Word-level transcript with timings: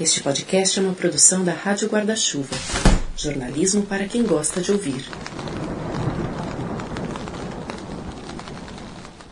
Este 0.00 0.24
podcast 0.24 0.76
é 0.76 0.82
uma 0.82 0.92
produção 0.92 1.44
da 1.44 1.52
Rádio 1.52 1.88
Guarda-Chuva. 1.88 2.56
Jornalismo 3.16 3.82
para 3.86 4.08
quem 4.08 4.24
gosta 4.24 4.60
de 4.60 4.72
ouvir. 4.72 5.04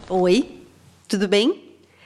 Oi, 0.08 0.62
tudo 1.08 1.26
bem? 1.26 1.61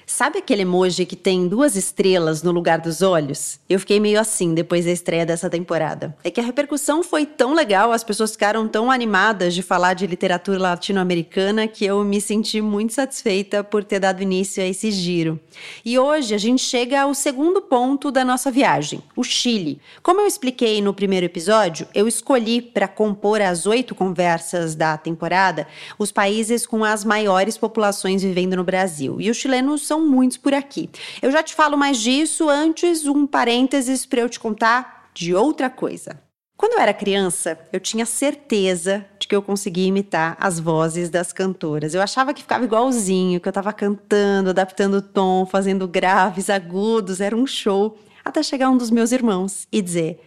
Sabe 0.08 0.38
aquele 0.38 0.62
emoji 0.62 1.04
que 1.04 1.16
tem 1.16 1.48
duas 1.48 1.74
estrelas 1.74 2.40
no 2.40 2.52
lugar 2.52 2.78
dos 2.78 3.02
olhos? 3.02 3.58
Eu 3.68 3.80
fiquei 3.80 3.98
meio 3.98 4.20
assim 4.20 4.54
depois 4.54 4.84
da 4.84 4.92
estreia 4.92 5.26
dessa 5.26 5.50
temporada. 5.50 6.16
É 6.22 6.30
que 6.30 6.40
a 6.40 6.44
repercussão 6.44 7.02
foi 7.02 7.26
tão 7.26 7.52
legal, 7.52 7.90
as 7.90 8.04
pessoas 8.04 8.30
ficaram 8.30 8.68
tão 8.68 8.88
animadas 8.88 9.52
de 9.52 9.62
falar 9.62 9.94
de 9.94 10.06
literatura 10.06 10.60
latino-americana 10.60 11.66
que 11.66 11.84
eu 11.84 12.04
me 12.04 12.20
senti 12.20 12.60
muito 12.60 12.92
satisfeita 12.92 13.64
por 13.64 13.82
ter 13.82 13.98
dado 13.98 14.22
início 14.22 14.62
a 14.62 14.66
esse 14.66 14.92
giro. 14.92 15.40
E 15.84 15.98
hoje 15.98 16.36
a 16.36 16.38
gente 16.38 16.62
chega 16.62 17.00
ao 17.00 17.12
segundo 17.12 17.60
ponto 17.60 18.12
da 18.12 18.24
nossa 18.24 18.48
viagem, 18.48 19.02
o 19.16 19.24
Chile. 19.24 19.80
Como 20.04 20.20
eu 20.20 20.26
expliquei 20.26 20.80
no 20.80 20.94
primeiro 20.94 21.26
episódio, 21.26 21.88
eu 21.92 22.06
escolhi 22.06 22.62
para 22.62 22.86
compor 22.86 23.42
as 23.42 23.66
oito 23.66 23.92
conversas 23.92 24.76
da 24.76 24.96
temporada 24.96 25.66
os 25.98 26.12
países 26.12 26.64
com 26.64 26.84
as 26.84 27.04
maiores 27.04 27.58
populações 27.58 28.22
vivendo 28.22 28.54
no 28.54 28.62
Brasil. 28.62 29.20
E 29.20 29.30
os 29.30 29.36
chilenos 29.36 29.84
são 29.84 29.95
são 29.96 30.06
muitos 30.06 30.36
por 30.36 30.52
aqui. 30.52 30.90
Eu 31.22 31.30
já 31.30 31.42
te 31.42 31.54
falo 31.54 31.76
mais 31.76 31.98
disso, 31.98 32.50
antes 32.50 33.06
um 33.06 33.26
parênteses 33.26 34.04
para 34.04 34.20
eu 34.20 34.28
te 34.28 34.38
contar 34.38 35.10
de 35.14 35.34
outra 35.34 35.70
coisa. 35.70 36.20
Quando 36.56 36.74
eu 36.74 36.80
era 36.80 36.92
criança, 36.94 37.58
eu 37.72 37.80
tinha 37.80 38.06
certeza 38.06 39.04
de 39.18 39.26
que 39.26 39.36
eu 39.36 39.42
conseguia 39.42 39.86
imitar 39.86 40.36
as 40.40 40.58
vozes 40.58 41.10
das 41.10 41.32
cantoras. 41.32 41.94
Eu 41.94 42.02
achava 42.02 42.32
que 42.32 42.42
ficava 42.42 42.64
igualzinho, 42.64 43.40
que 43.40 43.48
eu 43.48 43.50
estava 43.50 43.72
cantando, 43.72 44.50
adaptando 44.50 44.94
o 44.94 45.02
tom, 45.02 45.44
fazendo 45.46 45.86
graves, 45.88 46.48
agudos, 46.48 47.20
era 47.20 47.36
um 47.36 47.46
show. 47.46 47.98
Até 48.24 48.42
chegar 48.42 48.70
um 48.70 48.76
dos 48.76 48.90
meus 48.90 49.12
irmãos 49.12 49.66
e 49.70 49.82
dizer: 49.82 50.20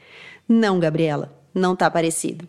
Não, 0.47 0.79
Gabriela, 0.79 1.35
não 1.53 1.75
tá 1.75 1.89
parecido. 1.89 2.47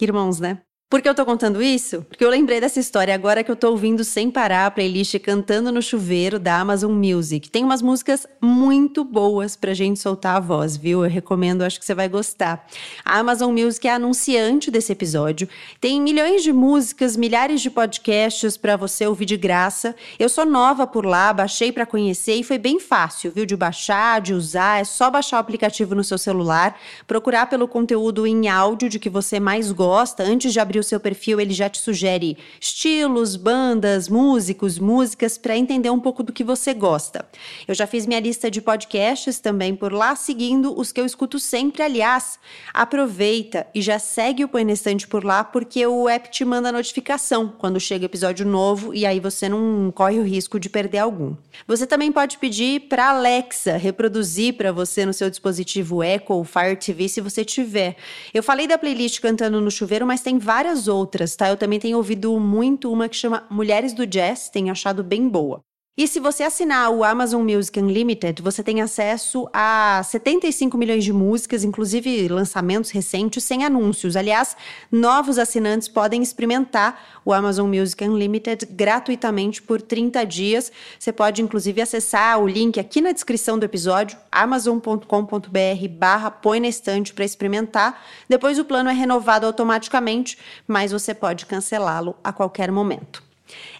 Irmãos, 0.00 0.38
né? 0.38 0.58
Por 0.88 1.02
que 1.02 1.08
eu 1.08 1.16
tô 1.16 1.26
contando 1.26 1.60
isso? 1.60 2.02
Porque 2.02 2.24
eu 2.24 2.30
lembrei 2.30 2.60
dessa 2.60 2.78
história 2.78 3.12
agora 3.12 3.42
que 3.42 3.50
eu 3.50 3.56
tô 3.56 3.70
ouvindo 3.70 4.04
sem 4.04 4.30
parar 4.30 4.66
a 4.66 4.70
playlist 4.70 5.18
Cantando 5.18 5.72
no 5.72 5.82
Chuveiro 5.82 6.38
da 6.38 6.60
Amazon 6.60 6.92
Music. 6.92 7.50
Tem 7.50 7.64
umas 7.64 7.82
músicas 7.82 8.24
muito 8.40 9.02
boas 9.02 9.56
pra 9.56 9.74
gente 9.74 9.98
soltar 9.98 10.36
a 10.36 10.40
voz, 10.40 10.76
viu? 10.76 11.04
Eu 11.04 11.10
recomendo, 11.10 11.62
acho 11.62 11.80
que 11.80 11.84
você 11.84 11.92
vai 11.92 12.08
gostar. 12.08 12.64
A 13.04 13.18
Amazon 13.18 13.52
Music 13.52 13.88
é 13.88 13.94
anunciante 13.94 14.70
desse 14.70 14.92
episódio. 14.92 15.48
Tem 15.80 16.00
milhões 16.00 16.44
de 16.44 16.52
músicas, 16.52 17.16
milhares 17.16 17.60
de 17.60 17.68
podcasts 17.68 18.56
para 18.56 18.76
você 18.76 19.08
ouvir 19.08 19.24
de 19.24 19.36
graça. 19.36 19.92
Eu 20.20 20.28
sou 20.28 20.46
nova 20.46 20.86
por 20.86 21.04
lá, 21.04 21.32
baixei 21.32 21.72
para 21.72 21.84
conhecer 21.84 22.36
e 22.36 22.44
foi 22.44 22.58
bem 22.58 22.78
fácil, 22.78 23.32
viu? 23.32 23.44
De 23.44 23.56
baixar, 23.56 24.20
de 24.20 24.32
usar. 24.32 24.82
É 24.82 24.84
só 24.84 25.10
baixar 25.10 25.38
o 25.38 25.40
aplicativo 25.40 25.96
no 25.96 26.04
seu 26.04 26.16
celular, 26.16 26.78
procurar 27.08 27.46
pelo 27.46 27.66
conteúdo 27.66 28.24
em 28.24 28.46
áudio 28.48 28.88
de 28.88 29.00
que 29.00 29.10
você 29.10 29.40
mais 29.40 29.72
gosta 29.72 30.22
antes 30.22 30.52
de 30.52 30.60
abrir 30.60 30.75
abrir 30.76 30.80
o 30.80 30.82
seu 30.82 31.00
perfil, 31.00 31.40
ele 31.40 31.54
já 31.54 31.68
te 31.68 31.78
sugere 31.78 32.36
estilos, 32.60 33.36
bandas, 33.36 34.08
músicos, 34.08 34.78
músicas, 34.78 35.38
para 35.38 35.56
entender 35.56 35.90
um 35.90 36.00
pouco 36.00 36.22
do 36.22 36.32
que 36.32 36.44
você 36.44 36.74
gosta. 36.74 37.24
Eu 37.66 37.74
já 37.74 37.86
fiz 37.86 38.06
minha 38.06 38.20
lista 38.20 38.50
de 38.50 38.60
podcasts 38.60 39.40
também 39.40 39.74
por 39.74 39.92
lá, 39.92 40.14
seguindo 40.14 40.78
os 40.78 40.92
que 40.92 41.00
eu 41.00 41.06
escuto 41.06 41.38
sempre. 41.38 41.82
Aliás, 41.82 42.38
aproveita 42.72 43.66
e 43.74 43.80
já 43.80 43.98
segue 43.98 44.44
o 44.44 44.48
Põe 44.48 44.64
na 44.64 44.72
Estante 44.72 45.08
por 45.08 45.24
lá, 45.24 45.42
porque 45.42 45.86
o 45.86 46.08
app 46.08 46.30
te 46.30 46.44
manda 46.44 46.72
notificação 46.72 47.52
quando 47.58 47.80
chega 47.80 48.04
episódio 48.04 48.46
novo 48.46 48.94
e 48.94 49.06
aí 49.06 49.20
você 49.20 49.48
não 49.48 49.90
corre 49.94 50.18
o 50.18 50.24
risco 50.24 50.60
de 50.60 50.68
perder 50.68 50.98
algum. 50.98 51.34
Você 51.66 51.86
também 51.86 52.12
pode 52.12 52.38
pedir 52.38 52.80
para 52.88 53.10
Alexa 53.10 53.76
reproduzir 53.76 54.54
para 54.54 54.72
você 54.72 55.06
no 55.06 55.12
seu 55.12 55.30
dispositivo 55.30 56.02
Echo 56.02 56.32
ou 56.32 56.44
Fire 56.44 56.76
TV 56.76 57.08
se 57.08 57.20
você 57.20 57.44
tiver. 57.44 57.96
Eu 58.34 58.42
falei 58.42 58.66
da 58.66 58.78
playlist 58.78 59.20
Cantando 59.20 59.60
no 59.60 59.70
Chuveiro, 59.70 60.06
mas 60.06 60.20
tem 60.26 60.38
várias 60.38 60.65
várias 60.66 60.88
outras, 60.88 61.36
tá? 61.36 61.48
Eu 61.48 61.56
também 61.56 61.78
tenho 61.78 61.96
ouvido 61.96 62.38
muito 62.40 62.92
uma 62.92 63.08
que 63.08 63.14
chama 63.14 63.46
Mulheres 63.48 63.92
do 63.92 64.04
Jazz, 64.04 64.48
tenho 64.48 64.72
achado 64.72 65.04
bem 65.04 65.28
boa. 65.28 65.62
E 65.98 66.06
se 66.06 66.20
você 66.20 66.42
assinar 66.42 66.90
o 66.90 67.02
Amazon 67.02 67.42
Music 67.42 67.80
Unlimited, 67.80 68.42
você 68.42 68.62
tem 68.62 68.82
acesso 68.82 69.48
a 69.50 70.02
75 70.04 70.76
milhões 70.76 71.02
de 71.02 71.10
músicas, 71.10 71.64
inclusive 71.64 72.28
lançamentos 72.28 72.90
recentes 72.90 73.42
sem 73.42 73.64
anúncios. 73.64 74.14
Aliás, 74.14 74.54
novos 74.92 75.38
assinantes 75.38 75.88
podem 75.88 76.22
experimentar 76.22 77.02
o 77.24 77.32
Amazon 77.32 77.74
Music 77.74 78.04
Unlimited 78.04 78.66
gratuitamente 78.66 79.62
por 79.62 79.80
30 79.80 80.22
dias. 80.26 80.70
Você 80.98 81.14
pode 81.14 81.40
inclusive 81.40 81.80
acessar 81.80 82.38
o 82.42 82.46
link 82.46 82.78
aqui 82.78 83.00
na 83.00 83.12
descrição 83.12 83.58
do 83.58 83.64
episódio, 83.64 84.18
amazon.com.br 84.30 85.88
barra 85.92 86.30
põe 86.30 86.60
na 86.60 86.68
estante 86.68 87.14
para 87.14 87.24
experimentar. 87.24 88.04
Depois 88.28 88.58
o 88.58 88.66
plano 88.66 88.90
é 88.90 88.92
renovado 88.92 89.46
automaticamente, 89.46 90.36
mas 90.68 90.92
você 90.92 91.14
pode 91.14 91.46
cancelá-lo 91.46 92.14
a 92.22 92.34
qualquer 92.34 92.70
momento. 92.70 93.25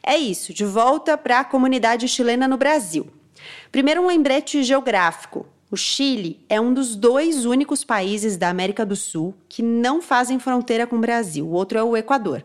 É 0.02 0.16
isso, 0.16 0.52
de 0.52 0.64
volta 0.64 1.16
para 1.16 1.40
a 1.40 1.44
comunidade 1.44 2.08
chilena 2.08 2.46
no 2.46 2.56
Brasil. 2.56 3.06
Primeiro, 3.70 4.02
um 4.02 4.06
lembrete 4.06 4.62
geográfico. 4.62 5.46
O 5.68 5.76
Chile 5.76 6.38
é 6.48 6.60
um 6.60 6.72
dos 6.72 6.94
dois 6.94 7.44
únicos 7.44 7.82
países 7.82 8.36
da 8.36 8.48
América 8.48 8.86
do 8.86 8.94
Sul 8.94 9.34
que 9.48 9.62
não 9.62 10.00
fazem 10.00 10.38
fronteira 10.38 10.86
com 10.86 10.96
o 10.96 11.00
Brasil, 11.00 11.44
o 11.44 11.50
outro 11.50 11.76
é 11.76 11.82
o 11.82 11.96
Equador. 11.96 12.44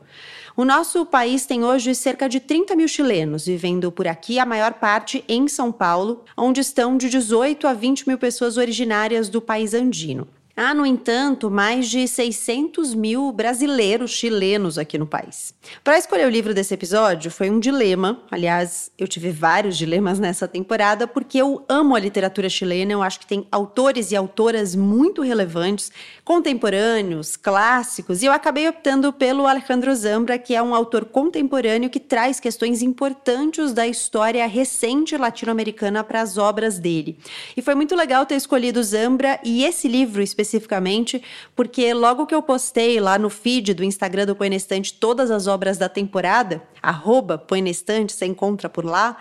O 0.58 0.66
nosso 0.66 1.06
país 1.06 1.46
tem 1.46 1.64
hoje 1.64 1.94
cerca 1.94 2.28
de 2.28 2.40
30 2.40 2.76
mil 2.76 2.88
chilenos 2.88 3.46
vivendo 3.46 3.92
por 3.92 4.08
aqui, 4.08 4.40
a 4.40 4.46
maior 4.46 4.74
parte 4.74 5.24
em 5.30 5.48
São 5.48 5.72
Paulo, 5.72 6.26
onde 6.36 6.62
estão 6.62 6.98
de 6.98 7.10
18 7.10 7.68
a 7.68 7.74
20 7.74 8.08
mil 8.08 8.18
pessoas 8.18 8.58
originárias 8.58 9.30
do 9.30 9.40
país 9.40 9.74
andino. 9.76 10.28
Há, 10.56 10.74
no 10.74 10.86
entanto, 10.86 11.50
mais 11.50 11.88
de 11.88 12.06
600 12.06 12.94
mil 12.94 13.32
brasileiros 13.32 14.12
chilenos 14.12 14.78
aqui 14.78 14.98
no 14.98 15.08
país. 15.08 15.54
Para 15.82 15.98
escolher 15.98 16.28
o 16.28 16.30
livro 16.30 16.54
desse 16.54 16.74
episódio 16.74 17.32
foi 17.32 17.50
um 17.50 17.60
dilema. 17.60 18.22
Aliás, 18.30 18.92
eu 18.98 19.08
tive 19.08 19.32
vários 19.32 19.78
dilemas 19.78 20.20
nessa 20.20 20.48
temporada, 20.48 21.08
porque 21.08 21.38
eu 21.38 21.64
amo 21.70 21.96
a 21.96 22.00
literatura 22.00 22.50
chilena. 22.50 22.92
Eu 22.92 23.02
acho 23.02 23.22
que 23.22 23.26
tem 23.26 23.48
autores 23.50 24.12
e 24.12 24.16
autoras 24.16 24.76
muito 24.76 25.22
relevantes, 25.22 25.90
contemporâneos, 26.26 27.38
clássicos, 27.38 28.22
e 28.22 28.26
eu 28.26 28.34
acabei 28.34 28.68
optando 28.68 29.14
pelo 29.14 29.48
Alejandro 29.48 29.96
Zambra, 29.96 30.38
que 30.38 30.54
é 30.54 30.62
um 30.62 30.76
autor 30.76 31.06
contemporâneo 31.06 31.90
que 31.90 32.00
traz 32.00 32.42
questões 32.42 32.82
importantes 32.82 33.74
da 33.74 33.88
história 33.88 34.46
recente 34.48 35.16
latino-americana 35.16 36.04
para 36.04 36.22
as 36.22 36.38
obras 36.38 36.78
dele. 36.78 37.18
E 37.56 37.62
foi 37.62 37.74
muito 37.74 37.96
legal 37.96 38.26
ter 38.26 38.36
escolhido 38.36 38.84
Zambra 38.84 39.40
e 39.44 39.64
esse 39.64 39.88
livro 39.88 40.22
específico 40.22 40.41
especificamente, 40.42 41.22
porque 41.56 41.94
logo 41.94 42.26
que 42.26 42.36
eu 42.36 42.42
postei 42.42 43.00
lá 43.00 43.18
no 43.18 43.30
feed 43.30 43.74
do 43.74 43.84
Instagram 43.84 44.26
do 44.26 44.36
Põe 44.36 44.50
na 44.50 44.56
Estante 44.56 44.94
todas 44.94 45.32
as 45.32 45.48
obras 45.48 45.78
da 45.78 45.88
temporada, 45.88 46.62
arroba 46.82 47.38
Põe 47.38 47.62
na 47.62 47.70
Estante, 47.70 48.14
você 48.14 48.26
encontra 48.26 48.68
por 48.68 48.84
lá, 48.84 49.18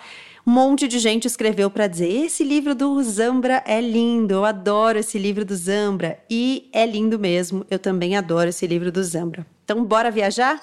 um 0.47 0.53
monte 0.53 0.89
de 0.89 0.99
gente 0.99 1.27
escreveu 1.27 1.71
para 1.71 1.87
dizer: 1.87 2.09
esse 2.09 2.43
livro 2.43 2.75
do 2.75 3.01
Zambra 3.03 3.63
é 3.67 3.81
lindo, 3.81 4.35
eu 4.35 4.45
adoro 4.45 4.99
esse 4.99 5.19
livro 5.19 5.45
do 5.45 5.55
Zambra. 5.55 6.19
E 6.29 6.69
é 6.73 6.87
lindo 6.87 7.19
mesmo, 7.19 7.65
eu 7.71 7.79
também 7.79 8.17
adoro 8.17 8.49
esse 8.49 8.67
livro 8.67 8.91
do 8.91 9.05
Zambra. 9.05 9.47
Então, 9.65 9.85
bora 9.85 10.11
viajar? 10.11 10.61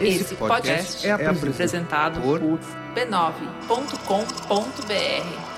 Esse 0.00 0.34
podcast 0.34 1.06
é 1.06 1.12
apresentado 1.12 2.22
por 2.22 2.40
b9.com.br. 2.94 5.49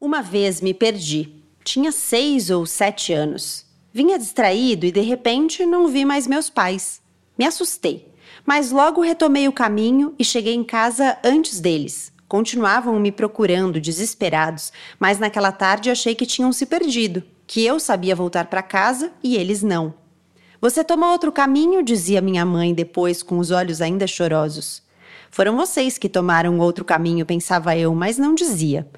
Uma 0.00 0.22
vez 0.22 0.60
me 0.60 0.72
perdi. 0.72 1.42
Tinha 1.62 1.92
seis 1.92 2.50
ou 2.50 2.64
sete 2.64 3.12
anos. 3.12 3.66
Vinha 3.92 4.18
distraído 4.18 4.86
e 4.86 4.92
de 4.92 5.00
repente 5.00 5.66
não 5.66 5.88
vi 5.88 6.04
mais 6.04 6.26
meus 6.26 6.48
pais. 6.48 7.00
Me 7.38 7.44
assustei, 7.44 8.08
mas 8.46 8.70
logo 8.70 9.00
retomei 9.00 9.46
o 9.48 9.52
caminho 9.52 10.14
e 10.18 10.24
cheguei 10.24 10.54
em 10.54 10.64
casa 10.64 11.18
antes 11.22 11.60
deles. 11.60 12.10
Continuavam 12.26 12.98
me 12.98 13.12
procurando, 13.12 13.80
desesperados, 13.80 14.72
mas 14.98 15.18
naquela 15.18 15.52
tarde 15.52 15.90
achei 15.90 16.14
que 16.14 16.26
tinham 16.26 16.52
se 16.52 16.66
perdido, 16.66 17.22
que 17.46 17.64
eu 17.64 17.78
sabia 17.78 18.16
voltar 18.16 18.46
para 18.46 18.62
casa 18.62 19.12
e 19.22 19.36
eles 19.36 19.62
não. 19.62 19.94
Você 20.60 20.82
tomou 20.82 21.10
outro 21.10 21.30
caminho, 21.30 21.82
dizia 21.82 22.20
minha 22.20 22.44
mãe 22.44 22.74
depois, 22.74 23.22
com 23.22 23.38
os 23.38 23.50
olhos 23.50 23.80
ainda 23.80 24.06
chorosos. 24.06 24.82
Foram 25.30 25.56
vocês 25.56 25.98
que 25.98 26.08
tomaram 26.08 26.58
outro 26.58 26.84
caminho, 26.84 27.26
pensava 27.26 27.76
eu, 27.76 27.94
mas 27.94 28.18
não 28.18 28.34
dizia. 28.34 28.88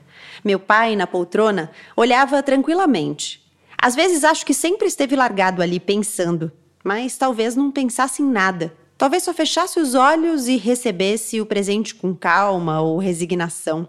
Meu 0.45 0.59
pai, 0.59 0.97
na 0.97 1.07
poltrona, 1.07 1.71
olhava 1.97 2.43
tranquilamente. 2.43 3.45
Às 3.81 3.95
vezes 3.95 4.25
acho 4.25 4.45
que 4.45 4.55
sempre 4.55 4.87
esteve 4.87 5.17
largado 5.17 5.63
ali 5.63 5.81
pensando, 5.81 6.53
mas 6.85 7.17
talvez 7.17 7.57
não 7.57 7.71
pensasse 7.71 8.23
em 8.23 8.27
nada. 8.27 8.75
Talvez 8.97 9.23
só 9.23 9.33
fechasse 9.33 9.81
os 9.81 9.95
olhos 9.95 10.47
e 10.47 10.57
recebesse 10.57 11.41
o 11.41 11.47
presente 11.47 11.95
com 11.95 12.15
calma 12.15 12.83
ou 12.83 12.99
resignação. 12.99 13.89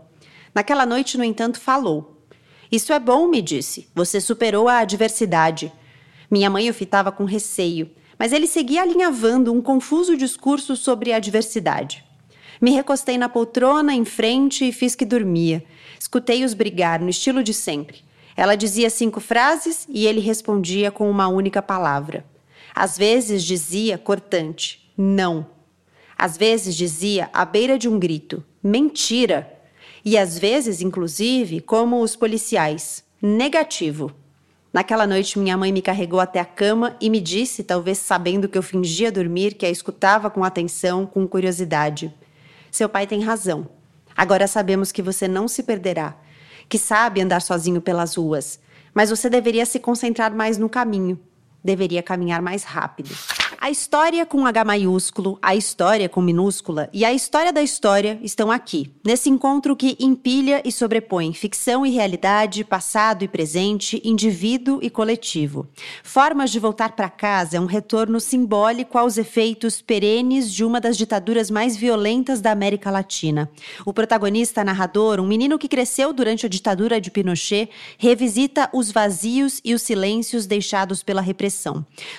Naquela 0.55 0.85
noite, 0.85 1.17
no 1.17 1.23
entanto, 1.23 1.59
falou. 1.59 2.25
Isso 2.71 2.93
é 2.93 2.99
bom, 2.99 3.27
me 3.27 3.41
disse. 3.41 3.89
Você 3.93 4.21
superou 4.21 4.69
a 4.69 4.77
adversidade. 4.77 5.71
Minha 6.29 6.49
mãe 6.49 6.69
o 6.69 6.73
fitava 6.73 7.11
com 7.11 7.25
receio, 7.25 7.91
mas 8.17 8.31
ele 8.31 8.47
seguia 8.47 8.81
alinhavando 8.81 9.51
um 9.51 9.61
confuso 9.61 10.15
discurso 10.15 10.77
sobre 10.77 11.11
a 11.11 11.19
diversidade. 11.19 12.05
Me 12.61 12.69
recostei 12.69 13.17
na 13.17 13.27
poltrona 13.27 13.95
em 13.95 14.05
frente 14.05 14.63
e 14.65 14.71
fiz 14.71 14.93
que 14.93 15.03
dormia. 15.03 15.63
Escutei-os 15.99 16.53
brigar 16.53 17.01
no 17.01 17.09
estilo 17.09 17.43
de 17.43 17.55
sempre. 17.55 18.03
Ela 18.37 18.55
dizia 18.55 18.87
cinco 18.91 19.19
frases 19.19 19.87
e 19.89 20.05
ele 20.05 20.19
respondia 20.19 20.91
com 20.91 21.09
uma 21.09 21.27
única 21.27 21.59
palavra. 21.59 22.23
Às 22.73 22.99
vezes 22.99 23.43
dizia 23.43 23.97
cortante, 23.97 24.91
não. 24.95 25.47
Às 26.15 26.37
vezes 26.37 26.75
dizia 26.75 27.31
à 27.33 27.43
beira 27.43 27.79
de 27.79 27.89
um 27.89 27.97
grito, 27.97 28.43
mentira. 28.61 29.51
E 30.05 30.15
às 30.15 30.37
vezes, 30.37 30.81
inclusive, 30.81 31.61
como 31.61 31.99
os 31.99 32.15
policiais, 32.15 33.03
negativo. 33.19 34.11
Naquela 34.71 35.07
noite, 35.07 35.37
minha 35.37 35.57
mãe 35.57 35.71
me 35.71 35.81
carregou 35.81 36.19
até 36.19 36.39
a 36.39 36.45
cama 36.45 36.95
e 37.01 37.09
me 37.09 37.19
disse, 37.19 37.63
talvez 37.63 37.97
sabendo 37.97 38.47
que 38.47 38.57
eu 38.57 38.63
fingia 38.63 39.11
dormir, 39.11 39.55
que 39.55 39.65
a 39.65 39.69
escutava 39.69 40.29
com 40.29 40.43
atenção, 40.43 41.05
com 41.05 41.27
curiosidade: 41.27 42.13
Seu 42.71 42.87
pai 42.87 43.05
tem 43.05 43.21
razão. 43.21 43.69
Agora 44.15 44.47
sabemos 44.47 44.91
que 44.91 45.01
você 45.01 45.27
não 45.27 45.47
se 45.47 45.61
perderá, 45.61 46.15
que 46.69 46.77
sabe 46.77 47.21
andar 47.21 47.41
sozinho 47.41 47.81
pelas 47.81 48.15
ruas, 48.15 48.59
mas 48.93 49.09
você 49.09 49.29
deveria 49.29 49.65
se 49.65 49.79
concentrar 49.79 50.33
mais 50.33 50.57
no 50.57 50.69
caminho, 50.69 51.19
deveria 51.63 52.03
caminhar 52.03 52.41
mais 52.41 52.63
rápido. 52.63 53.09
A 53.63 53.69
história 53.69 54.25
com 54.25 54.43
H 54.43 54.65
maiúsculo, 54.65 55.37
a 55.39 55.55
história 55.55 56.09
com 56.09 56.19
minúscula 56.19 56.89
e 56.91 57.05
a 57.05 57.13
história 57.13 57.53
da 57.53 57.61
história 57.61 58.19
estão 58.23 58.49
aqui, 58.49 58.91
nesse 59.05 59.29
encontro 59.29 59.75
que 59.75 59.95
empilha 59.99 60.63
e 60.65 60.71
sobrepõe 60.71 61.31
ficção 61.31 61.85
e 61.85 61.91
realidade, 61.91 62.63
passado 62.63 63.23
e 63.23 63.27
presente, 63.27 64.01
indivíduo 64.03 64.79
e 64.81 64.89
coletivo. 64.89 65.67
Formas 66.03 66.49
de 66.49 66.57
voltar 66.59 66.93
para 66.95 67.07
casa 67.07 67.57
é 67.57 67.59
um 67.59 67.67
retorno 67.67 68.19
simbólico 68.19 68.97
aos 68.97 69.19
efeitos 69.19 69.79
perenes 69.79 70.51
de 70.51 70.65
uma 70.65 70.81
das 70.81 70.97
ditaduras 70.97 71.51
mais 71.51 71.77
violentas 71.77 72.41
da 72.41 72.51
América 72.51 72.89
Latina. 72.89 73.47
O 73.85 73.93
protagonista 73.93 74.63
narrador, 74.63 75.19
um 75.19 75.27
menino 75.27 75.59
que 75.59 75.67
cresceu 75.67 76.11
durante 76.11 76.47
a 76.47 76.49
ditadura 76.49 76.99
de 76.99 77.11
Pinochet, 77.11 77.69
revisita 77.99 78.71
os 78.73 78.91
vazios 78.91 79.61
e 79.63 79.75
os 79.75 79.83
silêncios 79.83 80.47
deixados 80.47 81.03
pela 81.03 81.21
repressão. 81.21 81.50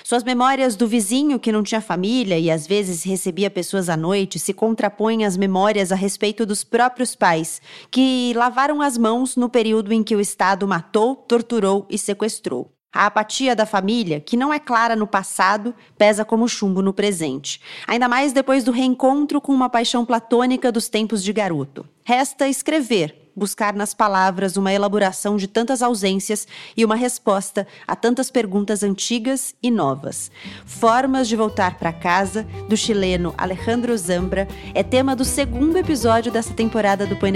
Suas 0.03 0.23
memórias 0.23 0.75
do 0.75 0.87
vizinho 0.87 1.39
que 1.39 1.51
não 1.51 1.63
tinha 1.63 1.81
família 1.81 2.37
e 2.37 2.49
às 2.49 2.67
vezes 2.67 3.03
recebia 3.03 3.49
pessoas 3.49 3.89
à 3.89 3.97
noite 3.97 4.39
se 4.39 4.53
contrapõem 4.53 5.25
às 5.25 5.35
memórias 5.37 5.91
a 5.91 5.95
respeito 5.95 6.45
dos 6.45 6.63
próprios 6.63 7.15
pais, 7.15 7.61
que 7.89 8.33
lavaram 8.35 8.81
as 8.81 8.97
mãos 8.97 9.35
no 9.35 9.49
período 9.49 9.91
em 9.91 10.03
que 10.03 10.15
o 10.15 10.21
Estado 10.21 10.67
matou, 10.67 11.15
torturou 11.15 11.85
e 11.89 11.97
sequestrou. 11.97 12.71
A 12.93 13.07
apatia 13.07 13.55
da 13.55 13.65
família, 13.65 14.19
que 14.19 14.37
não 14.37 14.53
é 14.53 14.59
clara 14.59 14.95
no 14.95 15.07
passado, 15.07 15.73
pesa 15.97 16.23
como 16.23 16.47
chumbo 16.47 16.79
no 16.79 16.93
presente. 16.93 17.59
Ainda 17.87 18.07
mais 18.07 18.31
depois 18.31 18.63
do 18.63 18.71
reencontro 18.71 19.41
com 19.41 19.51
uma 19.51 19.67
paixão 19.67 20.05
platônica 20.05 20.71
dos 20.71 20.87
tempos 20.87 21.23
de 21.23 21.33
garoto. 21.33 21.87
Resta 22.05 22.47
escrever, 22.47 23.22
buscar 23.35 23.73
nas 23.73 23.93
palavras 23.93 24.57
uma 24.57 24.71
elaboração 24.71 25.37
de 25.37 25.47
tantas 25.47 25.81
ausências 25.81 26.47
e 26.75 26.83
uma 26.85 26.95
resposta 26.95 27.67
a 27.87 27.95
tantas 27.95 28.29
perguntas 28.29 28.83
antigas 28.83 29.55
e 29.61 29.69
novas. 29.69 30.31
Formas 30.65 31.27
de 31.27 31.35
voltar 31.35 31.77
para 31.77 31.93
casa, 31.93 32.43
do 32.69 32.77
chileno 32.77 33.33
Alejandro 33.37 33.97
Zambra, 33.97 34.47
é 34.73 34.83
tema 34.83 35.15
do 35.15 35.25
segundo 35.25 35.77
episódio 35.77 36.31
dessa 36.31 36.53
temporada 36.53 37.05
do 37.05 37.15
Põe 37.15 37.33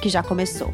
que 0.00 0.08
já 0.08 0.22
começou. 0.22 0.72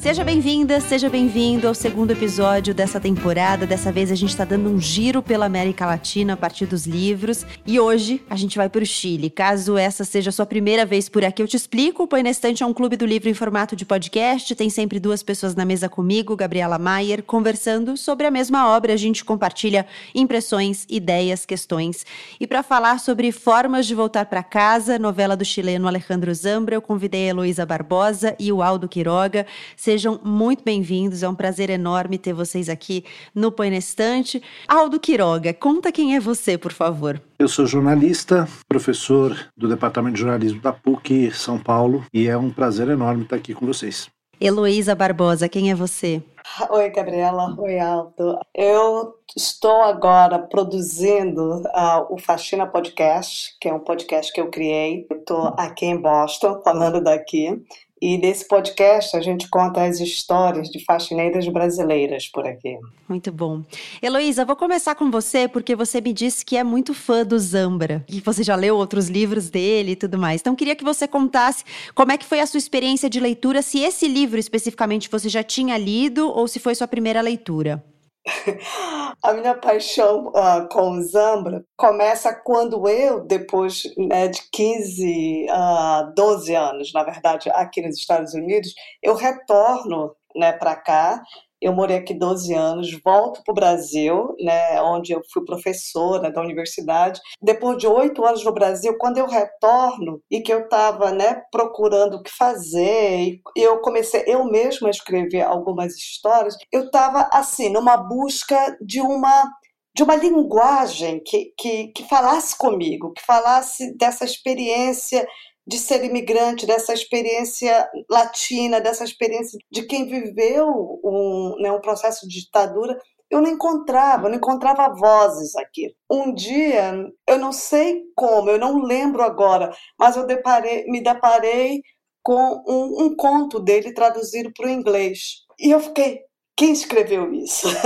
Seja 0.00 0.24
bem-vinda, 0.24 0.80
seja 0.80 1.10
bem-vindo 1.10 1.68
ao 1.68 1.74
segundo 1.74 2.10
episódio 2.10 2.72
dessa 2.72 2.98
temporada. 2.98 3.66
Dessa 3.66 3.92
vez 3.92 4.10
a 4.10 4.14
gente 4.14 4.30
está 4.30 4.46
dando 4.46 4.70
um 4.70 4.80
giro 4.80 5.22
pela 5.22 5.44
América 5.44 5.84
Latina 5.84 6.32
a 6.32 6.36
partir 6.38 6.64
dos 6.64 6.86
livros. 6.86 7.44
E 7.66 7.78
hoje 7.78 8.22
a 8.30 8.34
gente 8.34 8.56
vai 8.56 8.70
para 8.70 8.82
o 8.82 8.86
Chile. 8.86 9.28
Caso 9.28 9.76
essa 9.76 10.02
seja 10.02 10.30
a 10.30 10.32
sua 10.32 10.46
primeira 10.46 10.86
vez 10.86 11.06
por 11.10 11.22
aqui, 11.22 11.42
eu 11.42 11.46
te 11.46 11.54
explico. 11.54 12.04
O 12.04 12.08
Põe 12.08 12.22
na 12.22 12.30
Estante 12.30 12.62
é 12.62 12.66
um 12.66 12.72
clube 12.72 12.96
do 12.96 13.04
livro 13.04 13.28
em 13.28 13.34
formato 13.34 13.76
de 13.76 13.84
podcast. 13.84 14.54
Tem 14.54 14.70
sempre 14.70 14.98
duas 14.98 15.22
pessoas 15.22 15.54
na 15.54 15.66
mesa 15.66 15.86
comigo, 15.86 16.34
Gabriela 16.34 16.78
Maier, 16.78 17.22
conversando 17.22 17.94
sobre 17.94 18.26
a 18.26 18.30
mesma 18.30 18.74
obra. 18.74 18.94
A 18.94 18.96
gente 18.96 19.22
compartilha 19.22 19.84
impressões, 20.14 20.86
ideias, 20.88 21.44
questões. 21.44 22.06
E 22.40 22.46
para 22.46 22.62
falar 22.62 23.00
sobre 23.00 23.30
Formas 23.32 23.86
de 23.86 23.94
Voltar 23.94 24.24
para 24.24 24.42
Casa, 24.42 24.98
novela 24.98 25.36
do 25.36 25.44
chileno 25.44 25.86
Alejandro 25.86 26.34
Zambra, 26.34 26.74
eu 26.74 26.80
convidei 26.80 27.26
a 27.26 27.30
Heloísa 27.32 27.66
Barbosa 27.66 28.34
e 28.38 28.50
o 28.50 28.62
Aldo 28.62 28.88
Quiroga. 28.88 29.46
Sejam 29.90 30.20
muito 30.22 30.62
bem-vindos, 30.62 31.24
é 31.24 31.28
um 31.28 31.34
prazer 31.34 31.68
enorme 31.68 32.16
ter 32.16 32.32
vocês 32.32 32.68
aqui 32.68 33.04
no 33.34 33.50
Põe 33.50 33.70
na 33.70 33.78
Estante. 33.78 34.40
Aldo 34.68 35.00
Quiroga, 35.00 35.52
conta 35.52 35.90
quem 35.90 36.14
é 36.14 36.20
você, 36.20 36.56
por 36.56 36.72
favor. 36.72 37.20
Eu 37.40 37.48
sou 37.48 37.66
jornalista, 37.66 38.46
professor 38.68 39.36
do 39.56 39.66
Departamento 39.66 40.14
de 40.14 40.20
Jornalismo 40.20 40.60
da 40.60 40.72
PUC 40.72 41.32
São 41.32 41.58
Paulo 41.58 42.04
e 42.14 42.28
é 42.28 42.38
um 42.38 42.50
prazer 42.50 42.88
enorme 42.88 43.24
estar 43.24 43.34
aqui 43.34 43.52
com 43.52 43.66
vocês. 43.66 44.08
Heloísa 44.40 44.94
Barbosa, 44.94 45.48
quem 45.48 45.72
é 45.72 45.74
você? 45.74 46.22
Oi, 46.70 46.88
Gabriela. 46.90 47.54
Oi, 47.58 47.78
Aldo. 47.80 48.38
Eu 48.54 49.14
estou 49.36 49.82
agora 49.82 50.38
produzindo 50.38 51.62
uh, 51.62 52.06
o 52.08 52.16
Faxina 52.16 52.66
Podcast, 52.66 53.56
que 53.60 53.68
é 53.68 53.74
um 53.74 53.80
podcast 53.80 54.32
que 54.32 54.40
eu 54.40 54.50
criei. 54.50 55.06
Estou 55.10 55.52
aqui 55.58 55.86
em 55.86 56.00
Boston, 56.00 56.60
falando 56.62 57.02
daqui. 57.02 57.60
E 58.00 58.16
nesse 58.16 58.48
podcast 58.48 59.14
a 59.14 59.20
gente 59.20 59.46
conta 59.48 59.84
as 59.84 60.00
histórias 60.00 60.68
de 60.70 60.82
faxineiras 60.82 61.46
brasileiras 61.48 62.26
por 62.28 62.46
aqui. 62.46 62.78
Muito 63.06 63.30
bom. 63.30 63.62
Heloísa, 64.02 64.44
vou 64.44 64.56
começar 64.56 64.94
com 64.94 65.10
você 65.10 65.46
porque 65.46 65.76
você 65.76 66.00
me 66.00 66.12
disse 66.12 66.44
que 66.44 66.56
é 66.56 66.64
muito 66.64 66.94
fã 66.94 67.26
do 67.26 67.38
Zambra 67.38 68.02
e 68.08 68.20
você 68.20 68.42
já 68.42 68.56
leu 68.56 68.76
outros 68.76 69.08
livros 69.08 69.50
dele 69.50 69.92
e 69.92 69.96
tudo 69.96 70.16
mais. 70.16 70.40
Então 70.40 70.56
queria 70.56 70.74
que 70.74 70.84
você 70.84 71.06
contasse 71.06 71.62
como 71.94 72.10
é 72.12 72.16
que 72.16 72.24
foi 72.24 72.40
a 72.40 72.46
sua 72.46 72.58
experiência 72.58 73.10
de 73.10 73.20
leitura, 73.20 73.60
se 73.60 73.80
esse 73.80 74.08
livro 74.08 74.38
especificamente 74.40 75.10
você 75.10 75.28
já 75.28 75.42
tinha 75.42 75.76
lido 75.76 76.26
ou 76.30 76.48
se 76.48 76.58
foi 76.58 76.74
sua 76.74 76.88
primeira 76.88 77.20
leitura. 77.20 77.84
A 79.22 79.32
minha 79.32 79.54
paixão 79.54 80.28
uh, 80.28 80.68
com 80.70 80.92
o 80.92 81.02
Zambra 81.02 81.64
começa 81.76 82.34
quando 82.34 82.88
eu, 82.88 83.24
depois 83.24 83.82
né, 83.96 84.28
de 84.28 84.42
15, 84.50 85.46
uh, 85.50 86.14
12 86.14 86.54
anos, 86.54 86.92
na 86.92 87.02
verdade, 87.02 87.50
aqui 87.50 87.82
nos 87.82 87.96
Estados 87.96 88.34
Unidos, 88.34 88.72
eu 89.02 89.14
retorno 89.14 90.14
né, 90.34 90.52
para 90.52 90.76
cá 90.76 91.22
eu 91.60 91.72
morei 91.72 91.96
aqui 91.96 92.14
12 92.14 92.54
anos, 92.54 92.90
volto 93.04 93.42
para 93.44 93.52
o 93.52 93.54
Brasil, 93.54 94.34
né, 94.40 94.80
onde 94.82 95.12
eu 95.12 95.20
fui 95.32 95.44
professora 95.44 96.30
da 96.30 96.40
universidade. 96.40 97.20
Depois 97.40 97.78
de 97.78 97.86
oito 97.86 98.24
anos 98.24 98.44
no 98.44 98.52
Brasil, 98.52 98.96
quando 98.98 99.18
eu 99.18 99.26
retorno 99.26 100.22
e 100.30 100.40
que 100.40 100.52
eu 100.52 100.60
estava 100.60 101.10
né, 101.12 101.42
procurando 101.50 102.14
o 102.14 102.22
que 102.22 102.30
fazer, 102.30 103.40
eu 103.56 103.78
comecei 103.80 104.24
eu 104.26 104.44
mesma 104.44 104.88
a 104.88 104.90
escrever 104.90 105.42
algumas 105.42 105.96
histórias, 105.96 106.56
eu 106.72 106.84
estava 106.84 107.28
assim, 107.32 107.68
numa 107.68 107.96
busca 107.96 108.76
de 108.80 109.00
uma 109.00 109.50
de 109.92 110.04
uma 110.04 110.14
linguagem 110.14 111.20
que, 111.26 111.52
que, 111.58 111.88
que 111.88 112.08
falasse 112.08 112.56
comigo, 112.56 113.12
que 113.12 113.26
falasse 113.26 113.96
dessa 113.98 114.24
experiência 114.24 115.26
de 115.66 115.78
ser 115.78 116.04
imigrante, 116.04 116.66
dessa 116.66 116.92
experiência 116.92 117.88
latina, 118.08 118.80
dessa 118.80 119.04
experiência 119.04 119.58
de 119.70 119.82
quem 119.82 120.06
viveu 120.06 120.66
um, 121.04 121.56
né, 121.60 121.70
um 121.70 121.80
processo 121.80 122.26
de 122.26 122.40
ditadura, 122.40 122.98
eu 123.30 123.40
não 123.40 123.50
encontrava, 123.50 124.26
eu 124.26 124.30
não 124.30 124.38
encontrava 124.38 124.92
vozes 124.92 125.54
aqui. 125.56 125.94
Um 126.10 126.34
dia, 126.34 126.92
eu 127.28 127.38
não 127.38 127.52
sei 127.52 128.02
como, 128.16 128.50
eu 128.50 128.58
não 128.58 128.82
lembro 128.82 129.22
agora, 129.22 129.72
mas 129.98 130.16
eu 130.16 130.26
deparei, 130.26 130.84
me 130.86 131.00
deparei 131.00 131.80
com 132.22 132.62
um, 132.66 133.04
um 133.04 133.16
conto 133.16 133.60
dele 133.60 133.94
traduzido 133.94 134.52
para 134.52 134.66
o 134.66 134.70
inglês. 134.70 135.44
E 135.58 135.70
eu 135.70 135.80
fiquei, 135.80 136.20
quem 136.56 136.72
escreveu 136.72 137.32
isso? 137.32 137.68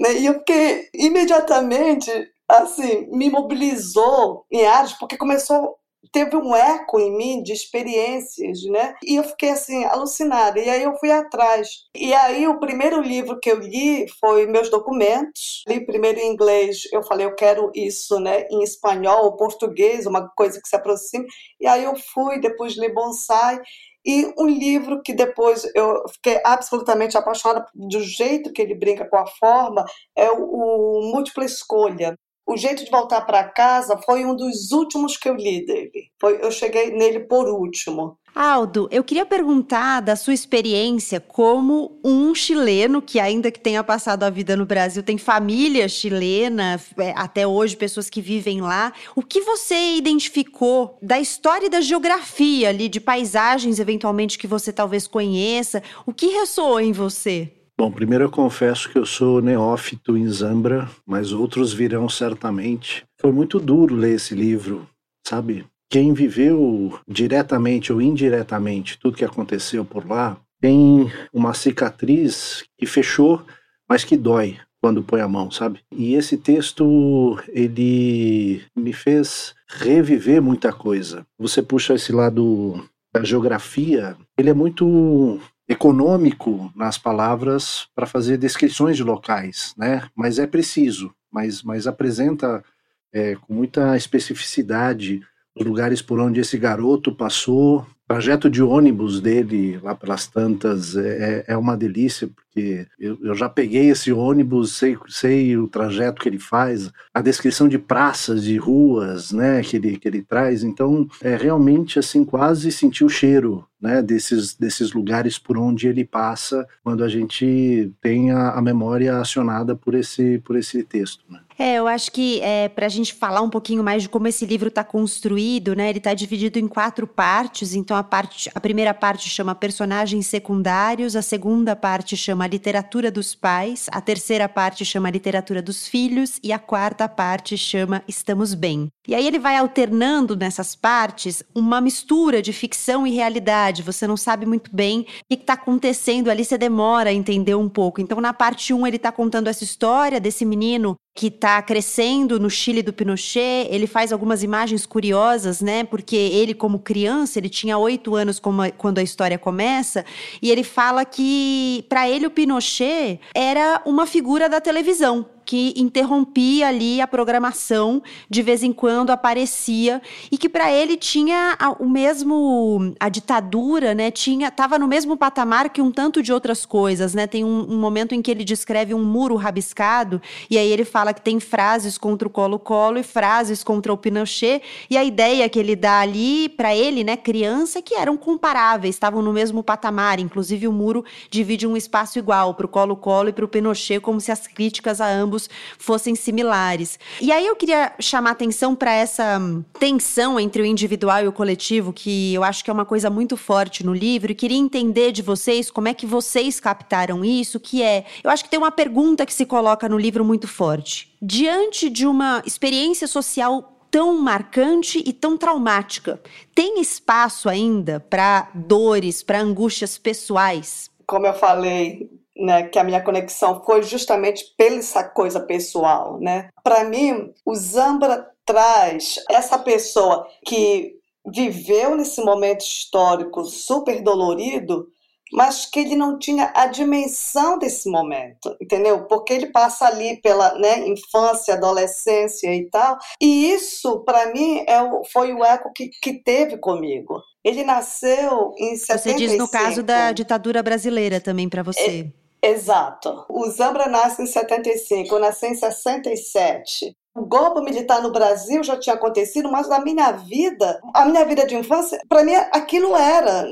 Né, 0.00 0.14
e 0.14 0.24
eu 0.24 0.38
fiquei 0.38 0.88
imediatamente 0.94 2.10
assim, 2.48 3.06
me 3.12 3.30
mobilizou 3.30 4.46
em 4.50 4.66
áreas, 4.66 4.94
porque 4.94 5.16
começou 5.16 5.76
teve 6.12 6.36
um 6.36 6.54
eco 6.54 6.98
em 6.98 7.16
mim 7.16 7.42
de 7.42 7.52
experiências, 7.52 8.62
né? 8.64 8.94
E 9.04 9.16
eu 9.16 9.24
fiquei 9.24 9.50
assim 9.50 9.84
alucinada. 9.84 10.58
E 10.58 10.68
aí 10.68 10.82
eu 10.82 10.96
fui 10.96 11.10
atrás. 11.10 11.68
E 11.94 12.12
aí 12.14 12.46
o 12.48 12.58
primeiro 12.58 13.00
livro 13.00 13.38
que 13.38 13.50
eu 13.50 13.58
li 13.58 14.06
foi 14.20 14.46
meus 14.46 14.70
documentos. 14.70 15.62
Li 15.68 15.84
primeiro 15.84 16.18
em 16.18 16.32
inglês. 16.32 16.82
Eu 16.92 17.02
falei 17.02 17.26
eu 17.26 17.34
quero 17.34 17.70
isso, 17.74 18.18
né? 18.18 18.46
Em 18.50 18.62
espanhol 18.62 19.24
ou 19.24 19.36
português, 19.36 20.06
uma 20.06 20.28
coisa 20.30 20.60
que 20.60 20.68
se 20.68 20.76
aproxime. 20.76 21.26
E 21.60 21.66
aí 21.66 21.84
eu 21.84 21.94
fui 21.96 22.40
depois 22.40 22.76
li 22.76 22.92
bonsai. 22.92 23.60
E 24.04 24.32
um 24.38 24.46
livro 24.46 25.02
que 25.02 25.12
depois 25.12 25.62
eu 25.74 26.08
fiquei 26.08 26.40
absolutamente 26.44 27.18
apaixonada 27.18 27.66
do 27.74 28.00
jeito 28.00 28.52
que 28.52 28.62
ele 28.62 28.74
brinca 28.74 29.06
com 29.06 29.16
a 29.16 29.26
forma 29.26 29.84
é 30.16 30.30
o, 30.30 30.42
o 30.42 31.12
Múltipla 31.12 31.44
Escolha, 31.44 32.16
O 32.50 32.56
Jeito 32.56 32.84
de 32.84 32.90
Voltar 32.90 33.20
para 33.20 33.44
Casa 33.44 33.96
foi 34.04 34.24
um 34.24 34.34
dos 34.34 34.72
últimos 34.72 35.16
que 35.16 35.28
eu 35.28 35.36
li 35.36 35.64
dele. 35.64 36.10
Foi, 36.20 36.44
eu 36.44 36.50
cheguei 36.50 36.90
nele 36.90 37.20
por 37.20 37.46
último. 37.46 38.18
Aldo, 38.34 38.88
eu 38.90 39.04
queria 39.04 39.24
perguntar 39.24 40.00
da 40.00 40.16
sua 40.16 40.34
experiência 40.34 41.20
como 41.20 42.00
um 42.04 42.34
chileno 42.34 43.00
que 43.00 43.20
ainda 43.20 43.52
que 43.52 43.60
tenha 43.60 43.84
passado 43.84 44.24
a 44.24 44.30
vida 44.30 44.56
no 44.56 44.66
Brasil, 44.66 45.00
tem 45.00 45.16
família 45.16 45.88
chilena, 45.88 46.80
é, 46.98 47.12
até 47.14 47.46
hoje 47.46 47.76
pessoas 47.76 48.10
que 48.10 48.20
vivem 48.20 48.60
lá. 48.60 48.92
O 49.14 49.22
que 49.22 49.42
você 49.42 49.94
identificou 49.94 50.98
da 51.00 51.20
história 51.20 51.66
e 51.66 51.70
da 51.70 51.80
geografia 51.80 52.70
ali, 52.70 52.88
de 52.88 52.98
paisagens 52.98 53.78
eventualmente 53.78 54.36
que 54.36 54.48
você 54.48 54.72
talvez 54.72 55.06
conheça? 55.06 55.84
O 56.04 56.12
que 56.12 56.26
ressoou 56.26 56.80
em 56.80 56.90
você? 56.90 57.59
Bom, 57.80 57.90
primeiro 57.90 58.24
eu 58.24 58.30
confesso 58.30 58.90
que 58.90 58.98
eu 58.98 59.06
sou 59.06 59.40
neófito 59.40 60.14
em 60.14 60.28
Zambra, 60.28 60.86
mas 61.06 61.32
outros 61.32 61.72
virão 61.72 62.10
certamente. 62.10 63.06
Foi 63.18 63.32
muito 63.32 63.58
duro 63.58 63.94
ler 63.94 64.16
esse 64.16 64.34
livro, 64.34 64.86
sabe? 65.26 65.64
quem 65.90 66.14
viveu 66.14 67.00
diretamente 67.06 67.92
ou 67.92 68.00
indiretamente 68.00 68.96
tudo 68.98 69.16
que 69.16 69.24
aconteceu 69.24 69.84
por 69.84 70.06
lá 70.06 70.40
tem 70.60 71.10
uma 71.32 71.52
cicatriz 71.52 72.64
que 72.78 72.86
fechou, 72.86 73.42
mas 73.88 74.04
que 74.04 74.16
dói 74.16 74.58
quando 74.80 75.02
põe 75.02 75.20
a 75.20 75.28
mão, 75.28 75.50
sabe? 75.50 75.80
E 75.90 76.14
esse 76.14 76.36
texto 76.36 77.38
ele 77.48 78.62
me 78.76 78.92
fez 78.92 79.54
reviver 79.66 80.40
muita 80.40 80.72
coisa. 80.72 81.26
Você 81.38 81.60
puxa 81.60 81.94
esse 81.94 82.12
lado 82.12 82.86
da 83.12 83.24
geografia, 83.24 84.16
ele 84.38 84.50
é 84.50 84.54
muito 84.54 85.40
econômico 85.70 86.72
nas 86.74 86.98
palavras 86.98 87.86
para 87.94 88.04
fazer 88.04 88.36
descrições 88.36 88.96
de 88.96 89.04
locais, 89.04 89.72
né? 89.78 90.08
Mas 90.16 90.40
é 90.40 90.46
preciso, 90.46 91.14
mas, 91.30 91.62
mas 91.62 91.86
apresenta 91.86 92.64
é, 93.12 93.36
com 93.36 93.54
muita 93.54 93.96
especificidade 93.96 95.20
os 95.54 95.64
lugares 95.64 96.02
por 96.02 96.18
onde 96.18 96.40
esse 96.40 96.58
garoto 96.58 97.14
passou. 97.14 97.80
O 97.82 97.86
trajeto 98.08 98.50
de 98.50 98.60
ônibus 98.60 99.20
dele 99.20 99.78
lá 99.80 99.94
pelas 99.94 100.26
tantas 100.26 100.96
é, 100.96 101.44
é, 101.46 101.52
é 101.52 101.56
uma 101.56 101.76
delícia, 101.76 102.28
porque 102.52 102.86
eu, 102.98 103.16
eu, 103.22 103.34
já 103.34 103.48
peguei 103.48 103.90
esse 103.90 104.12
ônibus, 104.12 104.76
sei, 104.76 104.98
sei 105.08 105.56
o 105.56 105.68
trajeto 105.68 106.20
que 106.20 106.28
ele 106.28 106.38
faz, 106.38 106.90
a 107.14 107.20
descrição 107.20 107.68
de 107.68 107.78
praças, 107.78 108.42
de 108.42 108.56
ruas, 108.56 109.30
né, 109.30 109.62
que 109.62 109.76
ele, 109.76 109.96
que 109.96 110.08
ele 110.08 110.22
traz. 110.22 110.64
Então, 110.64 111.08
é 111.22 111.36
realmente 111.36 111.98
assim, 111.98 112.24
quase 112.24 112.72
sentir 112.72 113.04
o 113.04 113.08
cheiro 113.08 113.64
né, 113.80 114.02
desses, 114.02 114.54
desses 114.54 114.92
lugares 114.92 115.38
por 115.38 115.56
onde 115.56 115.88
ele 115.88 116.04
passa 116.04 116.66
quando 116.82 117.02
a 117.02 117.08
gente 117.08 117.92
tem 118.00 118.30
a, 118.30 118.50
a 118.50 118.60
memória 118.60 119.18
acionada 119.18 119.74
por 119.74 119.94
esse, 119.94 120.38
por 120.40 120.56
esse 120.56 120.82
texto. 120.82 121.24
Né? 121.28 121.40
É, 121.58 121.74
eu 121.74 121.86
acho 121.86 122.10
que 122.10 122.40
é, 122.40 122.68
para 122.70 122.86
a 122.86 122.88
gente 122.88 123.12
falar 123.12 123.42
um 123.42 123.50
pouquinho 123.50 123.84
mais 123.84 124.02
de 124.02 124.08
como 124.08 124.26
esse 124.26 124.46
livro 124.46 124.68
está 124.68 124.82
construído, 124.82 125.76
né? 125.76 125.90
Ele 125.90 125.98
está 125.98 126.14
dividido 126.14 126.58
em 126.58 126.66
quatro 126.66 127.06
partes. 127.06 127.74
Então 127.74 127.94
a 127.94 128.02
parte, 128.02 128.50
a 128.54 128.58
primeira 128.58 128.94
parte 128.94 129.28
chama 129.28 129.54
personagens 129.54 130.26
secundários, 130.26 131.14
a 131.14 131.20
segunda 131.20 131.76
parte 131.76 132.16
chama 132.16 132.39
literatura 132.46 133.10
dos 133.10 133.34
pais, 133.34 133.86
a 133.92 134.00
terceira 134.00 134.48
parte 134.48 134.84
chama 134.84 135.10
literatura 135.10 135.62
dos 135.62 135.86
filhos 135.86 136.38
e 136.42 136.52
a 136.52 136.58
quarta 136.58 137.08
parte 137.08 137.56
chama 137.56 138.02
estamos 138.06 138.54
bem. 138.54 138.88
E 139.06 139.14
aí 139.14 139.26
ele 139.26 139.38
vai 139.38 139.56
alternando 139.56 140.36
nessas 140.36 140.74
partes 140.74 141.42
uma 141.54 141.80
mistura 141.80 142.40
de 142.40 142.52
ficção 142.52 143.06
e 143.06 143.10
realidade. 143.10 143.82
Você 143.82 144.06
não 144.06 144.16
sabe 144.16 144.46
muito 144.46 144.74
bem 144.74 145.00
o 145.00 145.04
que 145.28 145.40
está 145.40 145.54
acontecendo 145.54 146.30
ali, 146.30 146.44
você 146.44 146.56
demora 146.56 147.10
a 147.10 147.12
entender 147.12 147.54
um 147.54 147.68
pouco. 147.68 148.00
Então 148.00 148.20
na 148.20 148.32
parte 148.32 148.72
1 148.72 148.78
um, 148.78 148.86
ele 148.86 148.96
está 148.96 149.10
contando 149.10 149.48
essa 149.48 149.64
história 149.64 150.20
desse 150.20 150.44
menino 150.44 150.96
que 151.14 151.26
está 151.26 151.60
crescendo 151.60 152.38
no 152.38 152.48
Chile 152.48 152.82
do 152.82 152.92
Pinochet. 152.92 153.68
Ele 153.70 153.86
faz 153.86 154.12
algumas 154.12 154.42
imagens 154.42 154.86
curiosas, 154.86 155.60
né? 155.60 155.84
Porque 155.84 156.16
ele, 156.16 156.54
como 156.54 156.78
criança, 156.78 157.38
ele 157.38 157.48
tinha 157.48 157.76
oito 157.76 158.14
anos 158.14 158.40
quando 158.76 158.98
a 158.98 159.02
história 159.02 159.38
começa, 159.38 160.04
e 160.40 160.50
ele 160.50 160.64
fala 160.64 161.04
que 161.04 161.84
para 161.88 162.08
ele 162.08 162.26
o 162.26 162.30
Pinochet 162.30 163.20
era 163.34 163.82
uma 163.84 164.06
figura 164.06 164.48
da 164.48 164.60
televisão 164.60 165.26
que 165.50 165.74
interrompia 165.76 166.68
ali 166.68 167.00
a 167.00 167.08
programação, 167.08 168.00
de 168.28 168.40
vez 168.40 168.62
em 168.62 168.72
quando 168.72 169.10
aparecia 169.10 170.00
e 170.30 170.38
que 170.38 170.48
para 170.48 170.70
ele 170.70 170.96
tinha 170.96 171.58
o 171.80 171.88
mesmo 171.88 172.94
a 173.00 173.08
ditadura, 173.08 173.92
né? 173.92 174.12
Tinha 174.12 174.46
estava 174.46 174.78
no 174.78 174.86
mesmo 174.86 175.16
patamar 175.16 175.68
que 175.70 175.82
um 175.82 175.90
tanto 175.90 176.22
de 176.22 176.32
outras 176.32 176.64
coisas, 176.64 177.14
né? 177.14 177.26
Tem 177.26 177.42
um, 177.42 177.66
um, 177.68 177.76
momento 177.80 178.14
em 178.14 178.22
que 178.22 178.30
ele 178.30 178.44
descreve 178.44 178.94
um 178.94 179.02
muro 179.02 179.34
rabiscado 179.34 180.22
e 180.48 180.56
aí 180.56 180.70
ele 180.70 180.84
fala 180.84 181.12
que 181.12 181.20
tem 181.20 181.40
frases 181.40 181.98
contra 181.98 182.28
o 182.28 182.30
Colo-Colo 182.30 182.98
e 182.98 183.02
frases 183.02 183.64
contra 183.64 183.92
o 183.92 183.96
Pinochet 183.96 184.62
e 184.88 184.96
a 184.96 185.02
ideia 185.02 185.48
que 185.48 185.58
ele 185.58 185.74
dá 185.74 185.98
ali 185.98 186.48
para 186.48 186.76
ele, 186.76 187.02
né, 187.02 187.16
criança, 187.16 187.82
que 187.82 187.96
eram 187.96 188.16
comparáveis, 188.16 188.94
estavam 188.94 189.20
no 189.20 189.32
mesmo 189.32 189.64
patamar, 189.64 190.20
inclusive 190.20 190.68
o 190.68 190.72
muro 190.72 191.04
divide 191.28 191.66
um 191.66 191.76
espaço 191.76 192.20
igual 192.20 192.54
para 192.54 192.66
o 192.66 192.68
Colo-Colo 192.68 193.30
e 193.30 193.32
para 193.32 193.44
o 193.44 193.48
Pinochet, 193.48 193.98
como 193.98 194.20
se 194.20 194.30
as 194.30 194.46
críticas 194.46 195.00
a 195.00 195.08
ambos 195.08 195.39
fossem 195.78 196.14
similares. 196.14 196.98
E 197.20 197.30
aí 197.30 197.46
eu 197.46 197.56
queria 197.56 197.92
chamar 198.00 198.32
atenção 198.32 198.74
para 198.74 198.92
essa 198.92 199.40
tensão 199.78 200.38
entre 200.38 200.62
o 200.62 200.66
individual 200.66 201.24
e 201.24 201.28
o 201.28 201.32
coletivo, 201.32 201.92
que 201.92 202.34
eu 202.34 202.42
acho 202.42 202.64
que 202.64 202.70
é 202.70 202.72
uma 202.72 202.84
coisa 202.84 203.08
muito 203.08 203.36
forte 203.36 203.84
no 203.84 203.94
livro, 203.94 204.32
e 204.32 204.34
queria 204.34 204.58
entender 204.58 205.12
de 205.12 205.22
vocês 205.22 205.70
como 205.70 205.88
é 205.88 205.94
que 205.94 206.06
vocês 206.06 206.58
captaram 206.58 207.24
isso, 207.24 207.60
que 207.60 207.82
é, 207.82 208.04
eu 208.22 208.30
acho 208.30 208.44
que 208.44 208.50
tem 208.50 208.58
uma 208.58 208.70
pergunta 208.70 209.24
que 209.24 209.34
se 209.34 209.46
coloca 209.46 209.88
no 209.88 209.98
livro 209.98 210.24
muito 210.24 210.48
forte. 210.48 211.14
Diante 211.22 211.88
de 211.88 212.06
uma 212.06 212.42
experiência 212.46 213.06
social 213.06 213.76
tão 213.90 214.16
marcante 214.20 215.02
e 215.04 215.12
tão 215.12 215.36
traumática. 215.36 216.20
Tem 216.54 216.80
espaço 216.80 217.48
ainda 217.48 217.98
para 217.98 218.48
dores, 218.54 219.22
para 219.22 219.40
angústias 219.40 219.98
pessoais? 219.98 220.88
Como 221.06 221.26
eu 221.26 221.34
falei, 221.34 222.08
né, 222.40 222.64
que 222.64 222.78
a 222.78 222.84
minha 222.84 223.02
conexão 223.02 223.62
foi 223.64 223.82
justamente 223.82 224.44
pela 224.56 224.76
essa 224.76 225.04
coisa 225.04 225.40
pessoal, 225.40 226.18
né? 226.18 226.48
Para 226.64 226.84
mim, 226.84 227.32
o 227.44 227.54
Zambra 227.54 228.26
traz 228.44 229.22
essa 229.28 229.58
pessoa 229.58 230.26
que 230.44 230.94
viveu 231.26 231.94
nesse 231.96 232.22
momento 232.22 232.62
histórico 232.62 233.44
super 233.44 234.02
dolorido, 234.02 234.88
mas 235.32 235.66
que 235.66 235.78
ele 235.80 235.94
não 235.94 236.18
tinha 236.18 236.52
a 236.54 236.66
dimensão 236.66 237.58
desse 237.58 237.88
momento, 237.88 238.56
entendeu? 238.60 239.06
Porque 239.06 239.32
ele 239.32 239.46
passa 239.46 239.86
ali 239.86 240.20
pela 240.20 240.58
né, 240.58 240.88
infância, 240.88 241.54
adolescência 241.54 242.52
e 242.54 242.68
tal, 242.68 242.98
e 243.20 243.52
isso 243.52 244.00
para 244.00 244.32
mim 244.32 244.64
é 244.66 244.82
o, 244.82 245.04
foi 245.04 245.32
o 245.32 245.44
eco 245.44 245.72
que, 245.72 245.88
que 246.02 246.14
teve 246.14 246.58
comigo. 246.58 247.22
Ele 247.44 247.62
nasceu 247.62 248.52
em 248.58 248.76
75. 248.76 248.98
Você 248.98 249.14
diz 249.14 249.38
no 249.38 249.48
caso 249.48 249.82
da 249.82 250.12
ditadura 250.12 250.62
brasileira 250.62 251.20
também 251.20 251.48
para 251.48 251.62
você. 251.62 252.12
Exato. 252.42 253.26
O 253.28 253.48
Zambra 253.50 253.86
nasce 253.86 254.22
em 254.22 254.26
75, 254.26 255.14
eu 255.14 255.20
nasci 255.20 255.46
em 255.46 255.54
67. 255.54 256.96
O 257.14 257.26
golpe 257.26 257.60
militar 257.62 258.00
no 258.00 258.12
Brasil 258.12 258.62
já 258.62 258.78
tinha 258.78 258.94
acontecido, 258.94 259.50
mas 259.50 259.68
na 259.68 259.80
minha 259.80 260.12
vida, 260.12 260.80
a 260.94 261.04
minha 261.04 261.24
vida 261.24 261.44
de 261.44 261.56
infância, 261.56 262.00
para 262.08 262.22
mim 262.22 262.34
aquilo 262.34 262.94
era, 262.94 263.48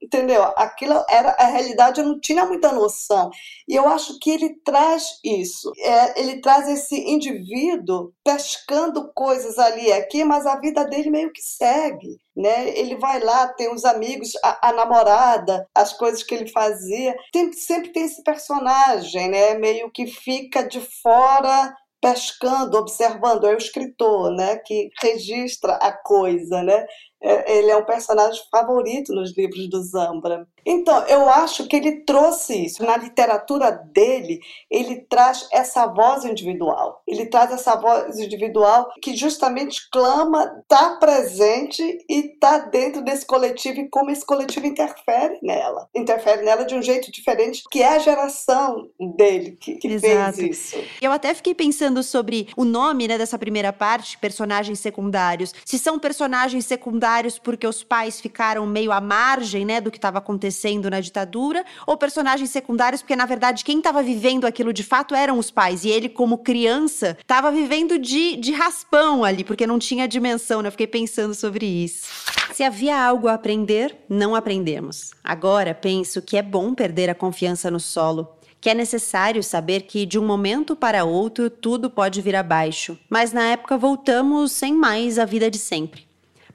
entendeu? 0.00 0.42
Aquilo 0.56 0.94
era 1.10 1.30
a 1.32 1.44
realidade, 1.44 2.00
eu 2.00 2.06
não 2.06 2.18
tinha 2.18 2.46
muita 2.46 2.72
noção. 2.72 3.30
E 3.68 3.74
eu 3.74 3.86
acho 3.86 4.18
que 4.18 4.30
ele 4.30 4.54
traz 4.64 5.18
isso. 5.22 5.72
É, 5.78 6.20
ele 6.20 6.40
traz 6.40 6.66
esse 6.68 6.96
indivíduo 6.96 8.12
pescando 8.24 9.12
coisas 9.14 9.58
ali 9.58 9.88
e 9.88 9.92
aqui, 9.92 10.24
mas 10.24 10.46
a 10.46 10.56
vida 10.56 10.84
dele 10.86 11.10
meio 11.10 11.32
que 11.32 11.42
segue. 11.42 12.18
Né? 12.34 12.70
Ele 12.78 12.96
vai 12.96 13.20
lá, 13.20 13.46
tem 13.48 13.70
os 13.70 13.84
amigos, 13.84 14.32
a, 14.42 14.70
a 14.70 14.72
namorada, 14.72 15.68
as 15.74 15.92
coisas 15.92 16.22
que 16.22 16.34
ele 16.34 16.48
fazia. 16.50 17.14
Tem, 17.30 17.52
sempre 17.52 17.90
tem 17.90 18.04
esse 18.04 18.22
personagem, 18.22 19.28
né? 19.28 19.54
Meio 19.54 19.90
que 19.90 20.06
fica 20.06 20.62
de 20.62 20.80
fora 21.02 21.74
pescando, 22.02 22.76
observando, 22.76 23.46
é 23.46 23.54
o 23.54 23.58
escritor, 23.58 24.32
né, 24.32 24.56
que 24.56 24.90
registra 25.00 25.74
a 25.74 25.92
coisa, 25.92 26.60
né? 26.62 26.84
É, 27.22 27.58
ele 27.58 27.70
é 27.70 27.76
um 27.76 27.84
personagem 27.84 28.42
favorito 28.50 29.14
nos 29.14 29.36
livros 29.36 29.70
do 29.70 29.80
Zambra. 29.80 30.44
Então, 30.64 31.04
eu 31.06 31.28
acho 31.28 31.66
que 31.66 31.76
ele 31.76 32.00
trouxe 32.02 32.66
isso. 32.66 32.84
Na 32.84 32.96
literatura 32.96 33.70
dele, 33.70 34.40
ele 34.70 35.06
traz 35.08 35.48
essa 35.52 35.86
voz 35.86 36.24
individual. 36.24 37.02
Ele 37.06 37.26
traz 37.26 37.50
essa 37.52 37.74
voz 37.76 38.18
individual 38.18 38.88
que 39.02 39.16
justamente 39.16 39.88
clama, 39.90 40.60
está 40.62 40.96
presente 40.96 41.82
e 42.08 42.32
está 42.32 42.58
dentro 42.58 43.02
desse 43.02 43.26
coletivo 43.26 43.80
e 43.80 43.88
como 43.88 44.10
esse 44.10 44.24
coletivo 44.24 44.66
interfere 44.66 45.38
nela. 45.42 45.88
Interfere 45.94 46.42
nela 46.42 46.64
de 46.64 46.74
um 46.74 46.82
jeito 46.82 47.10
diferente, 47.10 47.62
que 47.70 47.82
é 47.82 47.88
a 47.88 47.98
geração 47.98 48.88
dele 49.16 49.56
que, 49.60 49.76
que 49.76 49.98
fez 49.98 50.38
isso. 50.38 50.76
Eu 51.00 51.12
até 51.12 51.34
fiquei 51.34 51.54
pensando 51.54 52.02
sobre 52.02 52.48
o 52.56 52.64
nome 52.64 53.08
né, 53.08 53.18
dessa 53.18 53.38
primeira 53.38 53.72
parte, 53.72 54.18
personagens 54.18 54.78
secundários. 54.78 55.52
Se 55.64 55.78
são 55.78 55.98
personagens 55.98 56.64
secundários 56.66 57.38
porque 57.38 57.66
os 57.66 57.82
pais 57.82 58.20
ficaram 58.20 58.66
meio 58.66 58.92
à 58.92 59.00
margem, 59.00 59.64
né, 59.64 59.80
do 59.80 59.90
que 59.90 59.98
estava 59.98 60.18
acontecendo 60.18 60.51
na 60.90 61.00
ditadura, 61.00 61.64
ou 61.86 61.96
personagens 61.96 62.50
secundários 62.50 63.02
porque 63.02 63.16
na 63.16 63.26
verdade 63.26 63.64
quem 63.64 63.78
estava 63.78 64.02
vivendo 64.02 64.46
aquilo 64.46 64.72
de 64.72 64.82
fato 64.82 65.14
eram 65.14 65.38
os 65.38 65.50
pais 65.50 65.84
e 65.84 65.88
ele 65.88 66.08
como 66.08 66.38
criança 66.38 67.16
estava 67.20 67.50
vivendo 67.50 67.98
de, 67.98 68.36
de 68.36 68.52
raspão 68.52 69.24
ali, 69.24 69.44
porque 69.44 69.66
não 69.66 69.78
tinha 69.78 70.06
dimensão, 70.06 70.62
né? 70.62 70.68
Eu 70.68 70.72
fiquei 70.72 70.86
pensando 70.86 71.34
sobre 71.34 71.66
isso. 71.66 72.06
Se 72.52 72.62
havia 72.62 73.02
algo 73.02 73.28
a 73.28 73.34
aprender, 73.34 73.96
não 74.08 74.34
aprendemos. 74.34 75.12
Agora 75.24 75.74
penso 75.74 76.20
que 76.20 76.36
é 76.36 76.42
bom 76.42 76.74
perder 76.74 77.08
a 77.10 77.14
confiança 77.14 77.70
no 77.70 77.80
solo 77.80 78.28
que 78.62 78.70
é 78.70 78.74
necessário 78.74 79.42
saber 79.42 79.82
que 79.82 80.06
de 80.06 80.20
um 80.20 80.24
momento 80.24 80.76
para 80.76 81.04
outro 81.04 81.50
tudo 81.50 81.90
pode 81.90 82.22
vir 82.22 82.36
abaixo, 82.36 82.96
mas 83.10 83.32
na 83.32 83.42
época 83.42 83.76
voltamos 83.76 84.52
sem 84.52 84.72
mais 84.72 85.18
à 85.18 85.24
vida 85.24 85.50
de 85.50 85.58
sempre. 85.58 86.11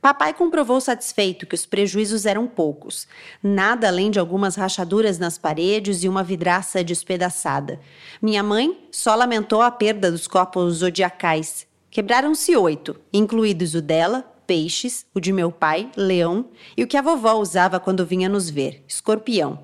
Papai 0.07 0.33
comprovou 0.33 0.79
satisfeito 0.79 1.45
que 1.45 1.53
os 1.53 1.65
prejuízos 1.65 2.25
eram 2.25 2.47
poucos, 2.47 3.09
nada 3.43 3.89
além 3.89 4.09
de 4.09 4.17
algumas 4.17 4.55
rachaduras 4.55 5.19
nas 5.19 5.37
paredes 5.37 6.01
e 6.01 6.07
uma 6.07 6.23
vidraça 6.23 6.81
despedaçada. 6.81 7.77
Minha 8.21 8.41
mãe 8.41 8.87
só 8.89 9.13
lamentou 9.15 9.61
a 9.61 9.69
perda 9.69 10.09
dos 10.09 10.25
copos 10.25 10.75
zodiacais. 10.75 11.67
Quebraram-se 11.91 12.55
oito, 12.55 12.95
incluídos 13.11 13.75
o 13.75 13.81
dela, 13.81 14.23
peixes, 14.47 15.05
o 15.13 15.19
de 15.19 15.33
meu 15.33 15.51
pai, 15.51 15.91
leão, 15.97 16.51
e 16.77 16.85
o 16.85 16.87
que 16.87 16.95
a 16.95 17.01
vovó 17.01 17.33
usava 17.33 17.77
quando 17.77 18.05
vinha 18.05 18.29
nos 18.29 18.49
ver, 18.49 18.85
escorpião. 18.87 19.59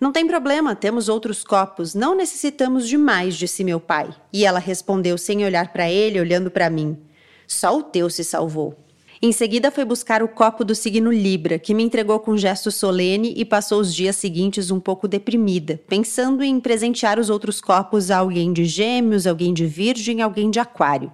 Não 0.00 0.10
tem 0.10 0.26
problema, 0.26 0.74
temos 0.74 1.08
outros 1.08 1.44
copos, 1.44 1.94
não 1.94 2.16
necessitamos 2.16 2.88
de 2.88 2.98
mais, 2.98 3.36
disse 3.36 3.62
meu 3.62 3.78
pai. 3.78 4.12
E 4.32 4.44
ela 4.44 4.58
respondeu 4.58 5.16
sem 5.16 5.44
olhar 5.44 5.72
para 5.72 5.88
ele, 5.88 6.18
olhando 6.18 6.50
para 6.50 6.68
mim. 6.68 6.98
Só 7.46 7.78
o 7.78 7.82
teu 7.84 8.10
se 8.10 8.24
salvou. 8.24 8.83
Em 9.24 9.32
seguida 9.32 9.70
foi 9.70 9.86
buscar 9.86 10.22
o 10.22 10.28
copo 10.28 10.62
do 10.66 10.74
signo 10.74 11.10
Libra, 11.10 11.58
que 11.58 11.72
me 11.72 11.82
entregou 11.82 12.20
com 12.20 12.36
gesto 12.36 12.70
solene 12.70 13.32
e 13.34 13.42
passou 13.42 13.80
os 13.80 13.94
dias 13.94 14.16
seguintes 14.16 14.70
um 14.70 14.78
pouco 14.78 15.08
deprimida, 15.08 15.80
pensando 15.88 16.44
em 16.44 16.60
presentear 16.60 17.18
os 17.18 17.30
outros 17.30 17.58
copos 17.58 18.10
a 18.10 18.18
alguém 18.18 18.52
de 18.52 18.66
Gêmeos, 18.66 19.26
alguém 19.26 19.54
de 19.54 19.64
Virgem, 19.64 20.20
alguém 20.20 20.50
de 20.50 20.60
Aquário. 20.60 21.10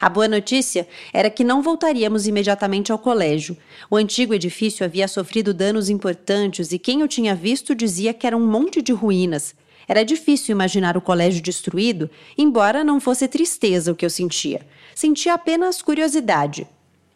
A 0.00 0.08
boa 0.08 0.26
notícia 0.26 0.88
era 1.12 1.30
que 1.30 1.44
não 1.44 1.62
voltaríamos 1.62 2.26
imediatamente 2.26 2.90
ao 2.90 2.98
colégio. 2.98 3.56
O 3.88 3.94
antigo 3.94 4.34
edifício 4.34 4.84
havia 4.84 5.06
sofrido 5.06 5.54
danos 5.54 5.88
importantes 5.88 6.72
e 6.72 6.78
quem 6.80 7.04
o 7.04 7.08
tinha 7.08 7.36
visto 7.36 7.72
dizia 7.72 8.12
que 8.12 8.26
era 8.26 8.36
um 8.36 8.44
monte 8.44 8.82
de 8.82 8.92
ruínas. 8.92 9.54
Era 9.86 10.04
difícil 10.04 10.50
imaginar 10.50 10.96
o 10.96 11.00
colégio 11.00 11.40
destruído, 11.40 12.10
embora 12.36 12.82
não 12.82 12.98
fosse 12.98 13.28
tristeza 13.28 13.92
o 13.92 13.94
que 13.94 14.04
eu 14.04 14.10
sentia. 14.10 14.66
Sentia 14.92 15.34
apenas 15.34 15.80
curiosidade. 15.80 16.66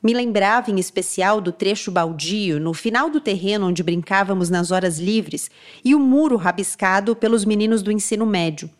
Me 0.00 0.14
lembrava 0.14 0.70
em 0.70 0.78
especial 0.78 1.40
do 1.40 1.50
trecho 1.50 1.90
baldio 1.90 2.60
no 2.60 2.72
final 2.72 3.10
do 3.10 3.20
terreno 3.20 3.66
onde 3.66 3.82
brincávamos 3.82 4.48
nas 4.48 4.70
horas 4.70 5.00
livres 5.00 5.50
e 5.84 5.92
o 5.92 5.98
muro 5.98 6.36
rabiscado 6.36 7.16
pelos 7.16 7.44
meninos 7.44 7.82
do 7.82 7.90
ensino 7.90 8.24
médio. 8.24 8.70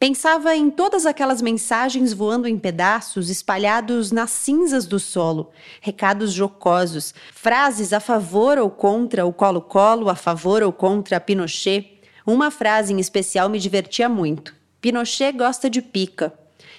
Pensava 0.00 0.56
em 0.56 0.70
todas 0.70 1.06
aquelas 1.06 1.40
mensagens 1.40 2.12
voando 2.12 2.48
em 2.48 2.58
pedaços, 2.58 3.30
espalhados 3.30 4.10
nas 4.10 4.30
cinzas 4.32 4.84
do 4.84 4.98
solo, 4.98 5.52
recados 5.80 6.32
jocosos, 6.32 7.14
frases 7.32 7.92
a 7.92 8.00
favor 8.00 8.58
ou 8.58 8.68
contra 8.68 9.24
o 9.24 9.32
Colo-Colo, 9.32 10.08
a 10.08 10.16
favor 10.16 10.60
ou 10.62 10.72
contra 10.72 11.20
Pinochet. 11.20 12.00
Uma 12.26 12.50
frase 12.50 12.92
em 12.92 12.98
especial 12.98 13.48
me 13.48 13.60
divertia 13.60 14.08
muito. 14.08 14.52
Pinochet 14.80 15.32
gosta 15.32 15.70
de 15.70 15.80
pica. 15.80 16.34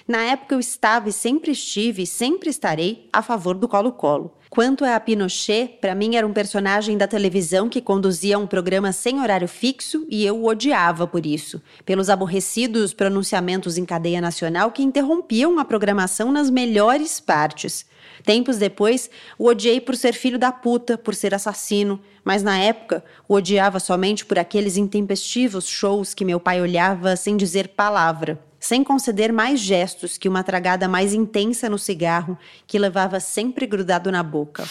Na 0.08 0.22
época 0.22 0.54
eu 0.54 0.60
estava 0.60 1.08
e 1.08 1.12
sempre 1.12 1.50
estive 1.50 2.04
e 2.04 2.06
sempre 2.06 2.48
estarei 2.48 3.08
a 3.12 3.20
favor 3.22 3.56
do 3.56 3.66
Colo-Colo. 3.66 4.32
Quanto 4.48 4.84
a 4.84 5.00
Pinochet, 5.00 5.78
para 5.80 5.96
mim 5.96 6.14
era 6.14 6.24
um 6.24 6.32
personagem 6.32 6.96
da 6.96 7.08
televisão 7.08 7.68
que 7.68 7.80
conduzia 7.80 8.38
um 8.38 8.46
programa 8.46 8.92
sem 8.92 9.20
horário 9.20 9.48
fixo 9.48 10.06
e 10.08 10.24
eu 10.24 10.36
o 10.36 10.46
odiava 10.46 11.08
por 11.08 11.26
isso, 11.26 11.60
pelos 11.84 12.08
aborrecidos 12.08 12.94
pronunciamentos 12.94 13.76
em 13.76 13.84
cadeia 13.84 14.20
nacional 14.20 14.70
que 14.70 14.80
interrompiam 14.80 15.58
a 15.58 15.64
programação 15.64 16.30
nas 16.30 16.50
melhores 16.50 17.18
partes. 17.18 17.84
Tempos 18.22 18.58
depois, 18.58 19.10
o 19.36 19.48
odiei 19.48 19.80
por 19.80 19.96
ser 19.96 20.12
filho 20.12 20.38
da 20.38 20.52
puta, 20.52 20.96
por 20.96 21.16
ser 21.16 21.34
assassino, 21.34 22.00
mas 22.24 22.44
na 22.44 22.56
época 22.56 23.04
o 23.28 23.34
odiava 23.34 23.80
somente 23.80 24.24
por 24.24 24.38
aqueles 24.38 24.76
intempestivos 24.76 25.66
shows 25.66 26.14
que 26.14 26.24
meu 26.24 26.38
pai 26.38 26.60
olhava 26.60 27.16
sem 27.16 27.36
dizer 27.36 27.68
palavra 27.70 28.38
sem 28.66 28.82
conceder 28.82 29.32
mais 29.32 29.60
gestos 29.60 30.18
que 30.18 30.28
uma 30.28 30.42
tragada 30.42 30.88
mais 30.88 31.14
intensa 31.14 31.70
no 31.70 31.78
cigarro 31.78 32.36
que 32.66 32.78
levava 32.78 33.20
sempre 33.20 33.64
grudado 33.64 34.10
na 34.10 34.24
boca. 34.24 34.64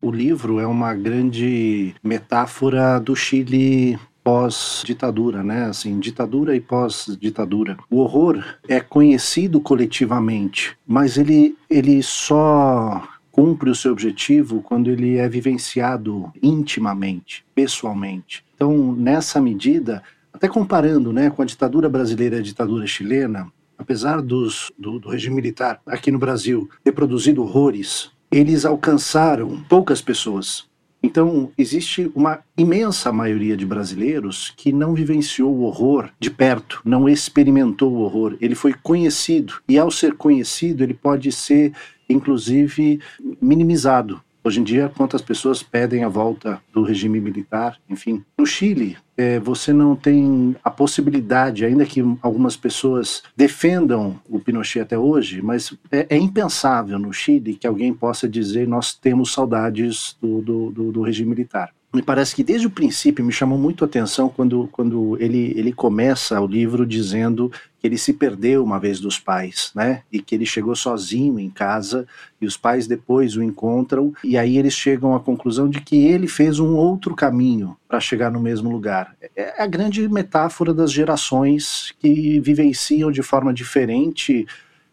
O 0.00 0.12
livro 0.12 0.60
é 0.60 0.66
uma 0.66 0.94
grande 0.94 1.92
metáfora 2.02 3.00
do 3.00 3.16
Chile 3.16 3.98
pós-ditadura, 4.22 5.42
né? 5.42 5.64
Assim, 5.64 5.98
ditadura 5.98 6.54
e 6.54 6.60
pós-ditadura. 6.60 7.76
O 7.90 7.98
horror 7.98 8.40
é 8.68 8.78
conhecido 8.78 9.60
coletivamente, 9.60 10.76
mas 10.86 11.18
ele, 11.18 11.56
ele 11.68 12.02
só 12.04 13.02
cumpre 13.32 13.68
o 13.68 13.74
seu 13.74 13.90
objetivo 13.90 14.62
quando 14.62 14.90
ele 14.90 15.16
é 15.16 15.28
vivenciado 15.28 16.32
intimamente, 16.40 17.44
pessoalmente. 17.52 18.44
Então, 18.54 18.92
nessa 18.92 19.40
medida, 19.40 20.02
até 20.32 20.48
comparando 20.48 21.12
né, 21.12 21.30
com 21.30 21.42
a 21.42 21.44
ditadura 21.44 21.88
brasileira 21.88 22.36
e 22.36 22.38
a 22.40 22.42
ditadura 22.42 22.86
chilena, 22.86 23.50
apesar 23.76 24.20
dos, 24.20 24.70
do, 24.78 24.98
do 24.98 25.08
regime 25.08 25.36
militar 25.36 25.80
aqui 25.86 26.10
no 26.10 26.18
Brasil 26.18 26.68
ter 26.84 26.92
produzido 26.92 27.42
horrores, 27.42 28.10
eles 28.30 28.64
alcançaram 28.64 29.62
poucas 29.68 30.00
pessoas. 30.00 30.68
Então, 31.02 31.50
existe 31.56 32.10
uma 32.14 32.40
imensa 32.56 33.10
maioria 33.10 33.56
de 33.56 33.64
brasileiros 33.64 34.52
que 34.54 34.70
não 34.70 34.94
vivenciou 34.94 35.50
o 35.50 35.62
horror 35.62 36.10
de 36.20 36.30
perto, 36.30 36.82
não 36.84 37.08
experimentou 37.08 37.90
o 37.90 38.00
horror. 38.00 38.36
Ele 38.38 38.54
foi 38.54 38.74
conhecido, 38.74 39.54
e 39.66 39.78
ao 39.78 39.90
ser 39.90 40.14
conhecido, 40.14 40.84
ele 40.84 40.92
pode 40.92 41.32
ser, 41.32 41.72
inclusive, 42.08 43.00
minimizado. 43.40 44.20
Hoje 44.44 44.60
em 44.60 44.64
dia, 44.64 44.92
quantas 44.94 45.22
pessoas 45.22 45.62
pedem 45.62 46.04
a 46.04 46.08
volta 46.08 46.62
do 46.72 46.82
regime 46.82 47.20
militar? 47.20 47.78
Enfim, 47.88 48.22
no 48.38 48.46
Chile, 48.46 48.96
você 49.42 49.72
não 49.72 49.96
tem 49.96 50.56
a 50.62 50.70
possibilidade, 50.70 51.64
ainda 51.64 51.84
que 51.84 52.00
algumas 52.22 52.56
pessoas 52.56 53.22
defendam 53.36 54.20
o 54.28 54.38
Pinochet 54.38 54.80
até 54.80 54.98
hoje, 54.98 55.42
mas 55.42 55.74
é, 55.90 56.06
é 56.10 56.16
impensável 56.16 56.98
no 56.98 57.12
Chile 57.12 57.54
que 57.54 57.66
alguém 57.66 57.92
possa 57.92 58.28
dizer 58.28 58.66
nós 58.66 58.94
temos 58.94 59.32
saudades 59.32 60.16
do, 60.20 60.40
do, 60.40 60.70
do, 60.70 60.92
do 60.92 61.02
regime 61.02 61.30
militar. 61.30 61.70
Me 61.92 62.02
parece 62.02 62.36
que 62.36 62.44
desde 62.44 62.68
o 62.68 62.70
princípio 62.70 63.24
me 63.24 63.32
chamou 63.32 63.58
muito 63.58 63.82
a 63.82 63.86
atenção 63.86 64.28
quando, 64.28 64.68
quando 64.70 65.16
ele, 65.20 65.52
ele 65.56 65.72
começa 65.72 66.40
o 66.40 66.46
livro 66.46 66.86
dizendo 66.86 67.50
que 67.80 67.86
ele 67.86 67.96
se 67.96 68.12
perdeu 68.12 68.62
uma 68.62 68.78
vez 68.78 69.00
dos 69.00 69.18
pais, 69.18 69.70
né? 69.74 70.02
E 70.12 70.20
que 70.20 70.34
ele 70.34 70.44
chegou 70.44 70.76
sozinho 70.76 71.38
em 71.38 71.48
casa 71.48 72.06
e 72.40 72.46
os 72.46 72.56
pais 72.56 72.86
depois 72.86 73.36
o 73.36 73.42
encontram 73.42 74.12
e 74.22 74.36
aí 74.36 74.58
eles 74.58 74.74
chegam 74.74 75.14
à 75.14 75.20
conclusão 75.20 75.68
de 75.68 75.80
que 75.80 76.06
ele 76.06 76.28
fez 76.28 76.58
um 76.58 76.74
outro 76.74 77.14
caminho 77.14 77.76
para 77.88 77.98
chegar 77.98 78.30
no 78.30 78.40
mesmo 78.40 78.70
lugar. 78.70 79.16
É 79.34 79.62
a 79.62 79.66
grande 79.66 80.06
metáfora 80.08 80.74
das 80.74 80.92
gerações 80.92 81.94
que 81.98 82.38
vivenciam 82.40 83.10
de 83.10 83.22
forma 83.22 83.52
diferente 83.52 84.46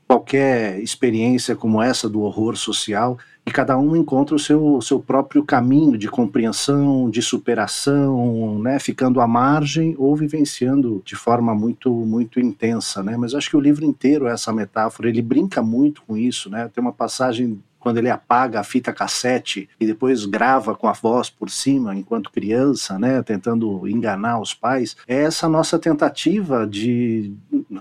qualquer 0.08 0.80
experiência 0.80 1.56
como 1.56 1.82
essa 1.82 2.08
do 2.08 2.22
horror 2.22 2.56
social 2.56 3.18
e 3.46 3.52
cada 3.52 3.78
um 3.78 3.96
encontra 3.96 4.36
o 4.36 4.40
seu, 4.40 4.82
seu 4.82 5.00
próprio 5.00 5.44
caminho 5.44 5.98
de 5.98 6.10
compreensão, 6.10 7.10
de 7.10 7.22
superação, 7.22 8.60
né, 8.60 8.78
ficando 8.80 9.22
à 9.22 9.28
margem 9.28 9.96
ou 9.98 10.16
vivenciando 10.16 11.02
de 11.06 11.16
forma 11.16 11.56
muito 11.56 11.90
muito 11.90 12.40
intensa, 12.40 13.02
né? 13.02 13.16
Mas 13.18 13.34
acho 13.34 13.50
que 13.50 13.56
o 13.58 13.62
livro 13.62 13.86
inteiro 13.86 14.28
essa 14.28 14.52
metáfora, 14.52 15.10
ele 15.10 15.22
brinca 15.22 15.62
muito 15.62 16.02
com 16.04 16.18
isso, 16.18 16.50
né? 16.50 16.70
Tem 16.74 16.82
uma 16.82 16.92
passagem 16.92 17.62
quando 17.88 18.00
ele 18.00 18.10
apaga 18.10 18.60
a 18.60 18.66
fita 18.66 18.92
cassete 18.92 19.70
e 19.80 19.86
depois 19.86 20.26
grava 20.26 20.76
com 20.76 20.90
a 20.90 20.92
voz 20.92 21.30
por 21.30 21.50
cima 21.50 21.96
enquanto 21.96 22.30
criança, 22.30 23.00
né, 23.00 23.24
tentando 23.24 23.88
enganar 23.88 24.42
os 24.42 24.54
pais, 24.54 24.98
é 25.08 25.24
essa 25.24 25.48
nossa 25.48 25.80
tentativa 25.80 26.68
de 26.68 27.32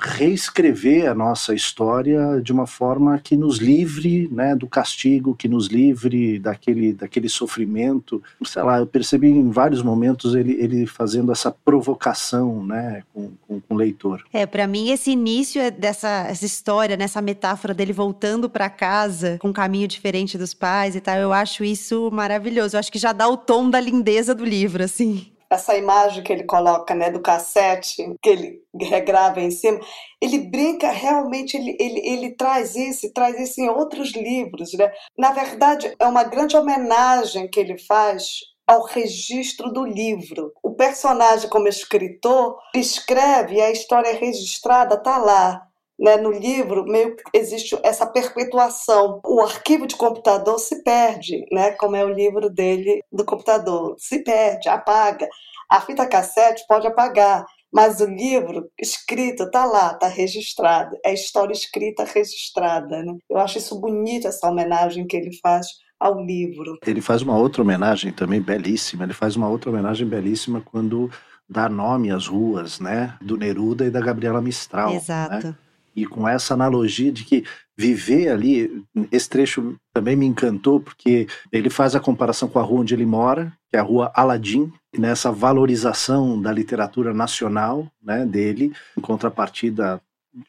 reescrever 0.00 1.10
a 1.10 1.14
nossa 1.14 1.52
história 1.52 2.40
de 2.40 2.52
uma 2.52 2.68
forma 2.68 3.18
que 3.18 3.36
nos 3.36 3.58
livre, 3.58 4.28
né, 4.30 4.54
do 4.54 4.68
castigo, 4.68 5.34
que 5.34 5.48
nos 5.48 5.66
livre 5.66 6.38
daquele 6.38 6.92
daquele 6.92 7.28
sofrimento. 7.28 8.22
Sei 8.44 8.62
lá, 8.62 8.78
eu 8.78 8.86
percebi 8.86 9.28
em 9.28 9.50
vários 9.50 9.82
momentos 9.82 10.36
ele, 10.36 10.52
ele 10.52 10.86
fazendo 10.86 11.32
essa 11.32 11.50
provocação, 11.50 12.64
né, 12.64 13.02
com, 13.12 13.32
com, 13.48 13.60
com 13.60 13.74
o 13.74 13.76
leitor. 13.76 14.22
É, 14.32 14.46
para 14.46 14.68
mim 14.68 14.90
esse 14.90 15.10
início 15.10 15.60
é 15.60 15.68
dessa 15.68 16.26
essa 16.28 16.46
história, 16.46 16.96
nessa 16.96 17.20
metáfora 17.20 17.74
dele 17.74 17.92
voltando 17.92 18.48
para 18.48 18.70
casa 18.70 19.36
com 19.40 19.52
caminho 19.52 19.88
de 19.88 19.95
diferente 19.96 20.38
dos 20.38 20.54
pais 20.54 20.94
e 20.94 21.00
tal. 21.00 21.16
Eu 21.16 21.32
acho 21.32 21.64
isso 21.64 22.10
maravilhoso. 22.12 22.76
Eu 22.76 22.80
acho 22.80 22.92
que 22.92 22.98
já 22.98 23.12
dá 23.12 23.28
o 23.28 23.36
tom 23.36 23.68
da 23.68 23.80
lindeza 23.80 24.34
do 24.34 24.44
livro, 24.44 24.84
assim. 24.84 25.32
essa 25.50 25.76
imagem 25.76 26.22
que 26.22 26.32
ele 26.32 26.44
coloca, 26.44 26.94
né, 26.94 27.10
do 27.10 27.20
cassete, 27.20 28.02
que 28.20 28.28
ele 28.28 28.62
regrava 28.80 29.40
em 29.40 29.50
cima, 29.50 29.80
ele 30.20 30.38
brinca 30.38 30.90
realmente, 30.90 31.56
ele, 31.56 31.76
ele, 31.78 32.00
ele 32.04 32.30
traz 32.34 32.74
isso, 32.74 33.12
traz 33.12 33.38
isso 33.38 33.60
em 33.60 33.68
outros 33.68 34.12
livros, 34.12 34.72
né? 34.74 34.90
Na 35.16 35.30
verdade, 35.32 35.94
é 35.98 36.06
uma 36.06 36.24
grande 36.24 36.56
homenagem 36.56 37.48
que 37.48 37.60
ele 37.60 37.78
faz 37.78 38.40
ao 38.66 38.84
registro 38.84 39.72
do 39.72 39.84
livro. 39.84 40.52
O 40.62 40.74
personagem, 40.74 41.48
como 41.48 41.68
escritor, 41.68 42.58
escreve 42.74 43.56
e 43.56 43.60
a 43.60 43.70
história 43.70 44.08
é 44.08 44.14
registrada, 44.14 44.96
está 44.96 45.18
lá. 45.18 45.65
Né, 45.98 46.16
no 46.18 46.30
livro, 46.30 46.84
meio 46.84 47.16
que 47.16 47.22
existe 47.32 47.78
essa 47.82 48.06
perpetuação. 48.06 49.20
O 49.24 49.40
arquivo 49.40 49.86
de 49.86 49.96
computador 49.96 50.58
se 50.58 50.82
perde, 50.82 51.46
né, 51.50 51.70
como 51.72 51.96
é 51.96 52.04
o 52.04 52.12
livro 52.12 52.50
dele 52.50 53.02
do 53.10 53.24
computador. 53.24 53.96
Se 53.98 54.18
perde, 54.18 54.68
apaga. 54.68 55.26
A 55.70 55.80
fita 55.80 56.06
cassete 56.06 56.64
pode 56.68 56.86
apagar, 56.86 57.46
mas 57.72 58.00
o 58.00 58.06
livro 58.06 58.70
escrito 58.80 59.44
está 59.44 59.64
lá, 59.64 59.92
está 59.92 60.06
registrado. 60.06 60.96
É 61.04 61.12
história 61.12 61.52
escrita 61.52 62.04
registrada. 62.04 63.02
Né? 63.02 63.16
Eu 63.28 63.38
acho 63.38 63.58
isso 63.58 63.78
bonito, 63.80 64.28
essa 64.28 64.48
homenagem 64.48 65.06
que 65.06 65.16
ele 65.16 65.36
faz 65.42 65.66
ao 65.98 66.22
livro. 66.22 66.78
Ele 66.86 67.00
faz 67.00 67.22
uma 67.22 67.36
outra 67.36 67.62
homenagem 67.62 68.12
também 68.12 68.40
belíssima. 68.40 69.04
Ele 69.04 69.12
faz 69.12 69.34
uma 69.34 69.48
outra 69.48 69.70
homenagem 69.70 70.06
belíssima 70.06 70.60
quando 70.60 71.10
dá 71.48 71.68
nome 71.68 72.10
às 72.10 72.26
ruas, 72.26 72.80
né, 72.80 73.16
do 73.20 73.36
Neruda 73.36 73.84
e 73.86 73.90
da 73.90 74.00
Gabriela 74.00 74.40
Mistral. 74.40 74.90
Né? 74.90 74.96
Exato. 74.96 75.46
Né? 75.48 75.54
E 75.96 76.04
com 76.04 76.28
essa 76.28 76.52
analogia 76.52 77.10
de 77.10 77.24
que 77.24 77.44
viver 77.76 78.28
ali, 78.28 78.84
esse 79.10 79.28
trecho 79.28 79.76
também 79.94 80.14
me 80.14 80.26
encantou, 80.26 80.78
porque 80.78 81.26
ele 81.50 81.70
faz 81.70 81.96
a 81.96 82.00
comparação 82.00 82.48
com 82.48 82.58
a 82.58 82.62
rua 82.62 82.80
onde 82.80 82.94
ele 82.94 83.06
mora, 83.06 83.52
que 83.70 83.76
é 83.76 83.80
a 83.80 83.82
rua 83.82 84.12
Aladim, 84.14 84.70
nessa 84.96 85.32
valorização 85.32 86.40
da 86.40 86.52
literatura 86.52 87.14
nacional 87.14 87.90
né, 88.02 88.26
dele, 88.26 88.72
em 88.96 89.00
contrapartida 89.00 90.00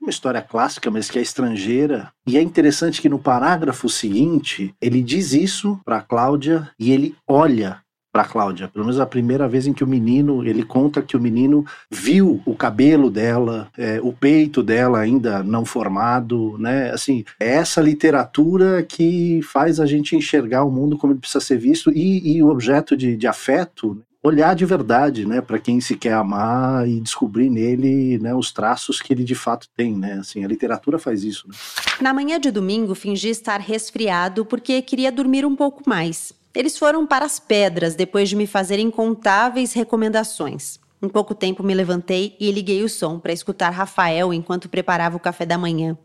uma 0.01 0.09
história 0.09 0.41
clássica, 0.41 0.91
mas 0.91 1.09
que 1.09 1.17
é 1.17 1.21
estrangeira. 1.21 2.11
E 2.27 2.37
é 2.37 2.41
interessante 2.41 3.01
que 3.01 3.07
no 3.07 3.19
parágrafo 3.19 3.87
seguinte, 3.87 4.75
ele 4.81 5.01
diz 5.01 5.33
isso 5.33 5.79
para 5.85 6.01
Cláudia 6.01 6.69
e 6.77 6.91
ele 6.91 7.15
olha 7.25 7.81
para 8.17 8.25
Cláudia, 8.25 8.67
pelo 8.67 8.83
menos 8.83 8.99
a 8.99 9.05
primeira 9.05 9.47
vez 9.47 9.67
em 9.67 9.73
que 9.73 9.83
o 9.83 9.87
menino, 9.87 10.43
ele 10.43 10.63
conta 10.63 11.03
que 11.03 11.15
o 11.15 11.21
menino 11.21 11.63
viu 11.87 12.41
o 12.47 12.55
cabelo 12.55 13.11
dela, 13.11 13.69
é, 13.77 13.99
o 14.01 14.11
peito 14.11 14.63
dela 14.63 14.97
ainda 14.99 15.43
não 15.43 15.63
formado, 15.63 16.57
né? 16.57 16.89
Assim, 16.89 17.23
é 17.39 17.47
essa 17.47 17.79
literatura 17.79 18.81
que 18.81 19.39
faz 19.43 19.79
a 19.79 19.85
gente 19.85 20.15
enxergar 20.15 20.63
o 20.63 20.71
mundo 20.71 20.97
como 20.97 21.13
ele 21.13 21.19
precisa 21.19 21.45
ser 21.45 21.59
visto 21.59 21.91
e, 21.91 22.37
e 22.37 22.41
o 22.41 22.49
objeto 22.49 22.97
de, 22.97 23.15
de 23.15 23.27
afeto 23.27 24.01
olhar 24.23 24.55
de 24.55 24.65
verdade, 24.65 25.25
né, 25.25 25.39
para 25.39 25.59
quem 25.59 25.79
se 25.79 25.95
quer 25.95 26.13
amar 26.13 26.87
e 26.87 26.99
descobrir 26.99 27.49
nele, 27.49 28.17
né, 28.17 28.33
os 28.33 28.51
traços 28.51 28.99
que 28.99 29.13
ele 29.13 29.23
de 29.23 29.35
fato 29.35 29.67
tem, 29.77 29.95
né? 29.95 30.13
Assim, 30.13 30.43
a 30.43 30.47
literatura 30.47 30.97
faz 30.97 31.23
isso. 31.23 31.47
Né? 31.47 31.53
Na 32.01 32.13
manhã 32.13 32.39
de 32.39 32.49
domingo, 32.49 32.95
fingi 32.95 33.29
estar 33.29 33.61
resfriado 33.61 34.43
porque 34.43 34.81
queria 34.81 35.11
dormir 35.11 35.45
um 35.45 35.55
pouco 35.55 35.87
mais. 35.87 36.33
Eles 36.57 36.75
foram 36.75 37.05
para 37.05 37.23
as 37.23 37.39
pedras 37.39 37.93
depois 37.93 38.27
de 38.27 38.35
me 38.35 38.47
fazer 38.47 38.79
incontáveis 38.79 39.73
recomendações. 39.73 40.79
Em 40.99 41.07
pouco 41.07 41.35
tempo 41.35 41.61
me 41.61 41.71
levantei 41.71 42.35
e 42.39 42.51
liguei 42.51 42.81
o 42.81 42.89
som 42.89 43.19
para 43.19 43.31
escutar 43.31 43.69
Rafael 43.69 44.33
enquanto 44.33 44.67
preparava 44.67 45.15
o 45.15 45.19
café 45.19 45.45
da 45.45 45.55
manhã. 45.55 45.95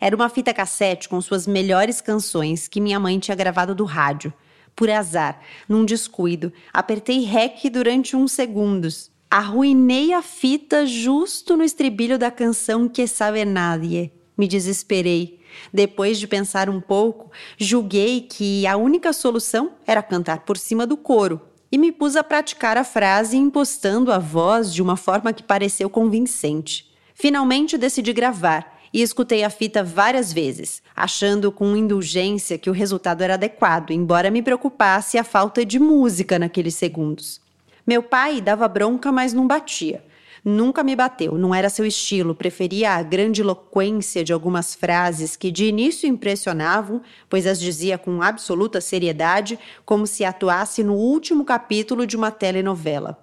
Era 0.00 0.14
uma 0.14 0.28
fita 0.28 0.54
cassete 0.54 1.08
com 1.08 1.20
suas 1.20 1.44
melhores 1.44 2.00
canções 2.00 2.68
que 2.68 2.80
minha 2.80 3.00
mãe 3.00 3.18
tinha 3.18 3.34
gravado 3.34 3.74
do 3.74 3.84
rádio. 3.84 4.32
Por 4.76 4.88
azar, 4.88 5.40
num 5.68 5.84
descuido, 5.84 6.52
apertei 6.72 7.24
REC 7.24 7.68
durante 7.68 8.14
uns 8.14 8.30
segundos. 8.30 9.10
Arruinei 9.28 10.12
a 10.12 10.22
fita 10.22 10.86
justo 10.86 11.56
no 11.56 11.64
estribilho 11.64 12.16
da 12.16 12.30
canção 12.30 12.88
Que 12.88 13.08
Sabe 13.08 13.44
Nadie. 13.44 14.12
Me 14.38 14.46
desesperei. 14.46 15.40
Depois 15.72 16.18
de 16.18 16.26
pensar 16.26 16.68
um 16.68 16.80
pouco, 16.80 17.30
julguei 17.58 18.20
que 18.22 18.66
a 18.66 18.76
única 18.76 19.12
solução 19.12 19.72
era 19.86 20.02
cantar 20.02 20.40
por 20.40 20.56
cima 20.56 20.86
do 20.86 20.96
coro 20.96 21.40
e 21.70 21.78
me 21.78 21.90
pus 21.92 22.16
a 22.16 22.24
praticar 22.24 22.76
a 22.76 22.84
frase 22.84 23.36
impostando 23.36 24.12
a 24.12 24.18
voz 24.18 24.72
de 24.72 24.82
uma 24.82 24.96
forma 24.96 25.32
que 25.32 25.42
pareceu 25.42 25.90
convincente. 25.90 26.90
Finalmente 27.14 27.76
decidi 27.76 28.12
gravar 28.12 28.76
e 28.92 29.02
escutei 29.02 29.44
a 29.44 29.50
fita 29.50 29.82
várias 29.82 30.32
vezes, 30.32 30.82
achando 30.94 31.50
com 31.50 31.76
indulgência 31.76 32.56
que 32.56 32.70
o 32.70 32.72
resultado 32.72 33.22
era 33.22 33.34
adequado, 33.34 33.90
embora 33.90 34.30
me 34.30 34.42
preocupasse 34.42 35.18
a 35.18 35.24
falta 35.24 35.64
de 35.64 35.78
música 35.78 36.38
naqueles 36.38 36.76
segundos. 36.76 37.40
Meu 37.86 38.02
pai 38.02 38.40
dava 38.40 38.66
bronca, 38.66 39.12
mas 39.12 39.32
não 39.32 39.46
batia. 39.46 40.02
Nunca 40.48 40.84
me 40.84 40.94
bateu, 40.94 41.36
não 41.36 41.52
era 41.52 41.68
seu 41.68 41.84
estilo, 41.84 42.32
preferia 42.32 42.92
a 42.92 43.02
grandiloquência 43.02 44.22
de 44.22 44.32
algumas 44.32 44.76
frases 44.76 45.34
que 45.34 45.50
de 45.50 45.64
início 45.64 46.08
impressionavam, 46.08 47.02
pois 47.28 47.48
as 47.48 47.58
dizia 47.58 47.98
com 47.98 48.22
absoluta 48.22 48.80
seriedade, 48.80 49.58
como 49.84 50.06
se 50.06 50.24
atuasse 50.24 50.84
no 50.84 50.94
último 50.94 51.44
capítulo 51.44 52.06
de 52.06 52.16
uma 52.16 52.30
telenovela. 52.30 53.18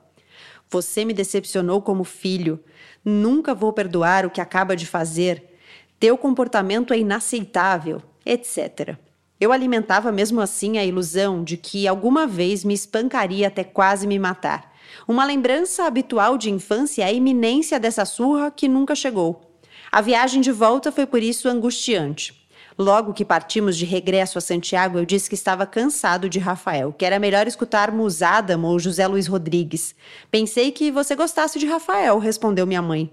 Você 0.70 1.06
me 1.06 1.14
decepcionou 1.14 1.82
como 1.82 2.04
filho. 2.04 2.60
Nunca 3.06 3.56
vou 3.56 3.72
perdoar 3.72 4.26
o 4.26 4.30
que 4.30 4.42
acaba 4.42 4.76
de 4.76 4.86
fazer. 4.86 5.58
Teu 5.98 6.18
comportamento 6.18 6.94
é 6.94 7.00
inaceitável, 7.00 8.02
etc. 8.26 8.98
Eu 9.40 9.54
alimentava 9.54 10.12
mesmo 10.12 10.42
assim 10.42 10.78
a 10.78 10.84
ilusão 10.84 11.42
de 11.42 11.56
que 11.56 11.88
alguma 11.88 12.28
vez 12.28 12.66
me 12.66 12.74
espancaria 12.74 13.48
até 13.48 13.64
quase 13.64 14.06
me 14.06 14.20
matar. 14.20 14.73
Uma 15.08 15.26
lembrança 15.26 15.86
habitual 15.86 16.38
de 16.38 16.50
infância 16.50 17.04
é 17.04 17.06
a 17.06 17.12
iminência 17.12 17.80
dessa 17.80 18.06
surra 18.06 18.52
que 18.52 18.68
nunca 18.68 18.96
chegou. 18.96 19.42
A 19.92 20.02
viagem 20.02 20.42
de 20.42 20.52
volta 20.52 20.92
foi 20.92 21.06
por 21.06 21.22
isso 21.22 21.48
angustiante. 21.48 22.44
Logo 22.78 23.14
que 23.14 23.24
partimos 23.24 23.78
de 23.78 23.86
regresso 23.86 24.38
a 24.38 24.42
Santiago, 24.42 24.98
eu 24.98 25.06
disse 25.06 25.30
que 25.30 25.36
estava 25.36 25.66
cansado 25.66 26.28
de 26.28 26.40
Rafael, 26.40 26.92
que 26.92 27.06
era 27.06 27.20
melhor 27.20 27.46
escutarmos 27.48 28.24
Adam 28.24 28.64
ou 28.64 28.80
José 28.80 29.06
Luiz 29.06 29.28
Rodrigues. 29.28 29.94
Pensei 30.32 30.72
que 30.72 30.90
você 30.90 31.16
gostasse 31.16 31.60
de 31.60 31.68
Rafael, 31.68 32.18
respondeu 32.18 32.66
minha 32.66 32.82
mãe. 32.82 33.12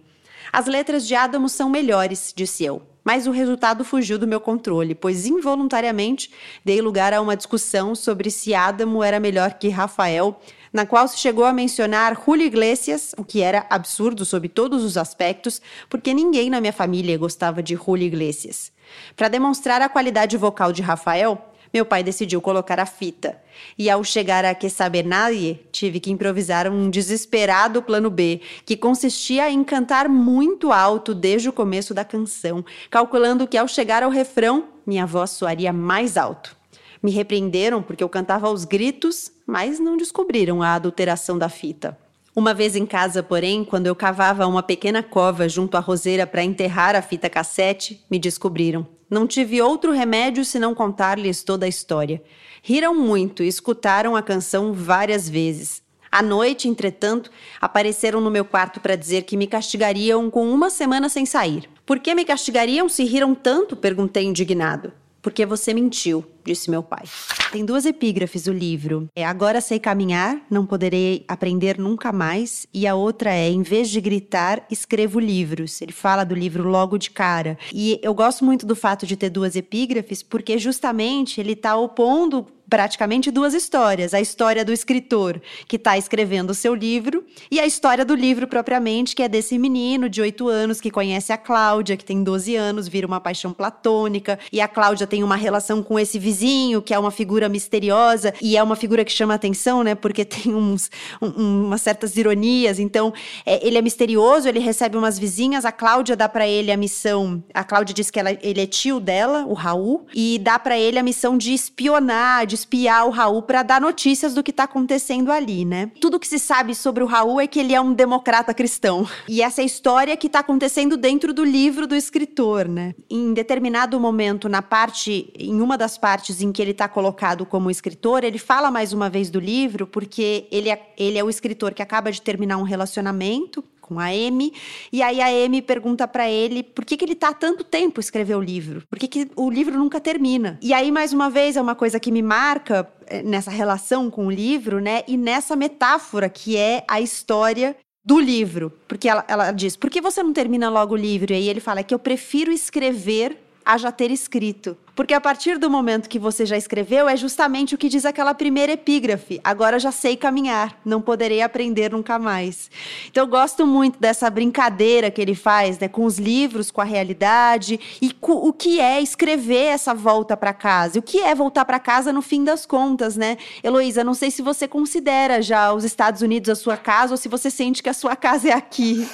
As 0.50 0.66
letras 0.66 1.06
de 1.06 1.14
Adamo 1.14 1.48
são 1.48 1.68
melhores, 1.68 2.32
disse 2.34 2.64
eu. 2.64 2.82
Mas 3.04 3.26
o 3.26 3.30
resultado 3.30 3.84
fugiu 3.84 4.18
do 4.18 4.26
meu 4.26 4.40
controle, 4.40 4.94
pois 4.94 5.26
involuntariamente 5.26 6.30
dei 6.64 6.80
lugar 6.80 7.12
a 7.12 7.20
uma 7.20 7.36
discussão 7.36 7.94
sobre 7.94 8.30
se 8.30 8.54
Adamo 8.54 9.02
era 9.02 9.20
melhor 9.20 9.54
que 9.54 9.68
Rafael, 9.68 10.40
na 10.72 10.87
qual 10.87 11.06
se 11.09 11.18
chegou 11.18 11.44
a 11.44 11.52
mencionar 11.52 12.20
Julio 12.24 12.46
Iglesias, 12.46 13.14
o 13.16 13.24
que 13.24 13.42
era 13.42 13.66
absurdo 13.68 14.24
sob 14.24 14.48
todos 14.48 14.85
os 14.85 14.96
aspectos, 14.96 15.61
porque 15.88 16.14
ninguém 16.14 16.50
na 16.50 16.61
minha 16.61 16.72
família 16.72 17.18
gostava 17.18 17.62
de 17.62 17.74
Julio 17.74 18.06
Iglesias. 18.06 18.72
Para 19.16 19.28
demonstrar 19.28 19.83
a 19.83 19.88
qualidade 19.88 20.37
vocal 20.37 20.72
de 20.72 20.83
Rafael, 20.83 21.50
meu 21.72 21.85
pai 21.85 22.02
decidiu 22.02 22.40
colocar 22.40 22.80
a 22.80 22.87
fita. 22.87 23.40
E 23.78 23.88
ao 23.88 24.02
chegar 24.02 24.44
a 24.44 24.54
Que 24.54 24.68
Saber 24.68 25.04
Nadie, 25.04 25.61
tive 25.70 26.00
que 26.00 26.11
improvisar 26.11 26.68
um 26.68 26.90
desesperado 26.90 27.83
plano 27.83 28.11
B, 28.11 28.40
que 28.64 28.76
consistia 28.76 29.50
em 29.50 29.62
cantar 29.62 30.09
muito 30.09 30.72
alto 30.72 31.14
desde 31.14 31.48
o 31.48 31.52
começo 31.52 31.94
da 31.94 32.04
canção, 32.04 32.64
calculando 32.90 33.46
que 33.46 33.56
ao 33.56 33.68
chegar 33.68 34.02
ao 34.02 34.11
refrão, 34.11 34.68
minha 34.85 35.06
voz 35.06 35.30
soaria 35.30 35.72
mais 35.72 36.16
alto. 36.16 36.56
Me 37.02 37.11
repreenderam 37.11 37.83
porque 37.83 38.04
eu 38.04 38.09
cantava 38.09 38.46
aos 38.46 38.64
gritos, 38.64 39.33
mas 39.50 39.80
não 39.80 39.96
descobriram 39.96 40.62
a 40.62 40.74
adulteração 40.74 41.36
da 41.36 41.48
fita. 41.48 41.98
Uma 42.36 42.54
vez 42.54 42.76
em 42.76 42.86
casa, 42.86 43.20
porém, 43.20 43.64
quando 43.64 43.88
eu 43.88 43.96
cavava 43.96 44.46
uma 44.46 44.62
pequena 44.62 45.02
cova 45.02 45.48
junto 45.48 45.76
à 45.76 45.80
roseira 45.80 46.24
para 46.24 46.44
enterrar 46.44 46.94
a 46.94 47.02
fita 47.02 47.28
cassete, 47.28 48.00
me 48.08 48.20
descobriram. 48.20 48.86
Não 49.10 49.26
tive 49.26 49.60
outro 49.60 49.90
remédio 49.90 50.44
senão 50.44 50.72
contar-lhes 50.72 51.42
toda 51.42 51.66
a 51.66 51.68
história. 51.68 52.22
Riram 52.62 52.94
muito 52.94 53.42
e 53.42 53.48
escutaram 53.48 54.14
a 54.14 54.22
canção 54.22 54.72
várias 54.72 55.28
vezes. 55.28 55.82
À 56.12 56.22
noite, 56.22 56.68
entretanto, 56.68 57.28
apareceram 57.60 58.20
no 58.20 58.30
meu 58.30 58.44
quarto 58.44 58.78
para 58.78 58.94
dizer 58.94 59.22
que 59.22 59.36
me 59.36 59.48
castigariam 59.48 60.30
com 60.30 60.48
uma 60.48 60.70
semana 60.70 61.08
sem 61.08 61.26
sair. 61.26 61.68
Por 61.84 61.98
que 61.98 62.14
me 62.14 62.24
castigariam 62.24 62.88
se 62.88 63.02
riram 63.02 63.34
tanto? 63.34 63.76
perguntei 63.76 64.24
indignado. 64.24 64.92
Porque 65.22 65.44
você 65.44 65.74
mentiu, 65.74 66.24
disse 66.44 66.70
meu 66.70 66.83
pai. 66.83 67.04
Tem 67.52 67.64
duas 67.64 67.85
epígrafes 67.85 68.46
o 68.46 68.52
livro. 68.52 69.09
É 69.14 69.24
Agora 69.24 69.61
sei 69.61 69.78
caminhar, 69.78 70.40
não 70.50 70.66
poderei 70.66 71.24
aprender 71.28 71.78
nunca 71.78 72.12
mais. 72.12 72.66
E 72.72 72.87
a 72.87 72.94
outra 72.94 73.35
é 73.35 73.48
Em 73.48 73.62
vez 73.62 73.90
de 73.90 74.00
gritar, 74.00 74.64
escrevo 74.70 75.20
livros. 75.20 75.80
Ele 75.80 75.92
fala 75.92 76.24
do 76.24 76.35
livro 76.35 76.68
logo 76.68 76.98
de 76.98 77.11
cara. 77.11 77.59
E 77.72 77.98
eu 78.02 78.14
gosto 78.14 78.44
muito 78.44 78.66
do 78.66 78.76
fato 78.76 79.06
de 79.06 79.16
ter 79.16 79.30
duas 79.30 79.56
epígrafes, 79.56 80.22
porque 80.22 80.59
justamente 80.59 81.40
ele 81.40 81.52
está 81.52 81.76
opondo 81.76 82.46
praticamente 82.70 83.30
duas 83.30 83.52
histórias: 83.52 84.14
a 84.14 84.20
história 84.20 84.64
do 84.64 84.72
escritor 84.72 85.42
que 85.66 85.76
está 85.76 85.98
escrevendo 85.98 86.50
o 86.50 86.54
seu 86.54 86.74
livro 86.74 87.24
e 87.50 87.59
a 87.59 87.66
história 87.66 88.04
do 88.04 88.14
livro 88.14 88.46
propriamente, 88.46 89.14
que 89.14 89.22
é 89.22 89.28
desse 89.28 89.59
menino 89.59 90.09
de 90.09 90.22
8 90.22 90.48
anos 90.48 90.80
que 90.80 90.90
conhece 90.90 91.33
a 91.33 91.37
Cláudia, 91.37 91.96
que 91.96 92.04
tem 92.04 92.22
12 92.22 92.54
anos, 92.54 92.88
vira 92.88 93.06
uma 93.06 93.20
paixão 93.20 93.52
platônica, 93.52 94.38
e 94.52 94.61
a 94.61 94.68
Cláudia 94.68 95.06
tem 95.06 95.24
uma 95.24 95.37
relação 95.37 95.83
com 95.83 95.98
esse 95.98 96.18
vizinho, 96.18 96.80
que 96.80 96.94
é 96.94 96.98
uma 96.98 97.11
figura 97.11 97.48
misteriosa 97.48 98.33
e 98.40 98.56
é 98.56 98.62
uma 98.62 98.76
figura 98.76 99.04
que 99.04 99.12
chama 99.12 99.35
atenção, 99.35 99.83
né? 99.83 99.94
Porque 99.94 100.24
tem 100.24 100.54
uns, 100.54 100.90
um, 101.20 101.66
umas 101.66 101.83
certas 101.83 102.16
ironias. 102.16 102.78
Então, 102.78 103.12
é, 103.44 103.66
ele 103.66 103.76
é 103.76 103.83
misterioso, 103.83 104.48
ele 104.48 104.61
recebe 104.61 104.96
umas 104.96 105.18
vizinhas, 105.18 105.64
a 105.64 105.72
Cláudia 105.72 106.14
dá 106.14 106.28
para 106.28 106.46
ele 106.46 106.70
a 106.70 106.76
missão. 106.76 107.42
A 107.52 107.64
Cláudia 107.64 107.94
diz 107.94 108.11
que 108.11 108.20
ela, 108.20 108.30
ele 108.30 108.61
é 108.61 108.66
tio 108.66 109.00
dela, 109.00 109.44
o 109.46 109.54
Raul, 109.54 110.06
e 110.14 110.38
dá 110.38 110.59
para 110.59 110.78
ele 110.78 110.98
a 110.98 111.02
missão 111.02 111.37
de 111.37 111.52
espionar, 111.52 112.46
de 112.46 112.60
espiar 112.61 113.07
o 113.07 113.11
Raul 113.11 113.42
para 113.42 113.62
dar 113.62 113.81
notícias 113.81 114.35
do 114.35 114.42
que 114.42 114.53
tá 114.53 114.64
acontecendo 114.64 115.33
ali, 115.33 115.64
né? 115.64 115.90
Tudo 116.01 116.20
que 116.20 116.27
se 116.27 116.38
sabe 116.38 116.75
sobre 116.75 117.03
o 117.03 117.07
Raul 117.07 117.40
é 117.40 117.46
que 117.46 117.59
ele 117.59 117.75
é 117.75 117.81
um 117.81 117.92
democrata 117.92 118.55
cristão. 118.55 119.07
E 119.29 119.42
essa 119.42 119.61
é 119.61 119.64
a 119.64 119.66
história 119.66 120.16
que 120.16 120.29
tá 120.29 120.40
acontecendo 120.40 120.96
dentro 120.96 121.33
do 121.33 121.44
livro 121.44 121.87
do 121.87 121.94
escritor, 121.94 122.68
né? 122.68 122.94
Em 123.09 123.33
determinado 123.33 123.99
momento, 123.99 124.49
na 124.49 124.62
parte, 124.62 125.33
em 125.38 125.61
uma 125.61 125.77
das 125.77 125.96
partes 125.96 126.40
em 126.40 126.53
que 126.53 126.61
ele 126.62 126.75
tá 126.75 126.88
colocado 126.88 127.46
como 127.46 127.70
escritor, 127.70 128.25
ele 128.25 128.38
fala 128.38 128.70
mais 128.70 128.92
uma 128.92 129.09
vez 129.09 129.31
do 129.31 129.40
livro, 129.40 129.87
porque 129.87 130.46
ele 130.51 130.68
é, 130.70 130.92
ele 130.96 131.18
é 131.18 131.25
o 131.25 131.31
escritor 131.31 131.75
que 131.75 131.83
acaba 131.83 132.12
de 132.12 132.23
terminar 132.23 132.57
um 132.59 132.62
relacionamento 132.62 133.64
com 133.90 133.98
a 133.98 134.07
Amy, 134.07 134.53
e 134.92 135.03
aí 135.03 135.20
a 135.20 135.26
Amy 135.44 135.61
pergunta 135.61 136.07
para 136.07 136.31
ele 136.31 136.62
por 136.62 136.85
que, 136.85 136.96
que 136.96 137.05
ele 137.05 137.16
tá 137.16 137.33
tanto 137.33 137.64
tempo 137.64 137.98
escrever 137.98 138.37
o 138.37 138.40
livro, 138.40 138.85
por 138.88 138.96
que, 139.00 139.09
que 139.09 139.29
o 139.35 139.50
livro 139.50 139.76
nunca 139.76 140.00
termina. 140.00 140.57
E 140.62 140.72
aí, 140.72 140.92
mais 140.92 141.12
uma 141.12 141.29
vez, 141.29 141.57
é 141.57 141.61
uma 141.61 141.74
coisa 141.74 141.98
que 141.98 142.12
me 142.12 142.22
marca 142.22 142.88
eh, 143.09 143.20
nessa 143.24 143.50
relação 143.50 144.09
com 144.09 144.29
o 144.29 144.31
livro, 144.31 144.79
né, 144.81 145.03
e 145.09 145.16
nessa 145.16 145.57
metáfora 145.57 146.29
que 146.29 146.57
é 146.57 146.85
a 146.87 147.00
história 147.00 147.76
do 148.05 148.20
livro. 148.20 148.72
Porque 148.87 149.09
ela, 149.09 149.24
ela 149.26 149.50
diz, 149.50 149.74
por 149.74 149.90
que 149.90 150.00
você 150.00 150.22
não 150.22 150.33
termina 150.33 150.70
logo 150.70 150.94
o 150.94 150.96
livro? 150.96 151.33
E 151.33 151.37
aí 151.37 151.48
ele 151.48 151.61
fala 151.61 151.81
é 151.81 151.83
que 151.83 151.92
eu 151.92 151.98
prefiro 151.98 152.53
escrever 152.53 153.37
a 153.64 153.77
já 153.79 153.92
ter 153.92 154.11
escrito. 154.11 154.77
Porque 154.94 155.14
a 155.14 155.20
partir 155.20 155.57
do 155.57 155.70
momento 155.70 156.09
que 156.09 156.18
você 156.18 156.44
já 156.44 156.59
escreveu, 156.59 157.09
é 157.09 157.16
justamente 157.16 157.75
o 157.75 157.79
que 157.79 157.88
diz 157.88 158.05
aquela 158.05 158.35
primeira 158.35 158.73
epígrafe. 158.73 159.40
Agora 159.42 159.79
já 159.79 159.90
sei 159.90 160.14
caminhar, 160.14 160.79
não 160.85 161.01
poderei 161.01 161.40
aprender 161.40 161.92
nunca 161.92 162.18
mais. 162.18 162.70
Então 163.09 163.25
eu 163.25 163.29
gosto 163.29 163.66
muito 163.66 163.99
dessa 163.99 164.29
brincadeira 164.29 165.11
que 165.11 165.20
ele 165.20 165.35
faz, 165.35 165.79
né, 165.79 165.88
com 165.88 166.05
os 166.05 166.18
livros, 166.18 166.70
com 166.70 166.83
a 166.83 166.85
realidade 166.85 167.81
e 168.03 168.14
o 168.20 168.53
que 168.53 168.79
é 168.79 169.01
escrever 169.01 169.66
essa 169.66 169.94
volta 169.94 170.37
para 170.37 170.53
casa. 170.53 170.99
O 170.99 171.03
que 171.03 171.18
é 171.20 171.35
voltar 171.35 171.64
para 171.64 171.79
casa 171.79 172.12
no 172.12 172.20
fim 172.20 172.44
das 172.44 172.66
contas, 172.66 173.16
né? 173.16 173.38
Heloísa, 173.62 174.05
não 174.05 174.12
sei 174.12 174.31
se 174.31 174.42
você 174.42 174.68
considera 174.68 175.40
já 175.40 175.73
os 175.73 175.85
Estados 175.85 176.20
Unidos 176.20 176.51
a 176.51 176.55
sua 176.55 176.77
casa 176.77 177.14
ou 177.14 177.16
se 177.16 177.29
você 177.29 177.51
sente 177.51 177.83
que 177.83 177.88
a 177.88 177.94
sua 177.94 178.16
casa 178.16 178.51
é 178.51 178.53
aqui. 178.53 179.09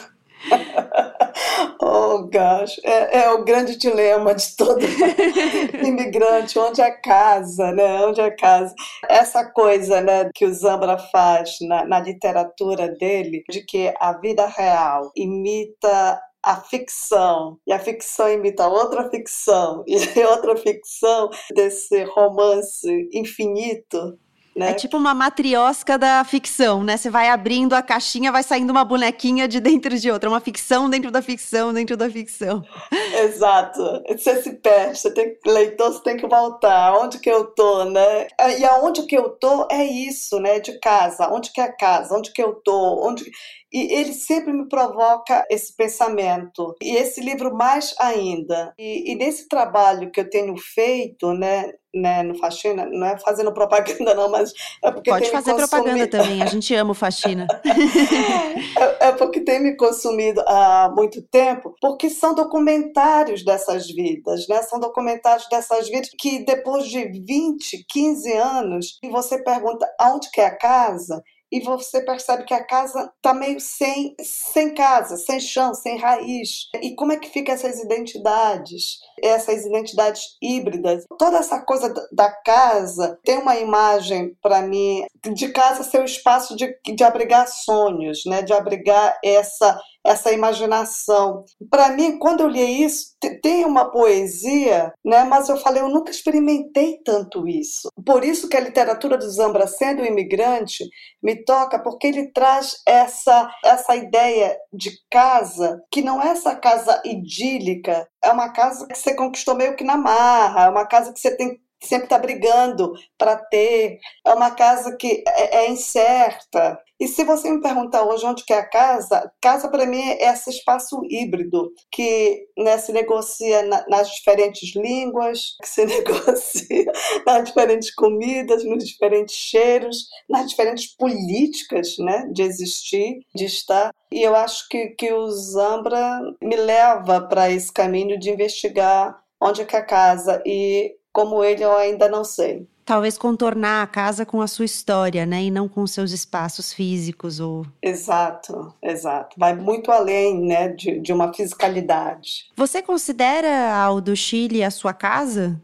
oh, 1.80 2.28
gosh, 2.28 2.80
é, 2.84 3.20
é, 3.20 3.30
o 3.30 3.44
grande 3.44 3.76
dilema 3.76 4.34
de 4.34 4.56
todo 4.56 4.80
imigrante, 5.84 6.58
onde 6.58 6.80
é 6.80 6.90
casa, 6.90 7.72
né? 7.72 8.04
Onde 8.04 8.20
é 8.20 8.30
casa? 8.30 8.74
Essa 9.08 9.44
coisa, 9.44 10.00
né, 10.00 10.30
que 10.34 10.44
o 10.44 10.52
Zambra 10.52 10.98
faz 10.98 11.56
na, 11.62 11.84
na 11.84 12.00
literatura 12.00 12.88
dele, 12.88 13.42
de 13.48 13.64
que 13.64 13.92
a 14.00 14.12
vida 14.14 14.46
real 14.46 15.10
imita 15.16 16.20
a 16.42 16.60
ficção, 16.60 17.58
e 17.66 17.72
a 17.72 17.78
ficção 17.78 18.30
imita 18.30 18.68
outra 18.68 19.10
ficção, 19.10 19.82
e 19.86 20.20
outra 20.24 20.56
ficção 20.56 21.28
desse 21.54 22.04
romance 22.04 23.08
infinito 23.12 24.16
né? 24.56 24.70
É 24.70 24.74
tipo 24.74 24.96
uma 24.96 25.14
matriosca 25.14 25.98
da 25.98 26.24
ficção, 26.24 26.82
né? 26.82 26.96
Você 26.96 27.10
vai 27.10 27.28
abrindo 27.28 27.74
a 27.74 27.82
caixinha, 27.82 28.32
vai 28.32 28.42
saindo 28.42 28.70
uma 28.70 28.84
bonequinha 28.84 29.46
de 29.46 29.60
dentro 29.60 29.98
de 29.98 30.10
outra, 30.10 30.30
uma 30.30 30.40
ficção 30.40 30.88
dentro 30.88 31.10
da 31.10 31.20
ficção, 31.20 31.74
dentro 31.74 31.96
da 31.96 32.08
ficção. 32.08 32.64
Exato. 33.22 34.02
Você 34.08 34.42
se 34.42 34.54
perde, 34.54 34.98
você 34.98 35.12
tem 35.12 35.36
leitor, 35.44 35.92
você 35.92 36.02
tem 36.02 36.16
que 36.16 36.26
voltar. 36.26 36.96
Onde 36.98 37.18
que 37.18 37.30
eu 37.30 37.44
tô, 37.44 37.84
né? 37.84 38.28
E 38.58 38.64
aonde 38.64 39.02
que 39.02 39.16
eu 39.16 39.28
tô 39.28 39.68
é 39.70 39.84
isso, 39.84 40.40
né? 40.40 40.58
De 40.58 40.78
casa. 40.80 41.28
Onde 41.30 41.52
que 41.52 41.60
é 41.60 41.64
a 41.64 41.72
casa? 41.72 42.16
Onde 42.16 42.32
que 42.32 42.42
eu 42.42 42.54
tô? 42.54 43.06
Onde 43.06 43.30
e 43.76 43.92
ele 43.92 44.14
sempre 44.14 44.54
me 44.54 44.66
provoca 44.66 45.44
esse 45.50 45.76
pensamento. 45.76 46.74
E 46.80 46.96
esse 46.96 47.20
livro 47.20 47.54
mais 47.54 47.94
ainda. 47.98 48.72
E, 48.78 49.12
e 49.12 49.14
nesse 49.14 49.46
trabalho 49.48 50.10
que 50.10 50.18
eu 50.18 50.30
tenho 50.30 50.56
feito, 50.56 51.34
né, 51.34 51.74
né, 51.94 52.22
no 52.22 52.38
Faxina, 52.38 52.86
não 52.86 53.06
é 53.06 53.18
fazendo 53.18 53.52
propaganda 53.52 54.14
não, 54.14 54.30
mas 54.30 54.52
é 54.82 54.90
porque 54.90 55.10
Pode 55.10 55.30
fazer 55.30 55.54
propaganda 55.54 56.06
também, 56.06 56.42
a 56.42 56.46
gente 56.46 56.74
ama 56.74 56.92
o 56.92 56.94
Faxina. 56.94 57.46
é, 59.00 59.08
é, 59.08 59.12
porque 59.12 59.40
tem 59.40 59.62
me 59.62 59.76
consumido 59.76 60.42
há 60.46 60.90
muito 60.96 61.20
tempo, 61.22 61.74
porque 61.78 62.08
são 62.08 62.34
documentários 62.34 63.44
dessas 63.44 63.86
vidas, 63.88 64.48
né? 64.48 64.62
São 64.62 64.80
documentários 64.80 65.46
dessas 65.50 65.88
vidas 65.88 66.08
que 66.18 66.44
depois 66.46 66.86
de 66.86 67.04
20, 67.04 67.84
15 67.88 68.32
anos, 68.32 68.98
e 69.02 69.08
você 69.10 69.42
pergunta 69.42 69.86
aonde 70.00 70.30
que 70.30 70.40
é 70.40 70.46
a 70.46 70.56
casa, 70.56 71.22
e 71.50 71.60
você 71.60 72.00
percebe 72.02 72.44
que 72.44 72.54
a 72.54 72.64
casa 72.64 73.12
está 73.16 73.32
meio 73.32 73.60
sem, 73.60 74.14
sem 74.20 74.74
casa, 74.74 75.16
sem 75.16 75.38
chão, 75.40 75.74
sem 75.74 75.98
raiz. 75.98 76.68
E 76.82 76.94
como 76.94 77.12
é 77.12 77.16
que 77.16 77.30
ficam 77.30 77.54
essas 77.54 77.78
identidades, 77.78 78.98
essas 79.22 79.64
identidades 79.64 80.36
híbridas? 80.42 81.04
Toda 81.18 81.38
essa 81.38 81.60
coisa 81.60 81.92
da 82.12 82.30
casa 82.30 83.18
tem 83.24 83.38
uma 83.38 83.56
imagem 83.56 84.36
para 84.42 84.62
mim 84.62 85.04
de 85.34 85.48
casa 85.48 85.82
ser 85.82 86.00
o 86.00 86.04
espaço 86.04 86.56
de, 86.56 86.76
de 86.84 87.04
abrigar 87.04 87.48
sonhos, 87.48 88.22
né? 88.26 88.42
de 88.42 88.52
abrigar 88.52 89.18
essa 89.24 89.80
essa 90.06 90.32
imaginação. 90.32 91.44
Para 91.70 91.90
mim, 91.90 92.18
quando 92.18 92.40
eu 92.40 92.48
li 92.48 92.84
isso, 92.84 93.16
tem 93.42 93.64
uma 93.64 93.90
poesia, 93.90 94.92
né? 95.04 95.24
Mas 95.24 95.48
eu 95.48 95.56
falei, 95.56 95.82
eu 95.82 95.88
nunca 95.88 96.10
experimentei 96.10 97.00
tanto 97.04 97.46
isso. 97.48 97.90
Por 98.04 98.24
isso 98.24 98.48
que 98.48 98.56
a 98.56 98.60
literatura 98.60 99.18
do 99.18 99.28
Zambra, 99.28 99.66
sendo 99.66 100.02
um 100.02 100.06
imigrante, 100.06 100.88
me 101.22 101.44
toca, 101.44 101.78
porque 101.78 102.06
ele 102.06 102.32
traz 102.32 102.80
essa 102.86 103.50
essa 103.64 103.96
ideia 103.96 104.56
de 104.72 104.92
casa 105.10 105.82
que 105.90 106.02
não 106.02 106.22
é 106.22 106.28
essa 106.28 106.54
casa 106.54 107.02
idílica, 107.04 108.08
é 108.22 108.30
uma 108.30 108.50
casa 108.50 108.86
que 108.86 108.96
você 108.96 109.14
conquistou 109.14 109.54
meio 109.54 109.76
que 109.76 109.84
na 109.84 109.96
marra, 109.96 110.66
é 110.66 110.70
uma 110.70 110.86
casa 110.86 111.12
que 111.12 111.20
você 111.20 111.36
tem 111.36 111.60
sempre 111.82 112.04
está 112.04 112.18
brigando 112.18 112.94
para 113.18 113.36
ter, 113.36 113.98
é 114.24 114.34
uma 114.34 114.50
casa 114.50 114.96
que 114.96 115.22
é, 115.26 115.58
é, 115.58 115.70
incerta. 115.70 116.78
E 116.98 117.06
se 117.06 117.24
você 117.24 117.50
me 117.50 117.60
perguntar 117.60 118.04
hoje 118.04 118.24
onde 118.24 118.44
que 118.44 118.52
é 118.52 118.58
a 118.58 118.68
casa, 118.68 119.30
casa 119.40 119.68
para 119.68 119.84
mim 119.84 120.00
é 120.00 120.30
esse 120.30 120.50
espaço 120.50 121.00
híbrido 121.10 121.70
que 121.90 122.46
né, 122.56 122.78
se 122.78 122.92
negocia 122.92 123.62
na, 123.62 123.84
nas 123.86 124.10
diferentes 124.10 124.74
línguas, 124.74 125.56
que 125.60 125.68
se 125.68 125.84
negocia 125.86 126.92
nas 127.26 127.44
diferentes 127.44 127.94
comidas, 127.94 128.64
nos 128.64 128.86
diferentes 128.86 129.34
cheiros, 129.34 130.08
nas 130.28 130.48
diferentes 130.48 130.86
políticas 130.96 131.96
né, 131.98 132.28
de 132.32 132.42
existir, 132.42 133.20
de 133.34 133.44
estar. 133.44 133.92
E 134.10 134.22
eu 134.22 134.34
acho 134.34 134.66
que, 134.68 134.88
que 134.90 135.12
o 135.12 135.30
Zambra 135.30 136.20
me 136.42 136.56
leva 136.56 137.20
para 137.20 137.50
esse 137.50 137.72
caminho 137.72 138.18
de 138.18 138.30
investigar 138.30 139.20
onde 139.40 139.62
é 139.62 139.64
que 139.64 139.76
é 139.76 139.80
a 139.80 139.84
casa 139.84 140.42
e 140.46 140.96
como 141.12 141.42
ele 141.44 141.62
eu 141.62 141.76
ainda 141.76 142.08
não 142.08 142.24
sei. 142.24 142.66
Talvez 142.86 143.18
contornar 143.18 143.82
a 143.82 143.86
casa 143.88 144.24
com 144.24 144.40
a 144.40 144.46
sua 144.46 144.64
história, 144.64 145.26
né? 145.26 145.42
E 145.42 145.50
não 145.50 145.68
com 145.68 145.84
seus 145.88 146.12
espaços 146.12 146.72
físicos 146.72 147.40
ou. 147.40 147.66
Exato, 147.82 148.72
exato. 148.80 149.34
Vai 149.36 149.56
muito 149.56 149.90
além, 149.90 150.46
né, 150.46 150.68
de, 150.68 151.00
de 151.00 151.12
uma 151.12 151.34
fisicalidade. 151.34 152.46
Você 152.56 152.80
considera 152.80 153.74
ao 153.74 154.00
do 154.00 154.14
Chile 154.14 154.62
a 154.62 154.70
sua 154.70 154.94
casa? 154.94 155.60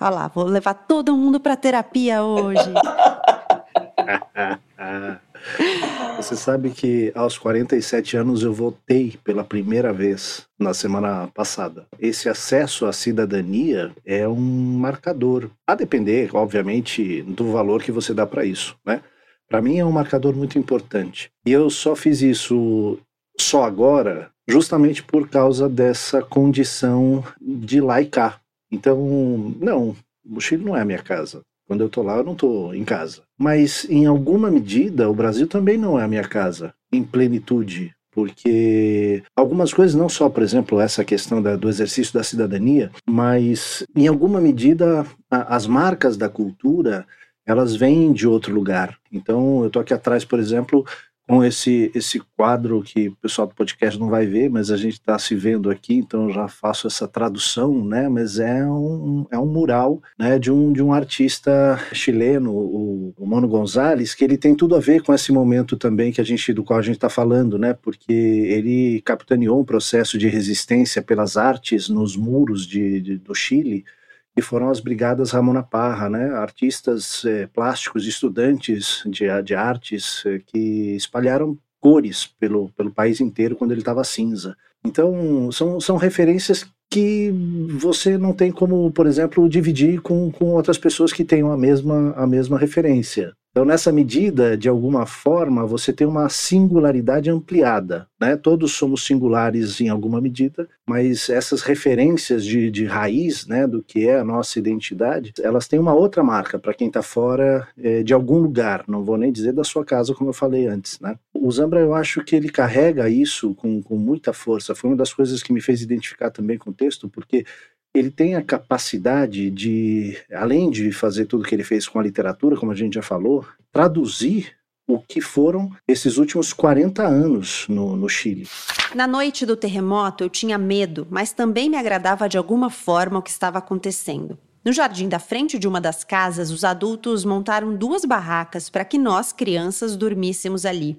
Olha 0.00 0.10
lá, 0.10 0.28
vou 0.28 0.44
levar 0.44 0.74
todo 0.74 1.16
mundo 1.16 1.40
para 1.40 1.56
terapia 1.56 2.22
hoje. 2.22 2.72
Você 6.22 6.36
sabe 6.36 6.70
que 6.70 7.10
aos 7.16 7.36
47 7.36 8.16
anos 8.16 8.44
eu 8.44 8.52
votei 8.52 9.18
pela 9.24 9.42
primeira 9.42 9.92
vez 9.92 10.46
na 10.56 10.72
semana 10.72 11.26
passada. 11.34 11.84
Esse 11.98 12.28
acesso 12.28 12.86
à 12.86 12.92
cidadania 12.92 13.92
é 14.06 14.26
um 14.28 14.78
marcador, 14.78 15.50
a 15.66 15.74
depender, 15.74 16.30
obviamente, 16.32 17.22
do 17.22 17.50
valor 17.50 17.82
que 17.82 17.90
você 17.90 18.14
dá 18.14 18.24
para 18.24 18.44
isso, 18.44 18.76
né? 18.86 19.02
Para 19.48 19.60
mim 19.60 19.78
é 19.78 19.84
um 19.84 19.90
marcador 19.90 20.32
muito 20.32 20.56
importante. 20.56 21.28
E 21.44 21.50
eu 21.50 21.68
só 21.68 21.96
fiz 21.96 22.22
isso 22.22 23.00
só 23.36 23.64
agora, 23.64 24.30
justamente 24.46 25.02
por 25.02 25.28
causa 25.28 25.68
dessa 25.68 26.22
condição 26.22 27.24
de 27.40 27.80
cá. 28.12 28.40
Então, 28.70 29.52
não, 29.58 29.96
o 30.24 30.40
Chile 30.40 30.64
não 30.64 30.76
é 30.76 30.82
a 30.82 30.86
minha 30.86 31.02
casa. 31.02 31.42
Quando 31.66 31.80
eu 31.80 31.88
estou 31.88 32.04
lá, 32.04 32.18
eu 32.18 32.24
não 32.24 32.34
estou 32.34 32.74
em 32.74 32.84
casa. 32.84 33.22
Mas, 33.42 33.84
em 33.90 34.06
alguma 34.06 34.48
medida, 34.48 35.10
o 35.10 35.14
Brasil 35.14 35.48
também 35.48 35.76
não 35.76 35.98
é 35.98 36.04
a 36.04 36.08
minha 36.08 36.22
casa, 36.22 36.72
em 36.92 37.02
plenitude. 37.02 37.92
porque 38.14 39.22
algumas 39.34 39.74
coisas, 39.74 39.96
não 39.96 40.08
só, 40.08 40.28
por 40.28 40.44
exemplo, 40.44 40.78
essa 40.78 41.02
questão 41.02 41.42
da, 41.42 41.56
do 41.56 41.68
exercício 41.68 42.14
da 42.14 42.22
cidadania, 42.22 42.92
mas 43.04 43.84
em 43.96 44.06
alguma 44.06 44.40
medida 44.40 45.04
a, 45.28 45.56
as 45.56 45.66
marcas 45.66 46.16
da 46.16 46.28
cultura 46.28 47.04
elas 47.44 47.74
vêm 47.74 48.12
de 48.12 48.28
outro 48.28 48.54
lugar. 48.54 48.96
Então, 49.10 49.62
eu 49.62 49.66
estou 49.66 49.82
aqui 49.82 49.92
atrás, 49.92 50.24
por 50.24 50.38
exemplo, 50.38 50.86
com 51.32 51.42
esse, 51.42 51.90
esse 51.94 52.20
quadro 52.36 52.82
que 52.82 53.08
o 53.08 53.16
pessoal 53.16 53.48
do 53.48 53.54
podcast 53.54 53.98
não 53.98 54.10
vai 54.10 54.26
ver, 54.26 54.50
mas 54.50 54.70
a 54.70 54.76
gente 54.76 55.00
está 55.00 55.18
se 55.18 55.34
vendo 55.34 55.70
aqui, 55.70 55.94
então 55.94 56.28
já 56.28 56.46
faço 56.46 56.86
essa 56.86 57.08
tradução, 57.08 57.82
né? 57.82 58.06
Mas 58.06 58.38
é 58.38 58.66
um, 58.66 59.26
é 59.30 59.38
um 59.38 59.46
mural 59.46 60.02
né, 60.18 60.38
de, 60.38 60.52
um, 60.52 60.70
de 60.70 60.82
um 60.82 60.92
artista 60.92 61.80
chileno, 61.90 62.52
o, 62.52 63.14
o 63.16 63.26
Mano 63.26 63.48
Gonzalez, 63.48 64.14
que 64.14 64.22
ele 64.22 64.36
tem 64.36 64.54
tudo 64.54 64.76
a 64.76 64.78
ver 64.78 65.02
com 65.02 65.14
esse 65.14 65.32
momento 65.32 65.74
também 65.74 66.12
que 66.12 66.20
a 66.20 66.24
gente, 66.24 66.52
do 66.52 66.62
qual 66.62 66.78
a 66.78 66.82
gente 66.82 66.96
está 66.96 67.08
falando, 67.08 67.56
né? 67.56 67.72
Porque 67.72 68.12
ele 68.12 69.00
capitaneou 69.00 69.58
um 69.58 69.64
processo 69.64 70.18
de 70.18 70.28
resistência 70.28 71.00
pelas 71.00 71.38
artes 71.38 71.88
nos 71.88 72.14
muros 72.14 72.66
de, 72.66 73.00
de 73.00 73.16
do 73.16 73.34
Chile, 73.34 73.86
que 74.34 74.42
foram 74.42 74.70
as 74.70 74.80
Brigadas 74.80 75.30
Ramona 75.30 75.62
Parra, 75.62 76.08
né? 76.08 76.30
artistas 76.34 77.24
é, 77.24 77.46
plásticos, 77.46 78.06
estudantes 78.06 79.02
de, 79.06 79.26
de 79.42 79.54
artes 79.54 80.22
é, 80.26 80.38
que 80.38 80.96
espalharam 80.96 81.58
cores 81.80 82.26
pelo, 82.38 82.70
pelo 82.70 82.92
país 82.92 83.20
inteiro 83.20 83.56
quando 83.56 83.72
ele 83.72 83.80
estava 83.80 84.04
cinza. 84.04 84.56
Então, 84.84 85.50
são, 85.52 85.80
são 85.80 85.96
referências 85.96 86.66
que 86.90 87.32
você 87.78 88.18
não 88.18 88.32
tem 88.32 88.50
como, 88.50 88.90
por 88.92 89.06
exemplo, 89.06 89.48
dividir 89.48 90.00
com, 90.00 90.30
com 90.30 90.46
outras 90.50 90.78
pessoas 90.78 91.12
que 91.12 91.24
tenham 91.24 91.50
a 91.50 91.56
mesma, 91.56 92.12
a 92.12 92.26
mesma 92.26 92.58
referência. 92.58 93.32
Então, 93.52 93.66
nessa 93.66 93.92
medida, 93.92 94.56
de 94.56 94.66
alguma 94.66 95.04
forma, 95.04 95.66
você 95.66 95.92
tem 95.92 96.06
uma 96.06 96.26
singularidade 96.30 97.28
ampliada. 97.28 98.08
Né? 98.18 98.34
Todos 98.34 98.72
somos 98.72 99.04
singulares 99.04 99.78
em 99.78 99.90
alguma 99.90 100.22
medida, 100.22 100.66
mas 100.88 101.28
essas 101.28 101.60
referências 101.60 102.46
de, 102.46 102.70
de 102.70 102.86
raiz 102.86 103.46
né, 103.46 103.66
do 103.66 103.82
que 103.82 104.08
é 104.08 104.18
a 104.18 104.24
nossa 104.24 104.58
identidade, 104.58 105.34
elas 105.38 105.68
têm 105.68 105.78
uma 105.78 105.92
outra 105.92 106.22
marca 106.22 106.58
para 106.58 106.72
quem 106.72 106.88
está 106.88 107.02
fora 107.02 107.68
é, 107.76 108.02
de 108.02 108.14
algum 108.14 108.38
lugar. 108.38 108.84
Não 108.88 109.04
vou 109.04 109.18
nem 109.18 109.30
dizer 109.30 109.52
da 109.52 109.64
sua 109.64 109.84
casa, 109.84 110.14
como 110.14 110.30
eu 110.30 110.34
falei 110.34 110.66
antes. 110.66 110.98
Né? 110.98 111.18
O 111.34 111.52
Zambra, 111.52 111.80
eu 111.80 111.92
acho 111.92 112.24
que 112.24 112.34
ele 112.34 112.48
carrega 112.48 113.10
isso 113.10 113.54
com, 113.54 113.82
com 113.82 113.98
muita 113.98 114.32
força. 114.32 114.74
Foi 114.74 114.88
uma 114.88 114.96
das 114.96 115.12
coisas 115.12 115.42
que 115.42 115.52
me 115.52 115.60
fez 115.60 115.82
identificar 115.82 116.30
também 116.30 116.56
com 116.56 116.70
o 116.70 116.74
texto, 116.74 117.06
porque 117.06 117.44
ele 117.94 118.10
tem 118.10 118.34
a 118.34 118.42
capacidade 118.42 119.50
de, 119.50 120.16
além 120.32 120.70
de 120.70 120.92
fazer 120.92 121.26
tudo 121.26 121.44
que 121.44 121.54
ele 121.54 121.64
fez 121.64 121.86
com 121.86 121.98
a 121.98 122.02
literatura, 122.02 122.56
como 122.56 122.72
a 122.72 122.74
gente 122.74 122.94
já 122.94 123.02
falou, 123.02 123.44
traduzir 123.70 124.52
o 124.86 124.98
que 124.98 125.20
foram 125.20 125.70
esses 125.86 126.16
últimos 126.16 126.52
40 126.52 127.02
anos 127.02 127.66
no, 127.68 127.96
no, 127.96 128.08
Chile. 128.08 128.48
Na 128.94 129.06
noite 129.06 129.46
do 129.46 129.56
terremoto, 129.56 130.24
eu 130.24 130.28
tinha 130.28 130.58
medo, 130.58 131.06
mas 131.10 131.32
também 131.32 131.70
me 131.70 131.76
agradava 131.76 132.28
de 132.28 132.36
alguma 132.36 132.68
forma 132.68 133.18
o 133.18 133.22
que 133.22 133.30
estava 133.30 133.58
acontecendo. 133.58 134.38
No 134.64 134.72
jardim 134.72 135.08
da 135.08 135.18
frente 135.18 135.58
de 135.58 135.66
uma 135.66 135.80
das 135.80 136.04
casas, 136.04 136.50
os 136.50 136.62
adultos 136.62 137.24
montaram 137.24 137.74
duas 137.74 138.04
barracas 138.04 138.70
para 138.70 138.84
que 138.84 138.98
nós, 138.98 139.32
crianças, 139.32 139.96
dormíssemos 139.96 140.64
ali. 140.64 140.96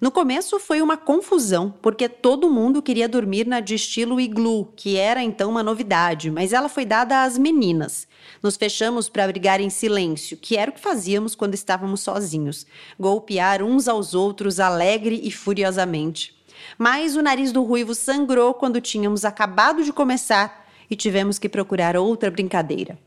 No 0.00 0.10
começo 0.10 0.60
foi 0.60 0.82
uma 0.82 0.96
confusão, 0.96 1.72
porque 1.80 2.06
todo 2.08 2.50
mundo 2.50 2.82
queria 2.82 3.08
dormir 3.08 3.46
na 3.46 3.60
de 3.60 3.74
estilo 3.74 4.20
iglu, 4.20 4.70
que 4.76 4.96
era 4.96 5.22
então 5.22 5.50
uma 5.50 5.62
novidade, 5.62 6.30
mas 6.30 6.52
ela 6.52 6.68
foi 6.68 6.84
dada 6.84 7.22
às 7.22 7.38
meninas. 7.38 8.06
Nos 8.42 8.56
fechamos 8.56 9.08
para 9.08 9.26
brigar 9.26 9.58
em 9.58 9.70
silêncio, 9.70 10.36
que 10.36 10.56
era 10.56 10.70
o 10.70 10.74
que 10.74 10.80
fazíamos 10.80 11.34
quando 11.34 11.54
estávamos 11.54 12.02
sozinhos, 12.02 12.66
golpear 13.00 13.62
uns 13.62 13.88
aos 13.88 14.12
outros 14.12 14.60
alegre 14.60 15.18
e 15.22 15.30
furiosamente. 15.30 16.36
Mas 16.76 17.16
o 17.16 17.22
nariz 17.22 17.50
do 17.50 17.62
ruivo 17.62 17.94
sangrou 17.94 18.52
quando 18.52 18.80
tínhamos 18.80 19.24
acabado 19.24 19.82
de 19.82 19.92
começar 19.92 20.66
e 20.90 20.96
tivemos 20.96 21.38
que 21.38 21.48
procurar 21.48 21.96
outra 21.96 22.30
brincadeira. 22.30 22.98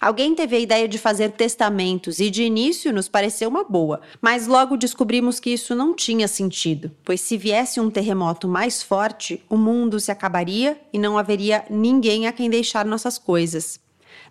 Alguém 0.00 0.34
teve 0.34 0.56
a 0.56 0.58
ideia 0.58 0.88
de 0.88 0.98
fazer 0.98 1.32
testamentos 1.32 2.20
e 2.20 2.30
de 2.30 2.42
início 2.42 2.92
nos 2.92 3.08
pareceu 3.08 3.48
uma 3.48 3.64
boa, 3.64 4.00
mas 4.20 4.46
logo 4.46 4.76
descobrimos 4.76 5.40
que 5.40 5.50
isso 5.50 5.74
não 5.74 5.94
tinha 5.94 6.28
sentido, 6.28 6.90
pois 7.04 7.20
se 7.20 7.36
viesse 7.36 7.80
um 7.80 7.90
terremoto 7.90 8.48
mais 8.48 8.82
forte, 8.82 9.42
o 9.48 9.56
mundo 9.56 9.98
se 10.00 10.10
acabaria 10.10 10.80
e 10.92 10.98
não 10.98 11.18
haveria 11.18 11.64
ninguém 11.70 12.26
a 12.26 12.32
quem 12.32 12.50
deixar 12.50 12.84
nossas 12.84 13.18
coisas. 13.18 13.80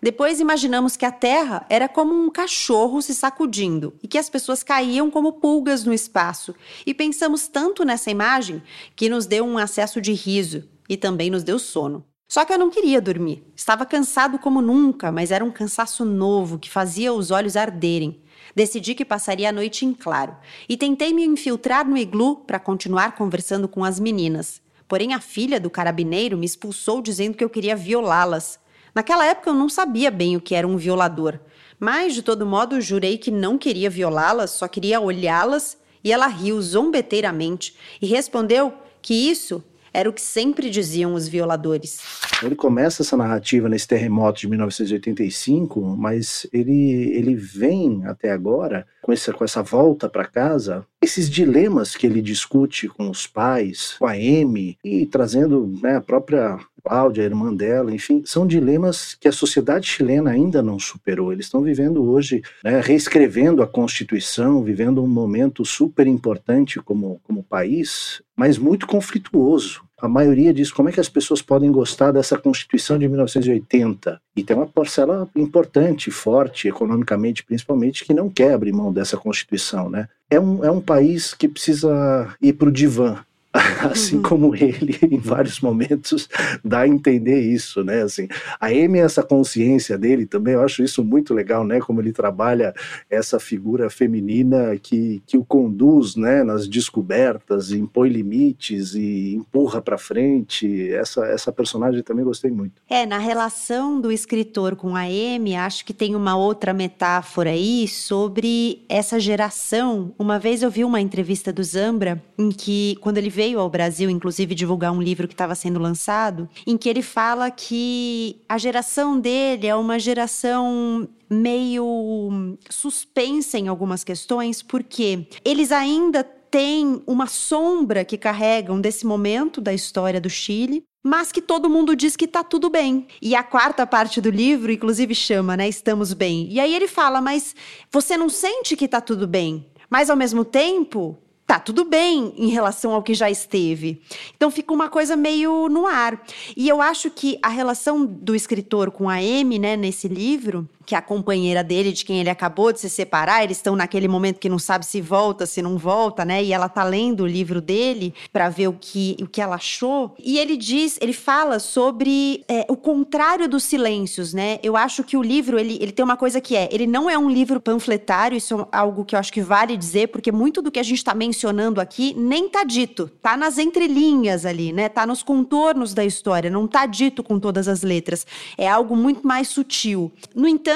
Depois 0.01 0.41
imaginamos 0.41 0.97
que 0.97 1.05
a 1.05 1.11
Terra 1.11 1.65
era 1.69 1.87
como 1.87 2.13
um 2.13 2.29
cachorro 2.29 3.01
se 3.01 3.15
sacudindo 3.15 3.93
e 4.03 4.07
que 4.07 4.17
as 4.17 4.29
pessoas 4.29 4.61
caíam 4.61 5.09
como 5.09 5.33
pulgas 5.33 5.85
no 5.85 5.93
espaço. 5.93 6.53
E 6.85 6.93
pensamos 6.93 7.47
tanto 7.47 7.85
nessa 7.85 8.11
imagem 8.11 8.61
que 8.97 9.07
nos 9.07 9.25
deu 9.25 9.45
um 9.45 9.57
acesso 9.57 10.01
de 10.01 10.11
riso 10.11 10.67
e 10.89 10.97
também 10.97 11.29
nos 11.29 11.43
deu 11.43 11.57
sono. 11.57 12.03
Só 12.27 12.45
que 12.45 12.53
eu 12.53 12.57
não 12.57 12.69
queria 12.69 13.01
dormir. 13.01 13.43
Estava 13.55 13.85
cansado 13.85 14.39
como 14.39 14.61
nunca, 14.61 15.11
mas 15.11 15.31
era 15.31 15.45
um 15.45 15.51
cansaço 15.51 16.03
novo 16.03 16.57
que 16.57 16.69
fazia 16.69 17.13
os 17.13 17.31
olhos 17.31 17.55
arderem. 17.55 18.21
Decidi 18.55 18.93
que 18.93 19.05
passaria 19.05 19.49
a 19.49 19.51
noite 19.51 19.85
em 19.85 19.93
claro 19.93 20.35
e 20.67 20.77
tentei 20.77 21.13
me 21.13 21.23
infiltrar 21.25 21.87
no 21.87 21.97
iglu 21.97 22.37
para 22.37 22.59
continuar 22.59 23.15
conversando 23.15 23.67
com 23.67 23.83
as 23.83 23.99
meninas. 23.99 24.61
Porém, 24.87 25.13
a 25.13 25.19
filha 25.19 25.59
do 25.59 25.69
carabineiro 25.69 26.37
me 26.37 26.45
expulsou 26.45 27.01
dizendo 27.01 27.35
que 27.35 27.43
eu 27.43 27.49
queria 27.49 27.75
violá-las. 27.75 28.59
Naquela 28.93 29.25
época 29.25 29.49
eu 29.49 29.55
não 29.55 29.69
sabia 29.69 30.11
bem 30.11 30.35
o 30.35 30.41
que 30.41 30.53
era 30.53 30.67
um 30.67 30.77
violador, 30.77 31.39
mas 31.79 32.13
de 32.13 32.21
todo 32.21 32.45
modo 32.45 32.79
jurei 32.79 33.17
que 33.17 33.31
não 33.31 33.57
queria 33.57 33.89
violá-las, 33.89 34.51
só 34.51 34.67
queria 34.67 34.99
olhá-las, 34.99 35.77
e 36.03 36.11
ela 36.11 36.27
riu 36.27 36.61
zombeteiramente 36.61 37.75
e 38.01 38.05
respondeu 38.05 38.73
que 39.01 39.13
isso 39.13 39.63
era 39.93 40.09
o 40.09 40.13
que 40.13 40.21
sempre 40.21 40.69
diziam 40.69 41.13
os 41.13 41.27
violadores. 41.27 41.99
Ele 42.41 42.55
começa 42.55 43.03
essa 43.03 43.15
narrativa 43.15 43.69
nesse 43.69 43.87
terremoto 43.87 44.39
de 44.39 44.49
1985, 44.49 45.81
mas 45.81 46.47
ele, 46.51 47.11
ele 47.15 47.35
vem 47.35 48.03
até 48.05 48.31
agora 48.31 48.85
com 49.01 49.11
essa, 49.11 49.31
com 49.31 49.43
essa 49.43 49.61
volta 49.61 50.09
para 50.09 50.25
casa, 50.25 50.85
esses 51.01 51.29
dilemas 51.29 51.95
que 51.95 52.07
ele 52.07 52.21
discute 52.21 52.87
com 52.87 53.09
os 53.09 53.27
pais, 53.27 53.95
com 53.99 54.07
a 54.07 54.13
Amy, 54.13 54.77
e 54.83 55.05
trazendo 55.05 55.71
né, 55.81 55.97
a 55.97 56.01
própria 56.01 56.57
Cláudia, 56.83 57.23
a 57.23 57.25
irmã 57.25 57.53
dela, 57.53 57.93
enfim, 57.93 58.23
são 58.25 58.45
dilemas 58.45 59.15
que 59.15 59.27
a 59.27 59.31
sociedade 59.31 59.87
chilena 59.87 60.31
ainda 60.31 60.61
não 60.61 60.77
superou. 60.77 61.31
Eles 61.31 61.45
estão 61.45 61.61
vivendo 61.61 62.03
hoje, 62.03 62.41
né, 62.61 62.81
reescrevendo 62.81 63.63
a 63.63 63.67
Constituição, 63.67 64.61
vivendo 64.61 65.01
um 65.01 65.07
momento 65.07 65.63
super 65.63 66.05
importante 66.05 66.81
como, 66.81 67.21
como 67.23 67.41
país, 67.41 68.21
mas 68.35 68.57
muito 68.57 68.85
conflituoso. 68.85 69.81
A 69.97 70.09
maioria 70.09 70.53
diz 70.53 70.69
como 70.69 70.89
é 70.89 70.91
que 70.91 70.99
as 70.99 71.07
pessoas 71.07 71.41
podem 71.41 71.71
gostar 71.71 72.11
dessa 72.11 72.37
Constituição 72.37 72.99
de 72.99 73.07
1980. 73.07 74.19
E 74.35 74.43
tem 74.43 74.57
uma 74.57 74.67
parcela 74.67 75.29
importante, 75.33 76.11
forte, 76.11 76.67
economicamente 76.67 77.45
principalmente, 77.45 78.03
que 78.03 78.13
não 78.13 78.29
quer 78.29 78.53
abrir 78.53 78.73
mão 78.73 78.91
dessa 78.91 79.15
Constituição. 79.15 79.89
Né? 79.89 80.09
É, 80.29 80.37
um, 80.37 80.61
é 80.65 80.69
um 80.69 80.81
país 80.81 81.33
que 81.33 81.47
precisa 81.47 82.35
ir 82.41 82.51
para 82.51 82.67
o 82.67 82.71
divã, 82.71 83.23
assim 83.91 84.15
uhum. 84.15 84.23
como 84.23 84.55
ele 84.55 84.97
em 85.03 85.19
vários 85.19 85.61
momentos 85.61 86.27
dá 86.63 86.79
a 86.81 86.87
entender 86.87 87.39
isso, 87.39 87.83
né? 87.83 88.01
Assim, 88.01 88.27
a 88.59 88.67
Amy 88.67 88.97
essa 88.97 89.21
consciência 89.21 89.97
dele 89.97 90.25
também, 90.25 90.55
eu 90.55 90.61
acho 90.61 90.83
isso 90.83 91.03
muito 91.03 91.33
legal, 91.33 91.63
né? 91.63 91.79
Como 91.79 92.01
ele 92.01 92.11
trabalha 92.11 92.73
essa 93.09 93.39
figura 93.39 93.89
feminina 93.89 94.75
que, 94.81 95.21
que 95.27 95.37
o 95.37 95.45
conduz, 95.45 96.15
né? 96.15 96.43
Nas 96.43 96.67
descobertas, 96.67 97.71
impõe 97.71 98.09
limites 98.09 98.95
e 98.95 99.35
empurra 99.35 99.81
para 99.81 99.97
frente. 99.97 100.91
Essa 100.91 101.25
essa 101.27 101.51
personagem 101.51 102.01
também 102.01 102.25
gostei 102.25 102.49
muito. 102.49 102.81
É 102.89 103.05
na 103.05 103.19
relação 103.19 104.01
do 104.01 104.11
escritor 104.11 104.75
com 104.75 104.95
a 104.95 105.01
Amy, 105.01 105.55
acho 105.55 105.85
que 105.85 105.93
tem 105.93 106.15
uma 106.15 106.35
outra 106.35 106.73
metáfora 106.73 107.51
aí 107.51 107.87
sobre 107.87 108.83
essa 108.89 109.19
geração. 109.19 110.13
Uma 110.17 110.39
vez 110.39 110.63
eu 110.63 110.71
vi 110.71 110.83
uma 110.83 110.99
entrevista 110.99 111.53
do 111.53 111.63
Zambra 111.63 112.21
em 112.37 112.49
que 112.49 112.97
quando 112.99 113.17
ele 113.17 113.29
veio 113.29 113.42
veio 113.43 113.59
ao 113.59 113.69
Brasil, 113.69 114.09
inclusive, 114.09 114.55
divulgar 114.55 114.93
um 114.93 115.01
livro 115.01 115.27
que 115.27 115.33
estava 115.33 115.53
sendo 115.53 115.77
lançado, 115.77 116.47
em 116.65 116.77
que 116.77 116.87
ele 116.87 117.01
fala 117.01 117.51
que 117.51 118.37
a 118.47 118.57
geração 118.57 119.19
dele 119.19 119.67
é 119.67 119.75
uma 119.75 119.99
geração 119.99 121.09
meio 121.29 122.57
suspensa 122.69 123.57
em 123.59 123.67
algumas 123.67 124.01
questões, 124.01 124.63
porque 124.63 125.27
eles 125.43 125.73
ainda 125.73 126.23
têm 126.23 127.03
uma 127.05 127.27
sombra 127.27 128.05
que 128.05 128.17
carregam 128.17 128.79
desse 128.79 129.05
momento 129.05 129.59
da 129.59 129.73
história 129.73 130.21
do 130.21 130.29
Chile, 130.29 130.83
mas 131.03 131.29
que 131.29 131.41
todo 131.41 131.69
mundo 131.69 131.97
diz 131.97 132.15
que 132.15 132.27
tá 132.27 132.45
tudo 132.45 132.69
bem. 132.69 133.07
E 133.21 133.35
a 133.35 133.43
quarta 133.43 133.85
parte 133.85 134.21
do 134.21 134.29
livro, 134.29 134.71
inclusive, 134.71 135.13
chama, 135.13 135.57
né? 135.57 135.67
Estamos 135.67 136.13
bem. 136.13 136.47
E 136.49 136.61
aí 136.61 136.73
ele 136.73 136.87
fala, 136.87 137.19
mas 137.19 137.53
você 137.91 138.15
não 138.15 138.29
sente 138.29 138.77
que 138.77 138.87
tá 138.87 139.01
tudo 139.01 139.27
bem? 139.27 139.65
Mas 139.89 140.09
ao 140.09 140.15
mesmo 140.15 140.45
tempo, 140.45 141.17
tá 141.53 141.59
tudo 141.59 141.85
bem 141.85 142.33
em 142.35 142.47
relação 142.47 142.93
ao 142.93 143.03
que 143.03 143.13
já 143.13 143.29
esteve. 143.29 144.01
Então 144.35 144.49
fica 144.49 144.73
uma 144.73 144.89
coisa 144.89 145.15
meio 145.15 145.69
no 145.69 145.85
ar. 145.85 146.19
E 146.57 146.67
eu 146.67 146.81
acho 146.81 147.11
que 147.11 147.37
a 147.43 147.49
relação 147.49 148.05
do 148.05 148.35
escritor 148.35 148.89
com 148.89 149.07
a 149.07 149.21
M, 149.21 149.59
né, 149.59 149.77
nesse 149.77 150.07
livro, 150.07 150.67
que 150.85 150.95
a 150.95 151.01
companheira 151.01 151.63
dele, 151.63 151.91
de 151.91 152.03
quem 152.03 152.19
ele 152.19 152.29
acabou 152.29 152.71
de 152.71 152.79
se 152.79 152.89
separar, 152.89 153.43
eles 153.43 153.57
estão 153.57 153.75
naquele 153.75 154.07
momento 154.07 154.39
que 154.39 154.49
não 154.49 154.59
sabe 154.59 154.85
se 154.85 155.01
volta, 155.01 155.45
se 155.45 155.61
não 155.61 155.77
volta, 155.77 156.25
né? 156.25 156.43
E 156.43 156.53
ela 156.53 156.67
tá 156.67 156.83
lendo 156.83 157.23
o 157.23 157.27
livro 157.27 157.61
dele 157.61 158.13
para 158.31 158.49
ver 158.49 158.67
o 158.67 158.73
que, 158.73 159.15
o 159.21 159.27
que 159.27 159.41
ela 159.41 159.55
achou. 159.55 160.15
E 160.19 160.37
ele 160.37 160.57
diz, 160.57 160.97
ele 161.01 161.13
fala 161.13 161.59
sobre 161.59 162.43
é, 162.47 162.65
o 162.69 162.75
contrário 162.75 163.47
dos 163.47 163.63
silêncios, 163.63 164.33
né? 164.33 164.59
Eu 164.61 164.75
acho 164.75 165.03
que 165.03 165.15
o 165.15 165.21
livro, 165.21 165.57
ele, 165.57 165.77
ele 165.81 165.91
tem 165.91 166.03
uma 166.03 166.17
coisa 166.17 166.41
que 166.41 166.55
é, 166.55 166.67
ele 166.71 166.85
não 166.85 167.09
é 167.09 167.17
um 167.17 167.29
livro 167.29 167.59
panfletário, 167.59 168.37
isso 168.37 168.61
é 168.61 168.67
algo 168.71 169.05
que 169.05 169.15
eu 169.15 169.19
acho 169.19 169.31
que 169.31 169.41
vale 169.41 169.77
dizer, 169.77 170.09
porque 170.09 170.31
muito 170.31 170.61
do 170.61 170.71
que 170.71 170.79
a 170.79 170.83
gente 170.83 170.97
está 170.97 171.13
mencionando 171.13 171.79
aqui 171.79 172.13
nem 172.17 172.49
tá 172.49 172.63
dito, 172.63 173.09
tá 173.21 173.37
nas 173.37 173.57
entrelinhas 173.57 174.45
ali, 174.45 174.73
né? 174.73 174.89
Tá 174.89 175.05
nos 175.05 175.23
contornos 175.23 175.93
da 175.93 176.03
história, 176.03 176.49
não 176.49 176.67
tá 176.67 176.85
dito 176.85 177.23
com 177.23 177.39
todas 177.39 177.67
as 177.67 177.83
letras. 177.83 178.25
É 178.57 178.67
algo 178.67 178.95
muito 178.95 179.25
mais 179.25 179.47
sutil. 179.47 180.11
No 180.35 180.47
entanto, 180.47 180.72